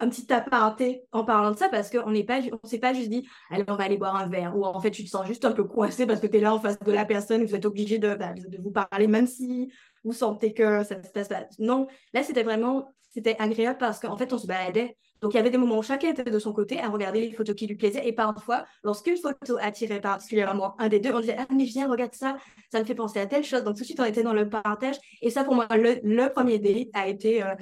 un 0.00 0.08
petit 0.08 0.32
aparté 0.32 1.04
en 1.12 1.24
parlant 1.24 1.52
de 1.52 1.56
ça 1.56 1.68
parce 1.68 1.90
qu'on 1.90 2.10
n'est 2.10 2.24
pas, 2.24 2.40
on 2.62 2.66
s'est 2.66 2.80
pas 2.80 2.92
juste 2.92 3.08
dit, 3.08 3.24
allez, 3.50 3.64
on 3.68 3.76
va 3.76 3.84
aller 3.84 3.98
boire 3.98 4.16
un 4.16 4.26
verre. 4.26 4.56
Ou 4.56 4.64
en 4.64 4.80
fait, 4.80 4.90
tu 4.90 5.04
te 5.04 5.08
sens 5.08 5.24
juste 5.26 5.44
un 5.44 5.52
peu 5.52 5.62
coincé 5.62 6.06
parce 6.06 6.20
que 6.20 6.26
tu 6.26 6.38
es 6.38 6.40
là 6.40 6.52
en 6.52 6.58
face 6.58 6.78
de 6.80 6.92
la 6.92 7.04
personne, 7.04 7.44
vous 7.44 7.54
êtes 7.54 7.66
obligé 7.66 8.00
de, 8.00 8.16
bah, 8.16 8.32
de 8.34 8.60
vous 8.60 8.72
parler 8.72 9.06
même 9.06 9.28
si 9.28 9.72
vous 10.02 10.12
sentez 10.12 10.52
que 10.54 10.82
ça 10.82 11.00
se 11.00 11.10
passe 11.10 11.28
pas. 11.28 11.44
Non, 11.60 11.86
là, 12.14 12.24
c'était 12.24 12.42
vraiment, 12.42 12.88
c'était 13.10 13.36
agréable 13.38 13.78
parce 13.78 14.00
qu'en 14.00 14.16
fait, 14.16 14.32
on 14.32 14.38
se 14.38 14.48
baladait. 14.48 14.96
Donc, 15.22 15.34
il 15.34 15.36
y 15.36 15.40
avait 15.40 15.50
des 15.50 15.58
moments 15.58 15.78
où 15.78 15.82
chacun 15.82 16.10
était 16.10 16.24
de 16.24 16.38
son 16.40 16.52
côté 16.52 16.80
à 16.80 16.88
regarder 16.88 17.20
les 17.20 17.32
photos 17.32 17.54
qui 17.54 17.68
lui 17.68 17.76
plaisaient. 17.76 18.06
Et 18.06 18.12
parfois, 18.12 18.64
lorsqu'une 18.82 19.16
photo 19.16 19.56
attirait 19.60 20.00
particulièrement 20.00 20.74
un 20.80 20.88
des 20.88 20.98
deux, 20.98 21.12
on 21.14 21.20
disait 21.20 21.36
Ah, 21.38 21.46
mais 21.54 21.64
viens, 21.64 21.88
regarde 21.88 22.14
ça, 22.14 22.36
ça 22.72 22.80
me 22.80 22.84
fait 22.84 22.96
penser 22.96 23.20
à 23.20 23.26
telle 23.26 23.44
chose. 23.44 23.62
Donc, 23.62 23.76
tout 23.76 23.82
de 23.82 23.86
suite, 23.86 24.00
on 24.00 24.04
était 24.04 24.24
dans 24.24 24.32
le 24.32 24.48
partage. 24.48 24.96
Et 25.20 25.30
ça, 25.30 25.44
pour 25.44 25.54
moi, 25.54 25.68
le, 25.70 26.00
le 26.02 26.28
premier 26.28 26.58
date 26.58 26.88
a 26.94 27.06
été 27.06 27.42
euh, 27.42 27.54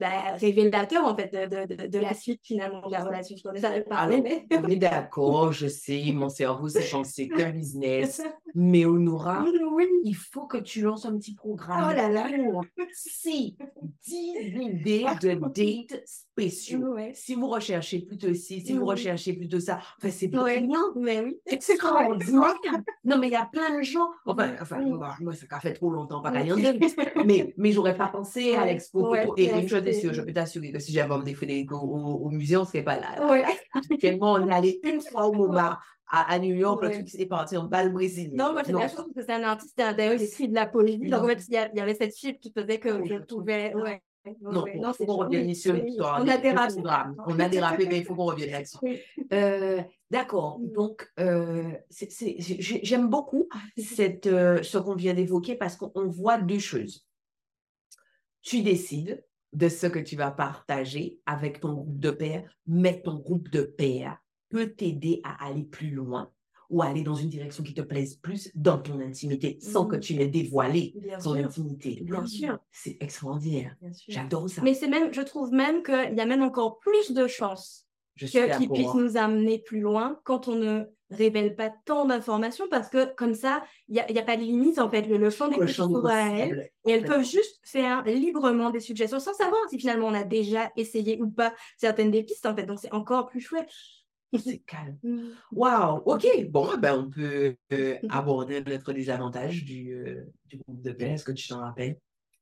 bah, 0.00 0.34
révélateur, 0.40 1.04
en 1.04 1.14
fait, 1.14 1.30
de, 1.30 1.86
de, 1.86 1.98
la 1.98 2.14
suite, 2.14 2.40
finalement, 2.42 2.86
de 2.86 2.92
la 2.92 3.04
relation. 3.04 3.36
Je 3.36 3.82
parler, 3.82 4.14
Alors, 4.16 4.22
mais. 4.22 4.46
on 4.56 4.68
est 4.68 4.76
d'accord, 4.76 5.52
je 5.52 5.66
sais, 5.66 6.10
mon 6.14 6.30
cerveau 6.30 6.68
s'est 6.70 6.88
pensé 6.90 7.28
qu'un 7.28 7.50
business, 7.50 8.22
mais 8.54 8.86
Honora, 8.86 9.44
oui. 9.74 9.86
il 10.04 10.14
faut 10.14 10.46
que 10.46 10.56
tu 10.56 10.80
lances 10.80 11.04
un 11.04 11.18
petit 11.18 11.34
programme. 11.34 11.88
Oh 11.90 11.94
là 11.94 12.08
là. 12.08 12.28
Si 12.94 13.58
10 14.06 14.36
idées 14.58 15.04
de 15.20 15.34
dates 15.34 16.02
spéciaux. 16.32 16.94
Ouais. 16.94 17.12
Si 17.14 17.34
vous 17.34 17.48
recherchez 17.48 18.00
plutôt 18.00 18.32
ci, 18.34 18.60
si 18.60 18.72
vous 18.72 18.84
recherchez 18.84 19.32
plutôt 19.34 19.60
ça, 19.60 19.78
enfin, 19.98 20.10
c'est 20.10 20.34
Ouais. 20.36 20.60
brillant. 20.60 20.92
Mais 20.96 21.20
oui. 21.20 21.38
extraordinaire. 21.46 22.54
Non, 23.04 23.18
mais 23.18 23.28
il 23.28 23.32
y 23.32 23.36
a 23.36 23.48
plein 23.50 23.76
de 23.78 23.82
gens. 23.82 24.08
Enfin, 24.26 24.52
enfin 24.60 24.78
Mm. 24.78 24.90
moi, 24.96 25.14
moi, 25.20 25.32
ça 25.34 25.58
fait 25.60 25.72
trop 25.72 25.90
longtemps, 25.90 26.20
pas 26.22 26.30
rien 26.30 26.54
dire. 26.56 26.74
Mais, 27.24 27.52
mais 27.56 27.72
j'aurais 27.72 27.96
pas 27.96 28.08
pensé 28.08 28.54
à 28.54 28.64
l'expo. 28.66 29.10
ouais, 29.10 29.26
et 29.36 29.50
une 29.50 29.68
chose 29.68 29.86
est 29.86 29.92
c'est- 29.92 30.00
sûre, 30.00 30.12
je 30.14 30.22
peux 30.22 30.32
t'assurer 30.32 30.70
que 30.72 30.78
si 30.78 30.92
j'avais 30.92 31.12
emmené 31.12 31.34
Frédéric 31.34 31.72
au, 31.72 31.76
au, 31.78 32.26
au 32.26 32.30
musée, 32.30 32.56
on 32.56 32.64
serait 32.64 32.82
pas 32.84 32.96
là. 33.00 33.08
Tellement 34.00 34.32
on 34.34 34.48
est 34.48 34.52
allé 34.52 34.80
une 34.84 35.00
fois 35.00 35.26
au 35.26 35.32
MoMA 35.34 35.80
à, 36.12 36.32
à 36.32 36.38
New 36.38 36.54
York, 36.54 36.82
le 36.82 36.88
Ouais. 36.88 36.94
truc 36.94 37.08
s'est 37.08 37.26
parti 37.26 37.56
en 37.56 37.64
balle 37.64 37.92
brésilien. 37.92 38.32
Non, 38.46 38.52
moi, 38.52 38.62
c'est 38.64 38.72
la 38.72 38.88
chose 38.88 38.96
parce 38.96 39.12
que 39.14 39.22
c'est 39.22 39.32
un 39.32 39.42
artiste, 39.44 39.74
c'est 39.78 39.84
un- 39.84 39.92
d'ailleurs, 39.94 40.14
il 40.14 40.22
écrit 40.22 40.48
de 40.48 40.54
la 40.54 40.66
poésie. 40.66 40.98
Donc, 41.08 41.22
en 41.22 41.26
fait, 41.28 41.42
il 41.48 41.54
y, 41.54 41.80
avait 41.80 41.94
cette 41.94 42.14
fibre 42.16 42.38
qui 42.40 42.52
faisait 42.52 42.78
que 42.78 43.04
je 43.06 43.14
pouvais. 43.18 43.72
Ouais. 43.74 44.02
Non, 44.42 44.66
il 44.74 44.94
faut 44.94 45.06
qu'on 45.06 45.16
revienne 45.16 45.46
Oui, 45.46 45.54
sur 45.54 45.72
l'histoire. 45.74 46.20
On 46.22 46.28
a 46.28 46.38
dérapé. 46.38 46.74
On 47.26 47.38
a 47.38 47.48
dérapé, 47.48 47.86
mais 47.86 47.98
il 47.98 48.04
faut 48.04 48.14
qu'on 48.14 48.26
revienne 48.26 48.50
là-dessus. 48.50 48.78
Oui. 48.82 49.00
Euh, 49.32 49.82
D'accord. 50.10 50.58
Mm. 50.58 50.72
Donc, 50.72 51.10
euh, 51.18 51.72
j'aime 52.82 53.08
beaucoup 53.08 53.48
cette, 53.76 54.26
euh, 54.26 54.62
ce 54.62 54.78
qu'on 54.78 54.94
vient 54.94 55.14
d'évoquer 55.14 55.54
parce 55.54 55.76
qu'on 55.76 55.92
on 55.94 56.06
voit 56.06 56.38
deux 56.38 56.58
choses. 56.58 57.06
Tu 58.42 58.62
décides 58.62 59.24
de 59.52 59.68
ce 59.68 59.86
que 59.86 59.98
tu 59.98 60.16
vas 60.16 60.30
partager 60.30 61.18
avec 61.26 61.60
ton 61.60 61.74
groupe 61.74 61.98
de 61.98 62.10
pairs, 62.10 62.56
mais 62.66 63.02
ton 63.02 63.16
groupe 63.16 63.50
de 63.50 63.62
pairs 63.62 64.18
peut 64.48 64.70
t'aider 64.70 65.20
à 65.24 65.46
aller 65.46 65.64
plus 65.64 65.90
loin 65.90 66.30
ou 66.70 66.82
aller 66.82 67.02
dans 67.02 67.14
une 67.14 67.28
direction 67.28 67.62
qui 67.64 67.74
te 67.74 67.80
plaise 67.82 68.14
plus 68.16 68.50
dans 68.54 68.78
ton 68.78 69.00
intimité 69.00 69.58
sans 69.60 69.86
que 69.86 69.96
Mm. 69.96 70.00
tu 70.00 70.14
aies 70.20 70.28
dévoilé 70.28 70.94
Bien 70.96 71.18
sûr. 71.20 71.32
intimité. 71.32 71.98
Bien 72.02 72.24
sûr. 72.26 72.58
C'est 72.70 72.96
extraordinaire. 73.00 73.76
J'adore 74.08 74.48
ça. 74.48 74.62
Mais 74.62 74.74
c'est 74.74 74.88
même, 74.88 75.12
je 75.12 75.20
trouve 75.22 75.52
même 75.52 75.82
qu'il 75.82 76.14
y 76.16 76.20
a 76.20 76.26
même 76.26 76.42
encore 76.42 76.78
plus 76.78 77.10
de 77.12 77.26
chances 77.26 77.86
Je 78.14 78.26
suis 78.26 78.38
que- 78.38 78.44
qu'il 78.56 78.68
d'accord. 78.68 78.74
puisse 78.76 78.94
nous 78.94 79.16
amener 79.16 79.58
plus 79.58 79.80
loin 79.80 80.20
quand 80.24 80.46
on 80.48 80.54
ne 80.54 80.84
révèle 81.10 81.56
pas 81.56 81.72
tant 81.86 82.04
d'informations 82.04 82.66
parce 82.70 82.88
que 82.88 83.12
comme 83.16 83.34
ça, 83.34 83.64
il 83.88 83.94
n'y 83.94 84.18
a, 84.18 84.22
pas 84.22 84.36
de 84.36 84.42
limite 84.42 84.78
en 84.78 84.88
fait. 84.88 85.02
Le, 85.02 85.16
le 85.16 85.28
champ 85.30 85.48
des 85.48 85.66
s'ouvre 85.66 86.06
à 86.06 86.28
elles. 86.38 86.70
Et 86.86 86.92
elles 86.92 87.04
peuvent 87.04 87.24
juste 87.28 87.58
faire 87.64 88.04
librement 88.04 88.70
des 88.70 88.78
suggestions 88.78 89.18
sans 89.18 89.34
savoir 89.34 89.60
si 89.70 89.78
finalement 89.80 90.06
on 90.06 90.14
a 90.14 90.22
déjà 90.22 90.70
essayé 90.76 91.20
ou 91.20 91.28
pas 91.28 91.52
certaines 91.78 92.12
des 92.12 92.22
pistes 92.22 92.46
en 92.46 92.54
fait. 92.54 92.64
Donc 92.64 92.78
c'est 92.80 92.92
encore 92.92 93.26
plus 93.26 93.40
chouette. 93.40 93.68
C'est 94.38 94.58
calme. 94.58 94.98
Mm. 95.02 95.30
Wow, 95.52 96.02
ok. 96.06 96.26
Bon, 96.50 96.68
ben, 96.78 96.94
on 97.06 97.10
peut 97.10 97.56
euh, 97.72 97.98
Mhm. 98.02 98.10
aborder 98.10 98.62
notre 98.62 98.92
désavantage 98.92 99.64
du, 99.64 99.92
euh, 99.92 100.24
du 100.46 100.58
groupe 100.58 100.82
de 100.82 100.92
paix. 100.92 101.10
Est-ce 101.10 101.24
que 101.24 101.32
tu 101.32 101.48
t'en 101.48 101.60
rappelles? 101.60 101.98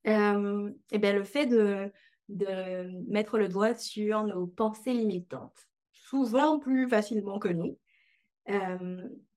Euh, 0.07 0.71
et 0.93 0.99
bien, 0.99 1.13
le 1.15 1.25
fait 1.25 1.47
de, 1.47 1.91
de 2.29 3.11
mettre 3.11 3.39
le 3.39 3.49
doigt 3.49 3.75
sur 3.75 4.25
nos 4.25 4.47
pensées 4.47 4.93
limitantes, 4.93 5.69
souvent 5.93 6.59
plus 6.59 6.89
facilement 6.89 7.39
que 7.39 7.49
nous. 7.49 7.79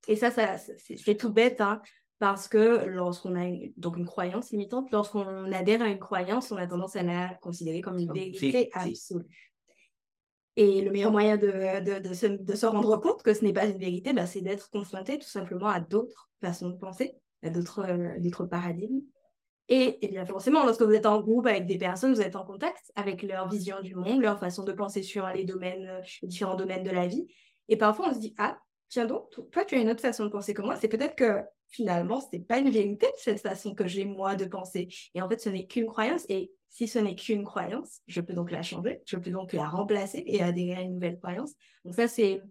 Et 0.07 0.15
ça, 0.15 0.31
ça 0.31 0.57
c'est 0.57 1.15
tout 1.15 1.31
bête, 1.31 1.61
hein, 1.61 1.81
parce 2.19 2.47
que 2.47 2.85
lorsqu'on 2.85 3.35
a 3.35 3.45
une, 3.45 3.73
donc 3.77 3.97
une 3.97 4.05
croyance 4.05 4.51
limitante, 4.51 4.91
lorsqu'on 4.91 5.51
adhère 5.51 5.81
à 5.81 5.89
une 5.89 5.99
croyance, 5.99 6.51
on 6.51 6.57
a 6.57 6.67
tendance 6.67 6.95
à 6.95 7.03
la 7.03 7.35
considérer 7.41 7.81
comme 7.81 7.97
une 7.97 8.13
vérité. 8.13 8.69
absolue. 8.73 9.25
Et 10.57 10.81
le 10.81 10.91
meilleur 10.91 11.11
moyen 11.11 11.37
de, 11.37 11.99
de, 11.99 12.13
se, 12.13 12.25
de 12.27 12.55
se 12.55 12.65
rendre 12.65 12.97
compte 12.97 13.23
que 13.23 13.33
ce 13.33 13.43
n'est 13.43 13.53
pas 13.53 13.65
une 13.65 13.77
vérité, 13.77 14.11
bah, 14.13 14.25
c'est 14.25 14.41
d'être 14.41 14.69
confronté 14.69 15.17
tout 15.17 15.27
simplement 15.29 15.67
à 15.67 15.79
d'autres 15.79 16.29
façons 16.41 16.69
de 16.69 16.75
penser, 16.75 17.15
à 17.41 17.49
d'autres 17.49 17.79
euh, 17.87 18.47
paradigmes. 18.47 19.01
Et, 19.69 20.05
et 20.05 20.09
bien 20.09 20.25
forcément, 20.25 20.65
lorsque 20.65 20.81
vous 20.81 20.91
êtes 20.91 21.05
en 21.05 21.21
groupe 21.21 21.47
avec 21.47 21.65
des 21.65 21.77
personnes, 21.77 22.13
vous 22.13 22.21
êtes 22.21 22.35
en 22.35 22.43
contact 22.43 22.91
avec 22.95 23.23
leur 23.23 23.47
vision 23.47 23.79
du 23.81 23.95
monde, 23.95 24.21
leur 24.21 24.37
façon 24.39 24.63
de 24.65 24.73
penser 24.73 25.03
sur 25.03 25.25
les 25.27 25.45
domaines, 25.45 25.87
euh, 25.87 26.01
différents 26.23 26.55
domaines 26.55 26.83
de 26.83 26.91
la 26.91 27.07
vie. 27.07 27.27
Et 27.69 27.77
parfois, 27.77 28.09
on 28.09 28.13
se 28.13 28.19
dit, 28.19 28.35
ah, 28.37 28.57
tiens 28.89 29.05
donc, 29.05 29.29
toi, 29.51 29.63
tu 29.63 29.75
as 29.75 29.79
une 29.79 29.89
autre 29.89 30.01
façon 30.01 30.25
de 30.25 30.29
penser 30.29 30.53
que 30.53 30.61
moi. 30.61 30.75
C'est 30.75 30.89
peut-être 30.89 31.15
que 31.15 31.39
finalement, 31.69 32.19
ce 32.19 32.27
n'est 32.33 32.43
pas 32.43 32.57
une 32.57 32.69
vérité, 32.69 33.07
cette 33.17 33.39
façon 33.39 33.73
que 33.73 33.87
j'ai 33.87 34.03
moi 34.03 34.35
de 34.35 34.43
penser. 34.43 34.89
Et 35.15 35.21
en 35.21 35.29
fait, 35.29 35.39
ce 35.39 35.47
n'est 35.47 35.65
qu'une 35.65 35.87
croyance. 35.87 36.25
Si 36.71 36.87
ce 36.87 36.97
n'est 36.99 37.15
qu'une 37.15 37.43
croyance, 37.43 37.99
je 38.07 38.21
peux 38.21 38.33
donc 38.33 38.49
la 38.49 38.63
changer, 38.63 39.01
je 39.05 39.17
peux 39.17 39.29
donc 39.29 39.51
la 39.53 39.67
remplacer 39.67 40.23
et 40.25 40.41
adhérer 40.41 40.77
à 40.79 40.81
une 40.81 40.93
nouvelle 40.93 41.19
croyance. 41.19 41.51
Donc 41.85 41.93
ça, 41.93 42.07
c'est 42.07 42.41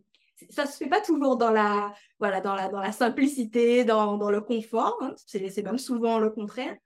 ça 0.50 0.66
se 0.66 0.76
fait 0.76 0.88
pas 0.88 1.00
toujours 1.00 1.36
dans 1.36 1.50
la 1.50 1.92
voilà 2.18 2.40
dans 2.40 2.54
la 2.54 2.68
dans 2.68 2.80
la 2.80 2.92
simplicité, 2.92 3.84
dans, 3.84 4.18
dans 4.18 4.30
le 4.30 4.42
confort. 4.42 4.96
hein. 5.00 5.14
C'est 5.26 5.62
même 5.62 5.78
souvent 5.78 6.18
le 6.18 6.30
contraire. 6.30 6.76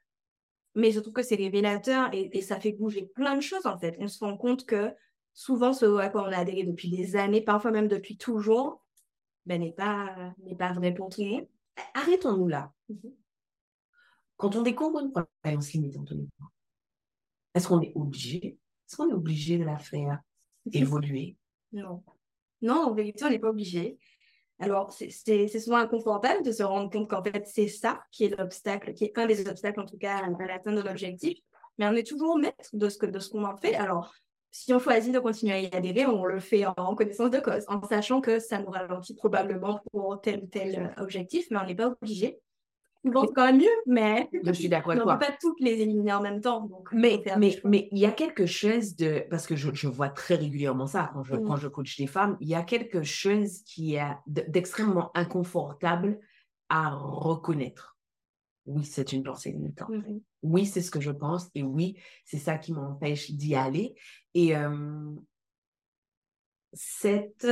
Mais 0.76 0.90
je 0.92 1.00
trouve 1.00 1.12
que 1.12 1.22
c'est 1.22 1.36
révélateur 1.36 2.08
et, 2.12 2.36
et 2.36 2.40
ça 2.42 2.58
fait 2.58 2.72
bouger 2.72 3.06
plein 3.14 3.36
de 3.36 3.40
choses 3.42 3.66
en 3.66 3.78
fait. 3.78 3.96
On 3.98 4.08
se 4.08 4.24
rend 4.24 4.36
compte 4.36 4.64
que 4.64 4.92
souvent 5.32 5.72
ce 5.72 5.96
à 5.98 6.08
quoi 6.08 6.22
on 6.22 6.32
a 6.32 6.38
adhéré 6.38 6.62
depuis 6.62 6.88
des 6.88 7.16
années, 7.16 7.42
parfois 7.42 7.72
même 7.72 7.88
depuis 7.88 8.16
toujours, 8.16 8.84
ben, 9.46 9.60
n'est 9.60 9.72
pas 9.72 10.34
n'est 10.44 10.56
pas 10.56 10.72
vrai 10.72 10.94
pour 10.94 11.08
tout 11.10 11.22
le 11.22 11.30
monde. 11.30 11.48
Arrêtons-nous 11.94 12.48
là. 12.48 12.72
Mhm. 12.88 13.12
Quand 14.36 14.56
on 14.56 14.62
découvre 14.62 15.00
une 15.00 15.12
croyance 15.42 15.72
limitante, 15.72 16.12
est-ce 17.54 17.68
qu'on 17.68 17.80
est 17.80 17.92
obligé? 17.94 18.58
Est-ce 18.88 18.96
qu'on 18.96 19.10
est 19.10 19.14
obligé 19.14 19.58
de 19.58 19.64
la 19.64 19.78
faire 19.78 20.20
évoluer? 20.72 21.36
Non. 21.72 22.04
Non, 22.62 22.86
en 22.86 22.94
vérité, 22.94 23.24
on 23.24 23.30
n'est 23.30 23.40
pas 23.40 23.48
obligé. 23.48 23.98
Alors, 24.60 24.92
c'est 24.92 25.58
souvent 25.58 25.78
inconfortable 25.78 26.44
de 26.44 26.52
se 26.52 26.62
rendre 26.62 26.88
compte 26.88 27.10
qu'en 27.10 27.22
fait, 27.22 27.48
c'est 27.48 27.66
ça 27.66 28.00
qui 28.12 28.26
est 28.26 28.38
l'obstacle, 28.38 28.94
qui 28.94 29.06
est 29.06 29.18
un 29.18 29.26
des 29.26 29.48
obstacles, 29.48 29.80
en 29.80 29.84
tout 29.84 29.98
cas, 29.98 30.18
à 30.18 30.46
l'atteinte 30.46 30.76
de 30.76 30.80
l'objectif. 30.80 31.36
Mais 31.76 31.88
on 31.88 31.92
est 31.94 32.06
toujours 32.06 32.38
maître 32.38 32.70
de 32.72 32.88
ce 32.88 32.96
que, 32.96 33.06
de 33.06 33.18
ce 33.18 33.28
qu'on 33.28 33.44
en 33.44 33.56
fait. 33.56 33.74
Alors, 33.74 34.14
si 34.52 34.72
on 34.72 34.78
choisit 34.78 35.12
de 35.12 35.18
continuer 35.18 35.52
à 35.52 35.60
y 35.60 35.66
adhérer, 35.66 36.06
on 36.06 36.24
le 36.24 36.38
fait 36.38 36.64
en 36.64 36.94
connaissance 36.94 37.30
de 37.30 37.40
cause, 37.40 37.64
en 37.66 37.82
sachant 37.82 38.20
que 38.20 38.38
ça 38.38 38.60
nous 38.60 38.70
ralentit 38.70 39.16
probablement 39.16 39.80
pour 39.90 40.20
tel 40.20 40.44
ou 40.44 40.46
tel 40.46 40.94
euh, 40.96 41.02
objectif, 41.02 41.48
mais 41.50 41.58
on 41.58 41.66
n'est 41.66 41.74
pas 41.74 41.88
obligé. 42.00 42.38
Bon, 43.04 43.26
c'est 43.26 43.34
quand 43.34 43.44
même 43.46 43.58
mieux, 43.58 43.66
mais 43.86 44.30
Je 44.42 44.52
suis 44.52 44.68
d'accord 44.68 44.94
on 44.94 44.96
ne 44.96 45.00
peut 45.00 45.18
pas 45.18 45.36
toutes 45.40 45.60
les 45.60 45.72
éliminer 45.80 46.12
en 46.14 46.22
même 46.22 46.40
temps. 46.40 46.66
Donc, 46.66 46.88
Mais, 46.92 47.22
mais, 47.38 47.60
mais 47.64 47.88
il 47.92 47.98
y 47.98 48.06
a 48.06 48.12
quelque 48.12 48.46
chose 48.46 48.96
de... 48.96 49.24
Parce 49.30 49.46
que 49.46 49.56
je, 49.56 49.72
je 49.74 49.88
vois 49.88 50.08
très 50.08 50.36
régulièrement 50.36 50.86
ça 50.86 51.10
quand 51.12 51.22
je, 51.22 51.34
Mm. 51.34 51.44
quand 51.46 51.56
je 51.56 51.68
coach 51.68 51.96
des 51.98 52.06
femmes. 52.06 52.36
Il 52.40 52.48
y 52.48 52.54
a 52.54 52.62
quelque 52.62 53.02
chose 53.02 53.62
qui 53.64 53.96
est 53.96 54.16
d'extrêmement 54.26 55.10
inconfortable 55.14 56.18
à 56.68 56.94
reconnaître. 56.94 57.98
Oui, 58.66 58.84
c'est 58.84 59.12
une 59.12 59.22
pensée 59.22 59.52
limitante. 59.52 59.90
Mhm. 59.90 60.20
Oui, 60.42 60.64
c'est 60.64 60.80
ce 60.80 60.90
que 60.90 61.00
je 61.00 61.10
pense. 61.10 61.50
Et 61.54 61.62
oui, 61.62 61.98
c'est 62.24 62.38
ça 62.38 62.56
qui 62.56 62.72
m'empêche 62.72 63.30
d'y 63.30 63.54
aller. 63.54 63.94
Et 64.32 64.56
euh, 64.56 65.10
cet 66.72 67.46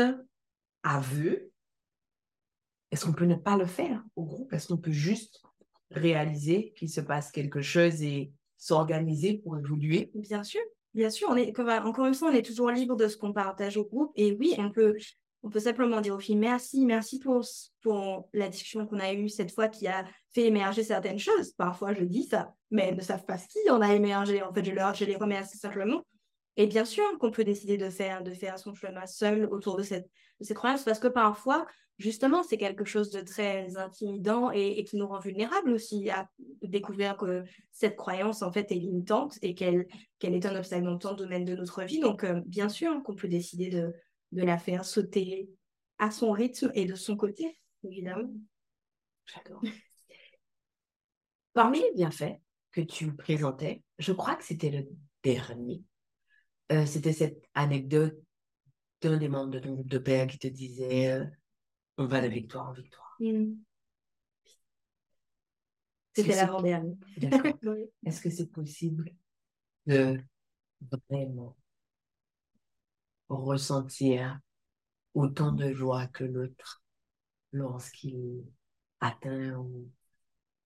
aveu, 0.82 1.51
est-ce 2.92 3.06
qu'on 3.06 3.14
peut 3.14 3.24
ne 3.24 3.34
pas 3.34 3.56
le 3.56 3.64
faire 3.64 4.04
au 4.16 4.24
groupe? 4.24 4.52
Est-ce 4.52 4.68
qu'on 4.68 4.76
peut 4.76 4.92
juste 4.92 5.42
réaliser 5.90 6.74
qu'il 6.76 6.90
se 6.90 7.00
passe 7.00 7.30
quelque 7.30 7.62
chose 7.62 8.02
et 8.02 8.32
s'organiser 8.58 9.38
pour 9.38 9.56
évoluer? 9.56 10.10
Bien 10.14 10.44
sûr, 10.44 10.60
bien 10.92 11.08
sûr. 11.08 11.28
On 11.30 11.36
est, 11.36 11.58
encore 11.58 12.04
une 12.04 12.14
fois, 12.14 12.28
on 12.28 12.34
est 12.34 12.44
toujours 12.44 12.70
libre 12.70 12.94
de 12.94 13.08
ce 13.08 13.16
qu'on 13.16 13.32
partage 13.32 13.78
au 13.78 13.84
groupe. 13.84 14.12
Et 14.14 14.32
oui, 14.32 14.54
on 14.58 14.70
peut 14.70 15.58
simplement 15.58 16.02
dire 16.02 16.14
aux 16.14 16.20
filles 16.20 16.36
merci, 16.36 16.84
merci 16.84 17.18
pour, 17.18 18.28
la 18.34 18.48
discussion 18.50 18.86
qu'on 18.86 19.00
a 19.00 19.14
eue 19.14 19.30
cette 19.30 19.52
fois 19.52 19.68
qui 19.68 19.86
a 19.88 20.04
fait 20.34 20.44
émerger 20.44 20.84
certaines 20.84 21.18
choses. 21.18 21.52
Parfois, 21.52 21.94
je 21.94 22.04
dis 22.04 22.24
ça, 22.24 22.52
mais 22.70 22.88
elles 22.88 22.96
ne 22.96 23.02
savent 23.02 23.24
pas 23.24 23.38
ce 23.38 23.48
qui 23.48 23.70
en 23.70 23.80
a 23.80 23.94
émergé. 23.94 24.42
En 24.42 24.52
fait, 24.52 24.66
je, 24.66 24.72
leur, 24.72 24.94
je 24.94 25.06
les 25.06 25.16
remercie 25.16 25.56
simplement. 25.56 26.04
Et 26.58 26.66
bien 26.66 26.84
sûr 26.84 27.04
qu'on 27.18 27.30
peut 27.30 27.44
décider 27.44 27.78
de 27.78 27.88
faire, 27.88 28.22
de 28.22 28.32
faire 28.32 28.58
son 28.58 28.74
chemin 28.74 29.06
seul 29.06 29.46
autour 29.50 29.78
de 29.78 29.82
cette, 29.82 30.10
de 30.40 30.54
parce 30.54 30.98
que 30.98 31.08
parfois, 31.08 31.66
justement, 31.98 32.42
c'est 32.42 32.56
quelque 32.56 32.84
chose 32.84 33.10
de 33.10 33.20
très 33.20 33.76
intimidant 33.76 34.50
et, 34.50 34.84
qui 34.84 34.96
nous 34.96 35.06
rend 35.06 35.20
vulnérables 35.20 35.70
aussi 35.70 36.10
à 36.10 36.28
découvrir 36.62 37.16
que 37.16 37.44
cette 37.70 37.96
croyance, 37.96 38.42
en 38.42 38.52
fait, 38.52 38.70
est 38.72 38.76
limitante 38.76 39.38
et 39.42 39.54
qu'elle 39.54 39.86
est 40.20 40.46
un 40.46 40.56
obstacle 40.56 40.84
dans 40.84 40.98
tant 40.98 41.14
de 41.14 41.24
domaines 41.24 41.44
de 41.44 41.54
notre 41.54 41.82
vie. 41.84 42.00
Donc, 42.00 42.24
euh, 42.24 42.40
bien 42.46 42.68
sûr 42.68 43.02
qu'on 43.02 43.14
peut 43.14 43.28
décider 43.28 43.70
de, 43.70 43.92
de 44.32 44.42
la 44.42 44.58
faire 44.58 44.84
sauter 44.84 45.48
à 45.98 46.10
son 46.10 46.32
rythme 46.32 46.70
et 46.74 46.84
de 46.84 46.94
son 46.94 47.16
côté, 47.16 47.58
évidemment. 47.84 48.28
J'adore. 49.26 49.62
Parmi 51.52 51.80
les 51.80 51.92
bienfaits 51.94 52.40
que 52.72 52.80
tu 52.80 53.14
présentais, 53.14 53.82
je 53.98 54.12
crois 54.12 54.34
que 54.36 54.44
c'était 54.44 54.70
le 54.70 54.88
dernier. 55.22 55.82
Euh, 56.72 56.86
c'était 56.86 57.12
cette 57.12 57.42
anecdote 57.54 58.18
d'un 59.02 59.18
des 59.18 59.28
membres 59.28 59.50
de 59.50 59.58
ton 59.58 59.72
groupe 59.72 59.88
de 59.88 59.98
père 59.98 60.26
qui 60.26 60.38
te 60.38 60.46
disait 60.46 61.12
euh, 61.12 61.24
on 62.02 62.06
va 62.06 62.20
de 62.20 62.26
victoire 62.26 62.68
en 62.68 62.72
victoire. 62.72 63.16
C'était 66.14 66.36
l'avant-dernier. 66.36 66.96
Est-ce 68.04 68.20
que 68.20 68.30
c'est 68.30 68.50
possible 68.50 69.12
de 69.86 70.18
vraiment 71.08 71.56
ressentir 73.28 74.38
autant 75.14 75.52
de 75.52 75.72
joie 75.72 76.06
que 76.08 76.24
l'autre 76.24 76.82
lorsqu'il 77.52 78.44
atteint 79.00 79.54
ou 79.54 79.88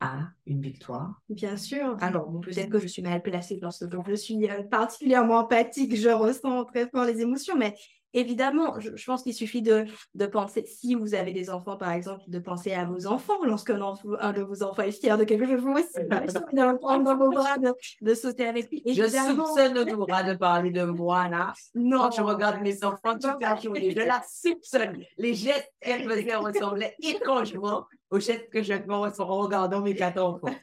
a 0.01 0.31
une 0.47 0.61
victoire? 0.61 1.21
Bien 1.29 1.57
sûr. 1.57 1.97
Alors, 2.01 2.41
peut-être 2.41 2.71
que 2.71 2.79
je 2.79 2.87
suis 2.87 3.03
mal 3.03 3.23
placée 3.23 3.59
dans 3.59 3.71
ce 3.71 3.85
donc 3.85 4.09
je 4.09 4.15
suis 4.15 4.49
euh, 4.51 4.63
particulièrement 4.65 5.39
empathique, 5.39 5.97
je 5.97 6.09
ressens 6.09 6.65
très 6.65 6.89
fort 6.89 7.05
les 7.05 7.21
émotions, 7.21 7.57
mais 7.57 7.75
Évidemment, 8.17 8.81
je, 8.81 9.05
pense 9.05 9.23
qu'il 9.23 9.35
suffit 9.35 9.61
de, 9.61 9.85
de, 10.15 10.25
penser, 10.25 10.65
si 10.67 10.95
vous 10.95 11.15
avez 11.15 11.33
des 11.33 11.51
enfants 11.51 11.77
par 11.77 11.93
exemple, 11.93 12.23
de 12.29 12.39
penser 12.39 12.73
à 12.73 12.87
vos 12.87 13.07
enfants 13.07 13.45
lorsqu'un 13.45 13.79
un 14.21 14.33
de 14.33 14.41
vos 14.41 14.63
enfants 14.63 14.83
est 14.83 14.91
fier 14.91 15.19
de 15.19 15.25
quelque 15.25 15.45
chose, 15.47 15.61
vous 15.61 15.73
aussi, 15.73 15.93
de 15.99 16.63
le 16.63 16.79
prendre 16.79 17.05
dans 17.05 17.17
vos 17.19 17.31
bras, 17.31 17.59
de, 17.59 18.15
sauter 18.15 18.47
avec 18.47 18.71
lui. 18.71 18.81
Évidemment... 18.87 19.45
Je 19.45 19.61
soupçonne 19.61 19.85
droit 19.85 20.23
de 20.23 20.33
parler 20.33 20.71
de 20.71 20.85
moi 20.85 21.29
là. 21.29 21.53
Non. 21.75 21.99
Quand 21.99 22.11
je 22.13 22.23
regarde 22.23 22.63
mes 22.63 22.83
enfants 22.83 23.19
toute 23.21 23.37
la 23.39 23.55
journée, 23.57 23.91
je 23.91 24.01
la 24.01 24.23
soupçonne. 24.27 25.05
Les 25.19 25.35
gestes 25.35 25.71
qu'elle 25.83 26.09
faisait 26.09 26.37
ressemblaient 26.37 26.97
étrangement 27.03 27.85
aux 28.11 28.19
gestes 28.19 28.49
que 28.49 28.63
je 28.63 28.73
fais 28.73 28.91
en 28.91 29.03
regardant 29.27 29.83
mes 29.83 29.95
quatre 29.95 30.23
enfants. 30.23 30.55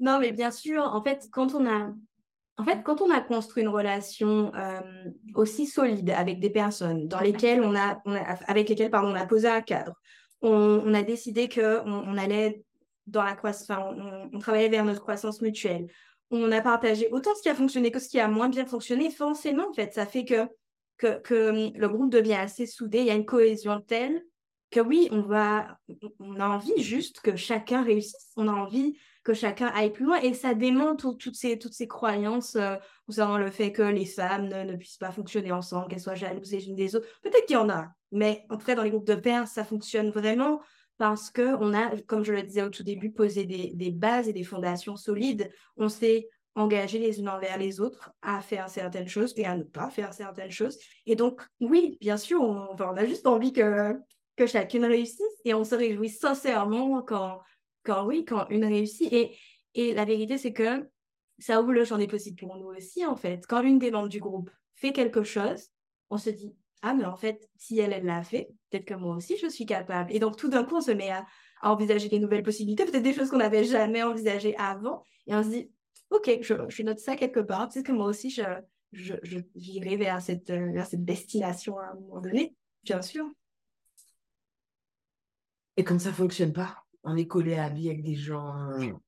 non, 0.00 0.20
mais 0.20 0.32
bien 0.32 0.50
sûr, 0.50 0.82
en 0.82 1.02
fait, 1.02 1.26
quand 1.32 1.54
on 1.54 1.66
a 1.66 1.94
en 2.60 2.64
fait, 2.64 2.82
quand 2.82 3.00
on 3.00 3.10
a 3.10 3.22
construit 3.22 3.62
une 3.62 3.70
relation 3.70 4.52
euh, 4.54 4.80
aussi 5.34 5.66
solide 5.66 6.10
avec 6.10 6.40
des 6.40 6.50
personnes 6.50 7.08
dans 7.08 7.20
lesquelles 7.20 7.62
on 7.62 7.74
a, 7.74 8.02
avec 8.46 8.68
lesquelles 8.68 8.90
pardon, 8.90 9.12
on 9.12 9.14
a 9.14 9.24
posé 9.24 9.48
un 9.48 9.62
cadre, 9.62 9.94
on, 10.42 10.92
a 10.92 11.02
décidé 11.02 11.48
que 11.48 11.80
on, 11.86 12.18
allait 12.18 12.62
dans 13.06 13.22
la 13.22 13.34
croissance, 13.34 13.70
on, 14.32 14.38
travaillait 14.40 14.68
vers 14.68 14.84
notre 14.84 15.00
croissance 15.00 15.40
mutuelle. 15.40 15.86
On 16.30 16.52
a 16.52 16.60
partagé 16.60 17.08
autant 17.10 17.34
ce 17.34 17.40
qui 17.40 17.48
a 17.48 17.54
fonctionné 17.54 17.90
que 17.90 17.98
ce 17.98 18.10
qui 18.10 18.20
a 18.20 18.28
moins 18.28 18.50
bien 18.50 18.66
fonctionné. 18.66 19.10
Forcément, 19.10 19.70
en 19.70 19.72
fait, 19.72 19.94
ça 19.94 20.04
fait 20.04 20.26
que, 20.26 20.46
que, 20.98 21.18
que 21.20 21.72
le 21.74 21.88
groupe 21.88 22.12
devient 22.12 22.34
assez 22.34 22.66
soudé. 22.66 22.98
Il 22.98 23.06
y 23.06 23.10
a 23.10 23.14
une 23.14 23.24
cohésion 23.24 23.80
telle 23.80 24.22
que 24.70 24.80
oui, 24.80 25.08
on 25.12 25.22
va, 25.22 25.78
on 26.18 26.38
a 26.38 26.46
envie 26.46 26.82
juste 26.82 27.20
que 27.20 27.36
chacun 27.36 27.82
réussisse. 27.82 28.32
On 28.36 28.48
a 28.48 28.52
envie 28.52 28.98
que 29.30 29.34
chacun 29.34 29.68
aille 29.68 29.92
plus 29.92 30.04
loin. 30.04 30.20
Et 30.20 30.34
ça 30.34 30.54
démontre 30.54 31.12
toutes 31.16 31.36
ces, 31.36 31.58
toutes 31.58 31.72
ces 31.72 31.86
croyances 31.86 32.56
euh, 32.56 32.76
concernant 33.06 33.38
le 33.38 33.50
fait 33.50 33.72
que 33.72 33.82
les 33.82 34.04
femmes 34.04 34.48
ne, 34.48 34.76
puissent 34.76 34.98
pas 34.98 35.12
fonctionner 35.12 35.52
ensemble, 35.52 35.88
qu'elles 35.88 36.00
soient 36.00 36.14
jalouses 36.14 36.50
les 36.50 36.68
unes 36.68 36.74
des 36.74 36.96
autres. 36.96 37.06
Peut-être 37.22 37.46
qu'il 37.46 37.54
y 37.54 37.58
en 37.58 37.70
a, 37.70 37.88
mais 38.10 38.44
en 38.50 38.56
tout 38.56 38.66
cas, 38.66 38.74
dans 38.74 38.82
les 38.82 38.90
groupes 38.90 39.06
de 39.06 39.14
pairs, 39.14 39.46
ça 39.46 39.64
fonctionne 39.64 40.10
vraiment 40.10 40.60
parce 40.98 41.30
qu'on 41.30 41.72
a, 41.72 41.96
comme 42.02 42.24
je 42.24 42.32
le 42.32 42.42
disais 42.42 42.62
au 42.62 42.70
tout 42.70 42.82
début, 42.82 43.10
posé 43.10 43.46
des, 43.46 43.90
bases 43.90 44.28
et 44.28 44.32
des 44.32 44.42
fondations 44.42 44.96
solides. 44.96 45.50
On 45.76 45.88
s'est 45.88 46.28
engagé 46.56 46.98
les 46.98 47.20
unes 47.20 47.28
envers 47.28 47.56
les 47.56 47.80
autres 47.80 48.12
à 48.20 48.40
faire 48.40 48.68
certaines 48.68 49.08
choses 49.08 49.32
et 49.36 49.46
à 49.46 49.56
ne 49.56 49.62
pas 49.62 49.88
faire 49.88 50.12
certaines 50.12 50.50
choses. 50.50 50.76
Et 51.06 51.14
donc, 51.14 51.40
oui, 51.60 51.96
bien 52.00 52.16
sûr, 52.16 52.42
on, 52.42 52.76
on 52.78 52.96
a 52.96 53.06
juste 53.06 53.26
envie 53.26 53.52
que, 53.52 53.94
que 54.36 54.46
chacune 54.46 54.84
réussisse 54.84 55.22
et 55.44 55.54
on 55.54 55.64
se 55.64 55.74
réjouit 55.74 56.10
sincèrement 56.10 57.00
quand, 57.00 57.40
quand 57.82 58.06
oui, 58.06 58.24
quand 58.24 58.48
une 58.48 58.64
réussit. 58.64 59.12
Et, 59.12 59.36
et 59.74 59.94
la 59.94 60.04
vérité, 60.04 60.38
c'est 60.38 60.52
que 60.52 60.88
ça 61.38 61.60
ouvre 61.60 61.72
le 61.72 61.84
champ 61.84 61.98
des 61.98 62.06
possibles 62.06 62.38
pour 62.38 62.56
nous 62.56 62.68
aussi, 62.68 63.04
en 63.06 63.16
fait. 63.16 63.46
Quand 63.48 63.62
une 63.62 63.78
des 63.78 63.90
membres 63.90 64.08
du 64.08 64.20
groupe 64.20 64.50
fait 64.74 64.92
quelque 64.92 65.22
chose, 65.22 65.68
on 66.10 66.18
se 66.18 66.30
dit, 66.30 66.54
ah, 66.82 66.94
mais 66.94 67.04
en 67.04 67.16
fait, 67.16 67.48
si 67.56 67.78
elle, 67.78 67.92
elle 67.92 68.04
l'a 68.04 68.22
fait, 68.22 68.50
peut-être 68.70 68.86
que 68.86 68.94
moi 68.94 69.16
aussi, 69.16 69.36
je 69.36 69.48
suis 69.48 69.66
capable. 69.66 70.12
Et 70.12 70.18
donc, 70.18 70.36
tout 70.36 70.48
d'un 70.48 70.64
coup, 70.64 70.76
on 70.76 70.80
se 70.80 70.90
met 70.90 71.10
à, 71.10 71.26
envisager 71.62 72.08
des 72.08 72.18
nouvelles 72.18 72.42
possibilités, 72.42 72.86
peut-être 72.86 73.02
des 73.02 73.12
choses 73.12 73.28
qu'on 73.28 73.36
n'avait 73.36 73.64
jamais 73.64 74.02
envisagées 74.02 74.56
avant. 74.56 75.02
Et 75.26 75.34
on 75.34 75.42
se 75.42 75.48
dit, 75.50 75.70
OK, 76.08 76.38
je, 76.40 76.54
je 76.68 76.82
note 76.82 76.98
ça 76.98 77.16
quelque 77.16 77.40
part. 77.40 77.68
Peut-être 77.68 77.84
que 77.84 77.92
moi 77.92 78.06
aussi, 78.06 78.30
je, 78.30 78.42
je, 78.92 79.14
j'irai 79.54 79.96
vers 79.96 80.22
cette, 80.22 80.50
vers 80.50 80.86
cette 80.86 81.04
destination 81.04 81.78
à 81.78 81.90
un 81.90 81.94
moment 81.94 82.20
donné, 82.20 82.56
bien 82.82 83.02
sûr. 83.02 83.26
Et 85.76 85.84
comme 85.84 85.98
ça 85.98 86.12
fonctionne 86.12 86.54
pas 86.54 86.82
on 87.04 87.16
est 87.16 87.26
collé 87.26 87.54
à 87.54 87.68
vie 87.68 87.88
avec 87.88 88.02
des 88.02 88.14
gens 88.14 88.54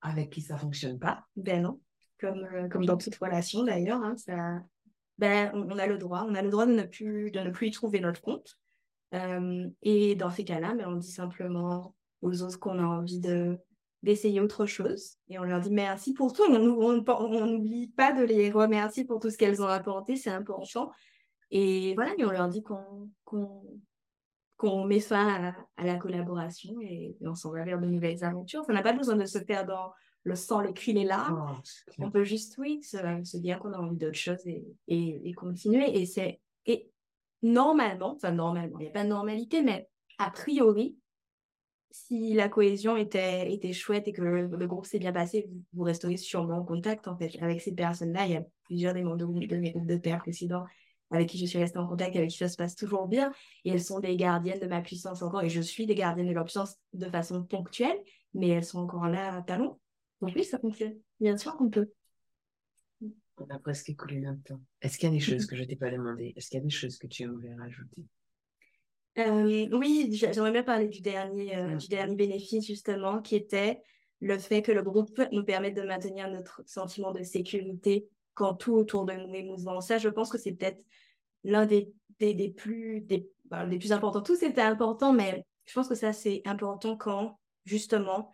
avec 0.00 0.30
qui 0.30 0.40
ça 0.40 0.56
fonctionne 0.56 0.98
pas. 0.98 1.24
Ben 1.36 1.62
non, 1.62 1.80
comme, 2.20 2.46
euh, 2.52 2.68
comme 2.68 2.86
dans 2.86 2.96
toute 2.96 3.16
relation 3.16 3.64
d'ailleurs, 3.64 4.02
hein, 4.02 4.16
ça, 4.16 4.60
ben, 5.18 5.50
on, 5.54 5.78
a 5.78 5.86
le 5.86 5.98
droit, 5.98 6.24
on 6.28 6.34
a 6.34 6.42
le 6.42 6.50
droit 6.50 6.66
de 6.66 6.72
ne 6.72 6.84
plus, 6.84 7.30
de 7.30 7.40
ne 7.40 7.50
plus 7.50 7.68
y 7.68 7.70
trouver 7.70 8.00
notre 8.00 8.22
compte. 8.22 8.58
Euh, 9.14 9.68
et 9.82 10.14
dans 10.14 10.30
ces 10.30 10.44
cas-là, 10.44 10.74
ben, 10.74 10.86
on 10.88 10.96
dit 10.96 11.10
simplement 11.10 11.94
aux 12.22 12.42
autres 12.42 12.58
qu'on 12.58 12.78
a 12.78 12.84
envie 12.84 13.20
de 13.20 13.58
d'essayer 14.02 14.40
autre 14.40 14.66
chose 14.66 15.16
et 15.28 15.38
on 15.38 15.44
leur 15.44 15.60
dit 15.60 15.70
merci 15.70 16.12
pour 16.12 16.32
tout. 16.32 16.42
On 16.48 17.46
n'oublie 17.46 17.86
pas 17.86 18.12
de 18.12 18.24
les 18.24 18.50
remercier 18.50 19.04
pour 19.04 19.20
tout 19.20 19.30
ce 19.30 19.38
qu'elles 19.38 19.62
ont 19.62 19.68
apporté, 19.68 20.16
c'est 20.16 20.30
important. 20.30 20.90
Et 21.52 21.94
voilà, 21.94 22.12
et 22.18 22.24
on 22.24 22.32
leur 22.32 22.48
dit 22.48 22.64
qu'on 22.64 23.12
qu'on 24.62 24.84
met 24.84 25.00
fin 25.00 25.52
à, 25.76 25.84
la 25.84 25.96
collaboration 25.96 26.80
et, 26.80 27.16
on 27.22 27.34
s'en 27.34 27.50
va 27.50 27.64
vers 27.64 27.80
de 27.80 27.86
nouvelles 27.86 28.22
aventures. 28.22 28.62
On 28.68 28.72
n'a 28.72 28.82
pas 28.82 28.92
besoin 28.92 29.16
de 29.16 29.24
se 29.24 29.40
faire 29.40 29.66
dans 29.66 29.92
le 30.22 30.36
sang, 30.36 30.60
les 30.60 30.72
cris, 30.72 30.92
les 30.92 31.02
larmes. 31.02 31.60
Oh, 31.60 31.94
on 31.98 32.12
peut 32.12 32.22
juste, 32.22 32.56
oui, 32.58 32.80
se, 32.84 33.36
dire 33.38 33.58
qu'on 33.58 33.72
a 33.72 33.78
envie 33.78 33.96
d'autre 33.96 34.16
chose 34.16 34.38
et, 34.46 34.64
et, 34.86 35.32
continuer. 35.32 36.00
Et 36.00 36.06
c'est 36.06 36.40
et 36.66 36.88
normalement, 37.42 38.14
enfin 38.14 38.30
normalement, 38.30 38.78
il 38.78 38.84
n'y 38.84 38.88
a 38.88 38.92
pas 38.92 39.02
de 39.02 39.08
normalité, 39.08 39.62
mais 39.62 39.88
a 40.18 40.30
priori, 40.30 40.96
si 41.90 42.32
la 42.32 42.48
cohésion 42.48 42.96
était, 42.96 43.52
était 43.52 43.72
chouette 43.72 44.06
et 44.06 44.12
que 44.12 44.22
le, 44.22 44.66
groupe 44.68 44.86
s'est 44.86 45.00
bien 45.00 45.12
passé, 45.12 45.50
vous, 45.72 45.82
resterez 45.82 46.16
sûrement 46.16 46.58
en 46.58 46.64
contact 46.64 47.08
en 47.08 47.16
fait 47.16 47.36
avec 47.40 47.60
ces 47.60 47.74
personnes-là. 47.74 48.26
Il 48.26 48.32
y 48.32 48.36
a 48.36 48.44
plusieurs 48.62 48.94
des 48.94 49.02
membres 49.02 49.16
de, 49.16 49.46
de 49.46 49.56
mes 49.56 49.72
groupes 49.72 49.88
de 49.88 49.96
pères 49.96 50.20
précédents 50.20 50.66
avec 51.12 51.28
qui 51.28 51.38
je 51.38 51.46
suis 51.46 51.58
restée 51.58 51.78
en 51.78 51.86
contact, 51.86 52.16
avec 52.16 52.30
qui 52.30 52.38
ça 52.38 52.48
se 52.48 52.56
passe 52.56 52.74
toujours 52.74 53.06
bien. 53.06 53.32
Et 53.64 53.70
elles 53.70 53.82
sont 53.82 54.00
des 54.00 54.16
gardiennes 54.16 54.60
de 54.60 54.66
ma 54.66 54.80
puissance 54.80 55.22
encore. 55.22 55.42
Et 55.42 55.50
je 55.50 55.60
suis 55.60 55.86
des 55.86 55.94
gardiennes 55.94 56.28
de 56.28 56.32
leur 56.32 56.44
puissance 56.44 56.76
de 56.92 57.08
façon 57.08 57.44
ponctuelle, 57.44 57.98
mais 58.34 58.48
elles 58.48 58.64
sont 58.64 58.80
encore 58.80 59.08
là 59.08 59.36
à 59.36 59.42
talons. 59.42 59.78
Donc 60.20 60.32
oui, 60.34 60.44
ça 60.44 60.58
fonctionne. 60.58 60.94
Bien 61.20 61.36
sûr 61.36 61.56
qu'on 61.56 61.70
peut. 61.70 61.90
On 63.38 63.54
a 63.54 63.58
presque 63.58 63.90
écoulé 63.90 64.20
notre 64.20 64.42
temps. 64.42 64.60
Est-ce 64.80 64.98
qu'il 64.98 65.08
y 65.08 65.12
a 65.12 65.14
des 65.14 65.20
choses 65.20 65.46
que 65.46 65.56
je 65.56 65.64
t'ai 65.64 65.76
pas 65.76 65.90
demandé 65.90 66.32
Est-ce 66.36 66.48
qu'il 66.48 66.58
y 66.58 66.62
a 66.62 66.64
des 66.64 66.70
choses 66.70 66.98
que 66.98 67.06
tu 67.06 67.22
aimerais 67.24 67.54
rajouter? 67.54 68.02
Euh, 69.18 69.68
Oui, 69.72 70.08
j'aimerais 70.12 70.52
bien 70.52 70.62
parler 70.62 70.88
du 70.88 71.00
dernier, 71.00 71.56
euh, 71.56 71.76
du 71.76 71.88
dernier 71.88 72.14
bénéfice, 72.14 72.66
justement, 72.66 73.20
qui 73.20 73.36
était 73.36 73.82
le 74.20 74.38
fait 74.38 74.62
que 74.62 74.72
le 74.72 74.82
groupe 74.82 75.20
nous 75.32 75.44
permette 75.44 75.74
de 75.74 75.82
maintenir 75.82 76.30
notre 76.30 76.62
sentiment 76.66 77.10
de 77.10 77.22
sécurité 77.22 78.06
quand 78.34 78.54
tout 78.54 78.74
autour 78.74 79.04
de 79.04 79.12
nous 79.14 79.34
est 79.34 79.42
mouvement. 79.42 79.80
Ça, 79.80 79.98
je 79.98 80.08
pense 80.08 80.30
que 80.30 80.38
c'est 80.38 80.52
peut-être 80.52 80.82
l'un 81.44 81.66
des, 81.66 81.92
des, 82.18 82.50
plus, 82.50 83.00
des, 83.00 83.28
ben, 83.46 83.68
plus 83.78 83.92
importants. 83.92 84.22
Tout 84.22 84.36
c'était 84.36 84.60
important, 84.60 85.12
mais 85.12 85.44
je 85.66 85.74
pense 85.74 85.88
que 85.88 85.94
ça, 85.94 86.12
c'est 86.12 86.42
important 86.44 86.96
quand, 86.96 87.38
justement, 87.64 88.30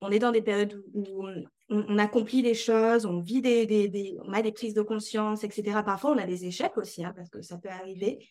on 0.00 0.10
est 0.10 0.18
dans 0.18 0.32
des 0.32 0.42
périodes 0.42 0.82
où 0.94 1.26
on, 1.70 1.98
accomplit 1.98 2.42
des 2.42 2.54
choses, 2.54 3.04
on 3.04 3.20
vit 3.20 3.42
des, 3.42 3.66
des, 3.66 4.16
on 4.24 4.32
a 4.32 4.42
des 4.42 4.52
prises 4.52 4.74
de 4.74 4.82
conscience, 4.82 5.44
etc. 5.44 5.82
Parfois, 5.84 6.12
on 6.12 6.18
a 6.18 6.26
des 6.26 6.46
échecs 6.46 6.76
aussi, 6.76 7.04
hein, 7.04 7.12
parce 7.14 7.28
que 7.28 7.42
ça 7.42 7.58
peut 7.58 7.68
arriver. 7.68 8.26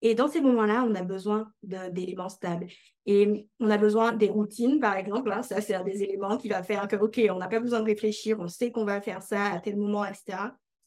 Et 0.00 0.14
dans 0.14 0.28
ces 0.28 0.40
moments-là, 0.40 0.84
on 0.88 0.94
a 0.94 1.02
besoin 1.02 1.50
d'éléments 1.62 2.28
stables. 2.28 2.68
Et 3.06 3.48
on 3.58 3.70
a 3.70 3.78
besoin 3.78 4.12
des 4.12 4.28
routines, 4.28 4.80
par 4.80 4.96
exemple. 4.96 5.32
Hein, 5.32 5.42
ça, 5.42 5.60
c'est 5.60 5.74
un 5.74 5.82
des 5.82 6.02
éléments 6.02 6.36
qui 6.36 6.48
va 6.48 6.62
faire 6.62 6.86
que, 6.86 6.96
OK, 6.96 7.20
on 7.30 7.38
n'a 7.38 7.48
pas 7.48 7.58
besoin 7.58 7.80
de 7.80 7.86
réfléchir, 7.86 8.38
on 8.38 8.48
sait 8.48 8.70
qu'on 8.70 8.84
va 8.84 9.00
faire 9.00 9.22
ça 9.22 9.46
à 9.46 9.60
tel 9.60 9.76
moment, 9.76 10.04
etc. 10.04 10.38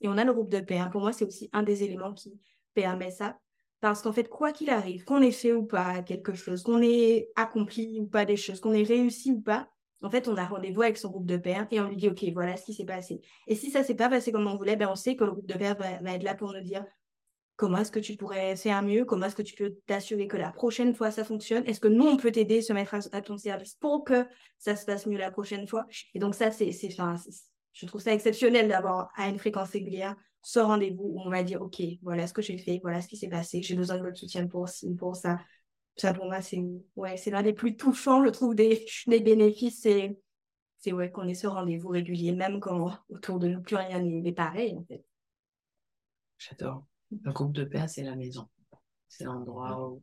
Et 0.01 0.07
on 0.07 0.17
a 0.17 0.23
le 0.23 0.33
groupe 0.33 0.49
de 0.49 0.59
pairs. 0.59 0.89
Pour 0.91 1.01
moi, 1.01 1.13
c'est 1.13 1.25
aussi 1.25 1.49
un 1.51 1.63
des 1.63 1.83
éléments 1.83 2.13
qui 2.13 2.39
permet 2.73 3.11
ça. 3.11 3.37
Parce 3.79 4.01
qu'en 4.01 4.13
fait, 4.13 4.29
quoi 4.29 4.51
qu'il 4.51 4.69
arrive, 4.69 5.03
qu'on 5.03 5.21
ait 5.21 5.31
fait 5.31 5.53
ou 5.53 5.65
pas 5.65 6.03
quelque 6.03 6.35
chose, 6.35 6.61
qu'on 6.61 6.81
ait 6.81 7.29
accompli 7.35 7.99
ou 7.99 8.05
pas 8.05 8.25
des 8.25 8.37
choses, 8.37 8.59
qu'on 8.59 8.73
ait 8.73 8.83
réussi 8.83 9.31
ou 9.31 9.41
pas, 9.41 9.67
en 10.03 10.09
fait, 10.09 10.27
on 10.27 10.35
a 10.35 10.45
rendez-vous 10.45 10.81
avec 10.81 10.97
son 10.97 11.09
groupe 11.09 11.25
de 11.25 11.37
pairs 11.37 11.67
et 11.71 11.79
on 11.79 11.87
lui 11.87 11.95
dit, 11.95 12.09
OK, 12.09 12.23
voilà 12.33 12.57
ce 12.57 12.65
qui 12.65 12.73
s'est 12.73 12.85
passé. 12.85 13.21
Et 13.47 13.55
si 13.55 13.69
ça 13.69 13.83
s'est 13.83 13.95
pas 13.95 14.09
passé 14.09 14.31
comme 14.31 14.47
on 14.47 14.55
voulait, 14.55 14.75
ben, 14.75 14.89
on 14.89 14.95
sait 14.95 15.15
que 15.15 15.23
le 15.23 15.31
groupe 15.31 15.45
de 15.45 15.53
pairs 15.53 15.77
va, 15.77 16.13
être 16.13 16.23
là 16.23 16.35
pour 16.35 16.53
nous 16.53 16.61
dire 16.61 16.85
comment 17.55 17.77
est-ce 17.77 17.91
que 17.91 17.99
tu 17.99 18.15
pourrais 18.15 18.55
faire 18.55 18.81
mieux, 18.81 19.05
comment 19.05 19.27
est-ce 19.27 19.35
que 19.35 19.43
tu 19.43 19.53
peux 19.53 19.75
t'assurer 19.85 20.27
que 20.27 20.37
la 20.37 20.51
prochaine 20.51 20.95
fois 20.95 21.11
ça 21.11 21.23
fonctionne, 21.23 21.63
est-ce 21.67 21.79
que 21.79 21.87
nous, 21.87 22.05
on 22.05 22.17
peut 22.17 22.31
t'aider, 22.31 22.63
se 22.63 22.73
mettre 22.73 22.95
à, 22.95 23.21
ton 23.21 23.37
service 23.37 23.75
pour 23.75 24.03
que 24.03 24.25
ça 24.57 24.75
se 24.75 24.85
passe 24.85 25.05
mieux 25.05 25.19
la 25.19 25.29
prochaine 25.29 25.67
fois? 25.67 25.85
Et 26.15 26.19
donc 26.19 26.33
ça, 26.33 26.49
c'est, 26.49 26.71
je 26.71 27.85
trouve 27.85 28.01
ça 28.01 28.13
exceptionnel 28.13 28.67
d'avoir 28.67 29.11
à 29.15 29.27
une 29.27 29.37
fréquence 29.37 29.69
régulière 29.69 30.15
ce 30.41 30.59
rendez-vous 30.59 31.03
où 31.03 31.21
on 31.21 31.29
va 31.29 31.43
dire, 31.43 31.61
OK, 31.61 31.81
voilà 32.01 32.27
ce 32.27 32.33
que 32.33 32.41
j'ai 32.41 32.57
fait, 32.57 32.79
voilà 32.81 33.01
ce 33.01 33.07
qui 33.07 33.17
s'est 33.17 33.29
passé, 33.29 33.61
j'ai 33.61 33.75
besoin 33.75 33.97
de 33.97 34.03
votre 34.03 34.17
soutien 34.17 34.47
pour 34.47 34.69
pour 34.97 35.15
ça. 35.15 35.39
Ça, 35.97 36.13
pour 36.13 36.25
moi, 36.25 36.41
c'est 36.41 36.63
ouais, 36.95 37.15
l'un 37.27 37.43
des 37.43 37.53
plus 37.53 37.75
touchants, 37.75 38.23
je 38.23 38.29
trouve, 38.29 38.55
des, 38.55 38.85
des 39.07 39.19
bénéfices. 39.19 39.81
C'est 39.81 40.17
c'est 40.81 40.93
ouais, 40.93 41.11
qu'on 41.11 41.27
ait 41.27 41.35
ce 41.35 41.45
rendez-vous 41.45 41.89
régulier, 41.89 42.31
même 42.31 42.59
quand 42.59 42.91
autour 43.09 43.37
de 43.37 43.47
nous, 43.47 43.61
plus 43.61 43.75
rien 43.75 43.99
n'est 43.99 44.31
pareil, 44.31 44.75
en 44.75 44.83
fait. 44.83 45.05
J'adore. 46.39 46.85
Un 47.23 47.31
groupe 47.31 47.53
de 47.53 47.63
pères, 47.63 47.89
c'est 47.89 48.03
la 48.03 48.15
maison. 48.15 48.49
C'est 49.07 49.25
l'endroit 49.25 49.89
où 49.89 50.01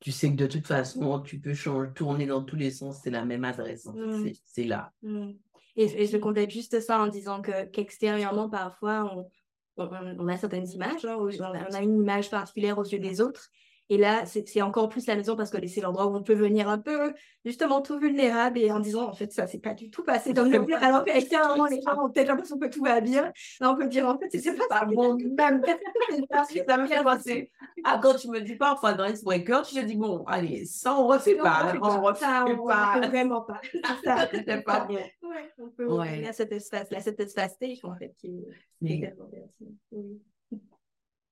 tu 0.00 0.12
sais 0.12 0.30
que 0.30 0.36
de 0.36 0.46
toute 0.46 0.66
façon, 0.66 1.20
tu 1.20 1.40
peux 1.40 1.54
changer, 1.54 1.92
tourner 1.92 2.26
dans 2.26 2.42
tous 2.42 2.56
les 2.56 2.70
sens, 2.70 3.00
c'est 3.02 3.10
la 3.10 3.24
même 3.24 3.44
adresse. 3.44 3.86
Mmh. 3.86 4.30
C'est 4.44 4.64
là. 4.64 4.92
Mmh. 5.02 5.32
Et, 5.78 6.06
je 6.06 6.16
complète 6.16 6.50
juste 6.50 6.80
ça 6.80 6.98
en 6.98 7.06
disant 7.06 7.40
que 7.40 7.64
qu'extérieurement, 7.66 8.50
parfois, 8.50 9.14
on, 9.14 9.30
on, 9.76 10.26
a 10.26 10.36
certaines 10.36 10.68
images, 10.68 11.04
hein, 11.04 11.16
on 11.18 11.74
a 11.74 11.80
une 11.80 12.00
image 12.00 12.30
particulière 12.30 12.78
aux 12.78 12.84
yeux 12.84 12.98
des 12.98 13.20
autres. 13.20 13.48
Et 13.90 13.96
là, 13.96 14.24
c'est 14.26 14.60
encore 14.60 14.88
plus 14.88 15.06
la 15.06 15.16
maison 15.16 15.34
parce 15.34 15.50
que 15.50 15.66
c'est 15.66 15.80
l'endroit 15.80 16.06
où 16.06 16.14
on 16.14 16.22
peut 16.22 16.34
venir 16.34 16.68
un 16.68 16.78
peu, 16.78 17.14
justement, 17.44 17.80
tout 17.80 17.98
vulnérable 17.98 18.58
et 18.58 18.70
en 18.70 18.80
disant, 18.80 19.08
en 19.08 19.14
fait, 19.14 19.32
ça 19.32 19.46
s'est 19.46 19.60
pas 19.60 19.72
du 19.72 19.90
tout 19.90 20.04
passé 20.04 20.34
dans 20.34 20.44
le. 20.44 20.74
Alors 20.82 21.04
qu'extérieurement, 21.04 21.66
les 21.66 21.80
gens 21.80 22.04
ont 22.04 22.10
peut-être 22.10 22.28
l'impression 22.28 22.58
que 22.58 22.66
tout 22.66 22.82
va 22.82 23.00
bien. 23.00 23.32
Là, 23.60 23.70
on 23.70 23.76
peut 23.76 23.86
dire, 23.86 24.06
en 24.06 24.18
fait, 24.18 24.28
c'est 24.30 24.56
pas 24.68 24.84
bon. 24.84 25.16
Même, 25.16 25.62
ça 26.66 26.76
me 26.76 26.86
fait 26.86 27.02
penser. 27.02 27.50
Ah, 27.82 27.98
quand 28.02 28.14
tu 28.14 28.28
me 28.28 28.40
dis 28.40 28.56
parfois 28.56 28.92
dans 28.92 29.06
Icebreaker, 29.06 29.62
tu 29.62 29.74
te 29.74 29.80
dis, 29.80 29.96
bon, 29.96 30.22
allez, 30.26 30.66
ça, 30.66 30.94
on 30.94 31.06
refait 31.06 31.36
pas. 31.36 31.74
On 31.80 32.02
refait 32.02 32.20
ça, 32.20 32.44
on 32.46 32.66
pas. 32.66 33.00
vraiment 33.08 33.40
pas. 33.42 33.60
Ça, 34.04 34.28
c'est 34.30 34.64
pas 34.64 34.84
bien. 34.86 35.00
Ouais, 35.22 35.52
on 35.58 35.68
peut 35.68 35.86
ouais. 35.86 36.26
à 36.26 36.32
cet 36.32 36.52
espace, 36.52 36.90
là, 36.90 37.00
cet 37.00 37.20
espace 37.20 37.54
stage, 37.54 37.78
en 37.84 37.94
fait, 37.96 38.14
qui 38.18 38.28
est 38.28 38.58
oui. 38.80 39.04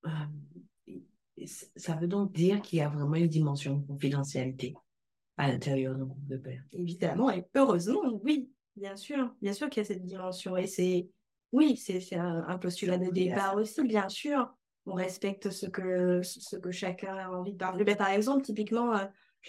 Euh, 0.05 0.09
ça 1.45 1.95
veut 1.95 2.07
donc 2.07 2.33
dire 2.33 2.61
qu'il 2.61 2.79
y 2.79 2.81
a 2.81 2.89
vraiment 2.89 3.15
une 3.15 3.27
dimension 3.27 3.77
de 3.77 3.85
confidentialité 3.85 4.75
à 5.37 5.47
l'intérieur 5.47 5.95
d'un 5.95 6.05
groupe 6.05 6.27
de 6.27 6.37
pères. 6.37 6.63
Évidemment, 6.71 7.29
et 7.29 7.45
heureusement, 7.55 8.01
oui, 8.23 8.49
bien 8.75 8.95
sûr, 8.95 9.33
bien 9.41 9.53
sûr 9.53 9.69
qu'il 9.69 9.81
y 9.81 9.85
a 9.85 9.87
cette 9.87 10.03
dimension. 10.03 10.57
Et 10.57 10.67
c'est, 10.67 11.09
oui, 11.51 11.77
c'est 11.77 12.15
un, 12.15 12.57
postulat 12.57 12.97
de 12.97 13.11
départ 13.11 13.55
aussi, 13.55 13.83
bien 13.83 14.09
sûr. 14.09 14.51
On 14.85 14.93
respecte 14.93 15.49
ce 15.49 15.67
que, 15.67 16.21
ce 16.23 16.55
que 16.55 16.71
chacun 16.71 17.15
a 17.17 17.29
envie 17.29 17.53
de 17.53 17.57
parler. 17.57 17.83
Ben, 17.83 17.97
par 17.97 18.09
exemple, 18.09 18.43
typiquement, 18.43 18.93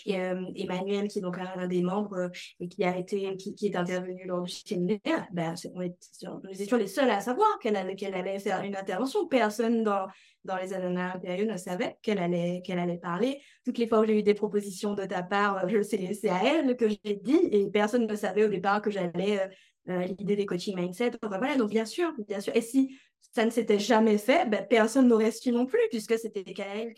euh, 0.06 0.34
euh, 0.34 0.44
Emmanuel, 0.54 1.08
qui 1.08 1.18
est 1.18 1.22
donc 1.22 1.38
un, 1.38 1.66
des 1.66 1.82
membres 1.82 2.16
euh, 2.16 2.28
et 2.60 2.68
qui 2.68 2.84
a 2.84 2.96
été, 2.96 3.36
qui, 3.36 3.66
est 3.66 3.76
intervenu 3.76 4.26
lors 4.26 4.42
du 4.42 4.52
séminaire, 4.52 5.26
ben, 5.32 5.54
on 5.74 5.80
nous 5.80 6.62
étions 6.62 6.76
les 6.76 6.86
seuls 6.86 7.10
à 7.10 7.20
savoir 7.20 7.58
qu'elle 7.60 7.76
allait, 7.76 8.38
faire 8.38 8.62
une 8.62 8.76
intervention. 8.76 9.26
Personne 9.26 9.82
dans, 9.82 10.06
dans 10.44 10.56
les 10.56 10.72
années 10.72 11.02
antérieures 11.14 11.52
ne 11.52 11.56
savait 11.56 11.96
qu'elle 12.02 12.18
allait, 12.18 12.62
qu'elle 12.64 12.78
allait 12.78 12.98
parler. 12.98 13.40
Toutes 13.64 13.78
les 13.78 13.86
fois 13.86 14.00
où 14.00 14.04
j'ai 14.04 14.18
eu 14.18 14.22
des 14.22 14.34
propositions 14.34 14.94
de 14.94 15.04
ta 15.04 15.22
part, 15.22 15.64
euh, 15.64 15.68
je 15.68 15.82
sais 15.82 15.96
laissé 15.96 16.28
à 16.28 16.40
elle 16.44 16.76
que 16.76 16.88
j'ai 16.88 17.16
dit 17.16 17.40
et 17.50 17.70
personne 17.70 18.06
ne 18.06 18.16
savait 18.16 18.44
au 18.44 18.48
départ 18.48 18.82
que 18.82 18.90
j'allais 18.90 19.48
l'idée 19.86 20.36
des 20.36 20.44
coaching 20.44 20.76
mindset. 20.76 21.12
voilà, 21.22 21.56
donc 21.56 21.70
bien 21.70 21.86
sûr, 21.86 22.12
bien 22.28 22.40
sûr. 22.40 22.54
Et 22.54 22.60
si 22.60 22.98
ça 23.34 23.44
ne 23.44 23.50
s'était 23.50 23.78
jamais 23.78 24.18
fait, 24.18 24.48
ben, 24.48 24.66
personne 24.68 25.08
n'aurait 25.08 25.30
su 25.30 25.50
non 25.50 25.64
plus 25.64 25.80
puisque 25.90 26.18
c'était 26.18 26.44
qu'à 26.44 26.66
elle 26.74 26.92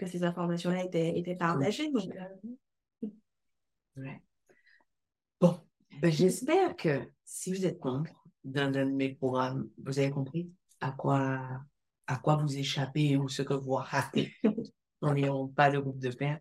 que 0.00 0.06
ces 0.06 0.24
informations-là 0.24 0.84
étaient, 0.84 1.18
étaient 1.18 1.36
partagées. 1.36 1.92
Euh, 3.98 4.02
bon, 5.38 5.60
ben, 6.00 6.10
j'espère 6.10 6.74
que 6.74 7.02
si 7.24 7.52
vous 7.52 7.66
êtes 7.66 7.84
membre 7.84 8.10
d'un 8.42 8.70
de 8.70 8.82
mes 8.82 9.10
programmes, 9.10 9.68
vous 9.84 9.98
avez 9.98 10.10
compris 10.10 10.50
à 10.80 10.92
quoi, 10.92 11.42
à 12.06 12.16
quoi 12.16 12.36
vous 12.36 12.56
échappez 12.56 13.18
ou 13.18 13.28
ce 13.28 13.42
que 13.42 13.52
vous 13.52 13.74
ratez 13.74 14.32
dans 15.02 15.48
pas 15.48 15.68
le 15.68 15.82
groupe 15.82 15.98
de 15.98 16.10
pères. 16.10 16.40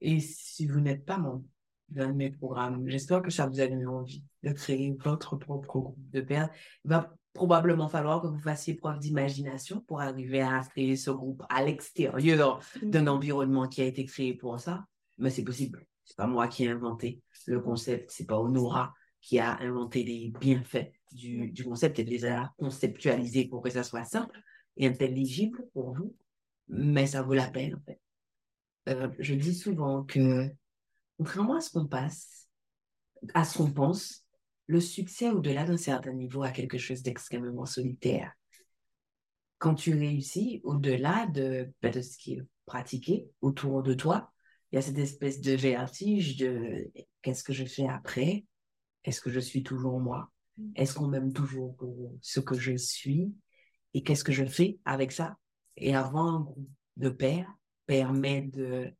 Et 0.00 0.20
si 0.20 0.66
vous 0.66 0.78
n'êtes 0.78 1.04
pas 1.04 1.18
membre 1.18 1.44
d'un 1.88 2.08
de 2.08 2.16
mes 2.16 2.30
programmes, 2.30 2.88
j'espère 2.88 3.22
que 3.22 3.30
ça 3.30 3.46
vous 3.46 3.60
a 3.60 3.66
donné 3.66 3.86
envie 3.86 4.22
de 4.44 4.52
créer 4.52 4.96
votre 5.00 5.36
propre 5.36 5.66
groupe 5.66 6.10
de 6.12 6.20
pères. 6.20 6.48
Il 6.84 6.90
va 6.90 7.12
probablement 7.34 7.88
falloir 7.88 8.22
que 8.22 8.28
vous 8.28 8.38
fassiez 8.38 8.74
preuve 8.74 9.00
d'imagination 9.00 9.80
pour 9.80 10.00
arriver 10.00 10.40
à 10.40 10.60
créer 10.60 10.96
ce 10.96 11.10
groupe 11.10 11.42
à 11.50 11.62
l'extérieur 11.62 12.60
d'un 12.82 13.02
mm. 13.02 13.08
environnement 13.08 13.68
qui 13.68 13.82
a 13.82 13.84
été 13.84 14.06
créé 14.06 14.34
pour 14.34 14.58
ça. 14.58 14.86
Mais 15.18 15.30
c'est 15.30 15.44
possible. 15.44 15.84
C'est 16.04 16.16
pas 16.16 16.26
moi 16.26 16.48
qui 16.48 16.64
ai 16.64 16.70
inventé 16.70 17.20
le 17.46 17.60
concept. 17.60 18.10
C'est 18.10 18.26
pas 18.26 18.38
Honora 18.38 18.94
qui 19.20 19.38
a 19.38 19.58
inventé 19.60 20.04
les 20.04 20.32
bienfaits 20.38 20.92
du, 21.12 21.50
du 21.50 21.64
concept 21.64 21.98
et 21.98 22.04
les 22.04 22.24
a 22.26 22.52
conceptualisés 22.58 23.46
pour 23.48 23.62
que 23.62 23.70
ça 23.70 23.82
soit 23.82 24.04
simple 24.04 24.38
et 24.76 24.86
intelligible 24.86 25.66
pour 25.72 25.94
vous. 25.94 26.14
Mais 26.68 27.06
ça 27.06 27.22
vaut 27.22 27.34
la 27.34 27.48
peine, 27.48 27.74
en 27.74 27.80
fait. 27.80 28.00
Euh, 28.88 29.08
je 29.18 29.34
dis 29.34 29.54
souvent 29.54 30.04
que, 30.04 30.50
contrairement 31.16 31.56
à 31.56 31.60
ce 31.60 31.70
qu'on 31.70 31.86
passe, 31.86 32.48
à 33.32 33.44
ce 33.44 33.56
qu'on 33.56 33.72
pense, 33.72 34.23
le 34.66 34.80
succès 34.80 35.30
au-delà 35.30 35.64
d'un 35.64 35.76
certain 35.76 36.12
niveau 36.12 36.42
a 36.42 36.50
quelque 36.50 36.78
chose 36.78 37.02
d'extrêmement 37.02 37.66
solitaire. 37.66 38.32
Quand 39.58 39.74
tu 39.74 39.94
réussis 39.94 40.60
au-delà 40.64 41.26
de, 41.26 41.70
ben, 41.82 41.92
de 41.92 42.00
ce 42.00 42.16
qui 42.18 42.34
est 42.34 42.42
pratiqué 42.66 43.28
autour 43.40 43.82
de 43.82 43.94
toi, 43.94 44.32
il 44.72 44.76
y 44.76 44.78
a 44.78 44.82
cette 44.82 44.98
espèce 44.98 45.40
de 45.40 45.52
vertige 45.52 46.36
de 46.36 46.90
qu'est-ce 47.22 47.44
que 47.44 47.52
je 47.52 47.64
fais 47.64 47.86
après? 47.86 48.44
Est-ce 49.04 49.20
que 49.20 49.30
je 49.30 49.40
suis 49.40 49.62
toujours 49.62 50.00
moi? 50.00 50.30
Est-ce 50.74 50.94
qu'on 50.94 51.08
m'aime 51.08 51.32
toujours 51.32 51.76
pour 51.76 52.12
ce 52.22 52.40
que 52.40 52.58
je 52.58 52.76
suis? 52.76 53.32
Et 53.92 54.02
qu'est-ce 54.02 54.24
que 54.24 54.32
je 54.32 54.44
fais 54.44 54.78
avec 54.84 55.12
ça? 55.12 55.36
Et 55.76 55.94
avoir 55.94 56.26
un 56.26 56.40
groupe 56.40 56.68
de 56.96 57.08
pairs 57.08 57.52
permet 57.86 58.50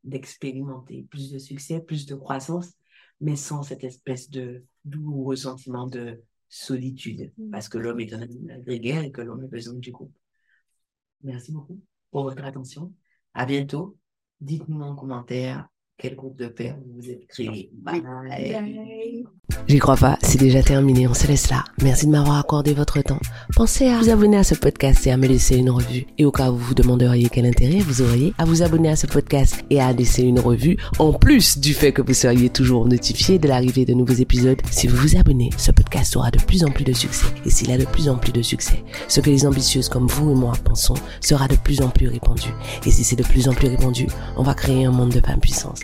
d'expérimenter 0.05 1.07
plus 1.11 1.33
de 1.33 1.39
succès, 1.39 1.81
plus 1.81 2.07
de 2.07 2.15
croissance, 2.15 2.73
mais 3.21 3.37
sans 3.37 3.62
cette 3.62 3.85
espèce 3.85 4.31
de 4.31 4.65
doux 4.85 5.24
ressentiment 5.24 5.87
de 5.87 6.22
solitude, 6.49 7.32
mm. 7.37 7.51
parce 7.51 7.68
que 7.68 7.78
l'homme 7.78 8.01
est 8.01 8.12
un 8.12 8.22
animal 8.22 8.62
grégaire 8.62 9.03
et 9.03 9.11
que 9.11 9.20
l'homme 9.20 9.45
a 9.45 9.49
besoin 9.49 9.74
du 9.74 9.91
groupe. 9.91 10.14
Merci 11.22 11.53
beaucoup 11.53 11.80
pour 12.11 12.24
votre 12.24 12.45
attention. 12.45 12.93
À 13.32 13.47
bientôt. 13.47 13.97
Dites-nous 14.41 14.82
en 14.82 14.95
commentaire 14.95 15.68
quel 15.97 16.17
groupe 16.17 16.37
de 16.37 16.47
pères 16.47 16.77
vous 16.97 17.09
êtes 17.09 17.27
créé. 17.29 17.71
Bye. 17.73 18.03
J'y 19.69 19.79
crois 19.79 19.97
pas, 19.97 20.19
c'est 20.23 20.39
déjà 20.39 20.63
terminé, 20.63 21.07
on 21.07 21.15
se 21.15 21.27
laisse 21.27 21.51
là. 21.51 21.65
Merci 21.83 22.07
de 22.07 22.11
m'avoir 22.11 22.39
accordé 22.39 22.75
votre 22.75 23.01
temps. 23.03 23.21
Pensez 23.55 23.87
à 23.87 23.99
vous 23.99 24.11
abonner 24.11 24.39
à 24.39 24.45
ce 24.45 24.55
podcast 24.55 25.07
et 25.07 25.13
à 25.13 25.17
me 25.17 25.27
laisser 25.27 25.57
une 25.57 25.71
revue. 25.71 26.07
Et 26.19 26.25
au 26.25 26.33
cas 26.33 26.51
où 26.51 26.57
vous 26.57 26.65
vous 26.65 26.75
demanderiez 26.75 27.29
quel 27.29 27.47
intérêt 27.47 27.79
vous 27.79 28.03
auriez 28.03 28.35
à 28.39 28.45
vous 28.45 28.63
abonner 28.63 28.89
à 28.89 28.97
ce 28.97 29.07
podcast 29.07 29.65
et 29.71 29.81
à 29.81 29.93
laisser 29.93 30.23
une 30.23 30.41
revue, 30.41 30.77
en 30.99 31.13
plus 31.13 31.59
du 31.59 31.75
fait 31.75 31.93
que 31.93 32.03
vous 32.03 32.15
seriez 32.15 32.49
toujours 32.51 32.89
notifié 32.89 33.39
de 33.39 33.47
l'arrivée 33.47 33.85
de 33.85 33.95
nouveaux 33.95 34.15
épisodes, 34.15 34.61
si 34.71 34.89
vous 34.89 34.97
vous 34.97 35.17
abonnez, 35.17 35.51
ce 35.57 35.71
podcast 35.71 36.17
aura 36.17 36.31
de 36.31 36.41
plus 36.41 36.65
en 36.65 36.71
plus 36.71 36.85
de 36.85 36.93
succès. 36.93 37.27
Et 37.47 37.51
s'il 37.51 37.71
a 37.71 37.79
de 37.79 37.85
plus 37.85 38.09
en 38.09 38.17
plus 38.17 38.33
de 38.33 38.43
succès, 38.43 38.83
ce 39.09 39.21
que 39.21 39.31
les 39.31 39.47
ambitieuses 39.47 39.89
comme 39.89 40.09
vous 40.09 40.33
et 40.33 40.35
moi 40.35 40.55
pensons 40.65 40.95
sera 41.21 41.47
de 41.47 41.57
plus 41.57 41.81
en 41.83 41.91
plus 41.91 42.09
répandu. 42.09 42.49
Et 42.85 42.91
si 42.91 43.05
c'est 43.05 43.17
de 43.17 43.23
plus 43.23 43.49
en 43.49 43.53
plus 43.53 43.69
répandu, 43.69 44.07
on 44.37 44.43
va 44.43 44.55
créer 44.55 44.87
un 44.87 44.91
monde 44.91 45.13
de 45.13 45.21
femmes 45.21 45.41
puissance. 45.41 45.84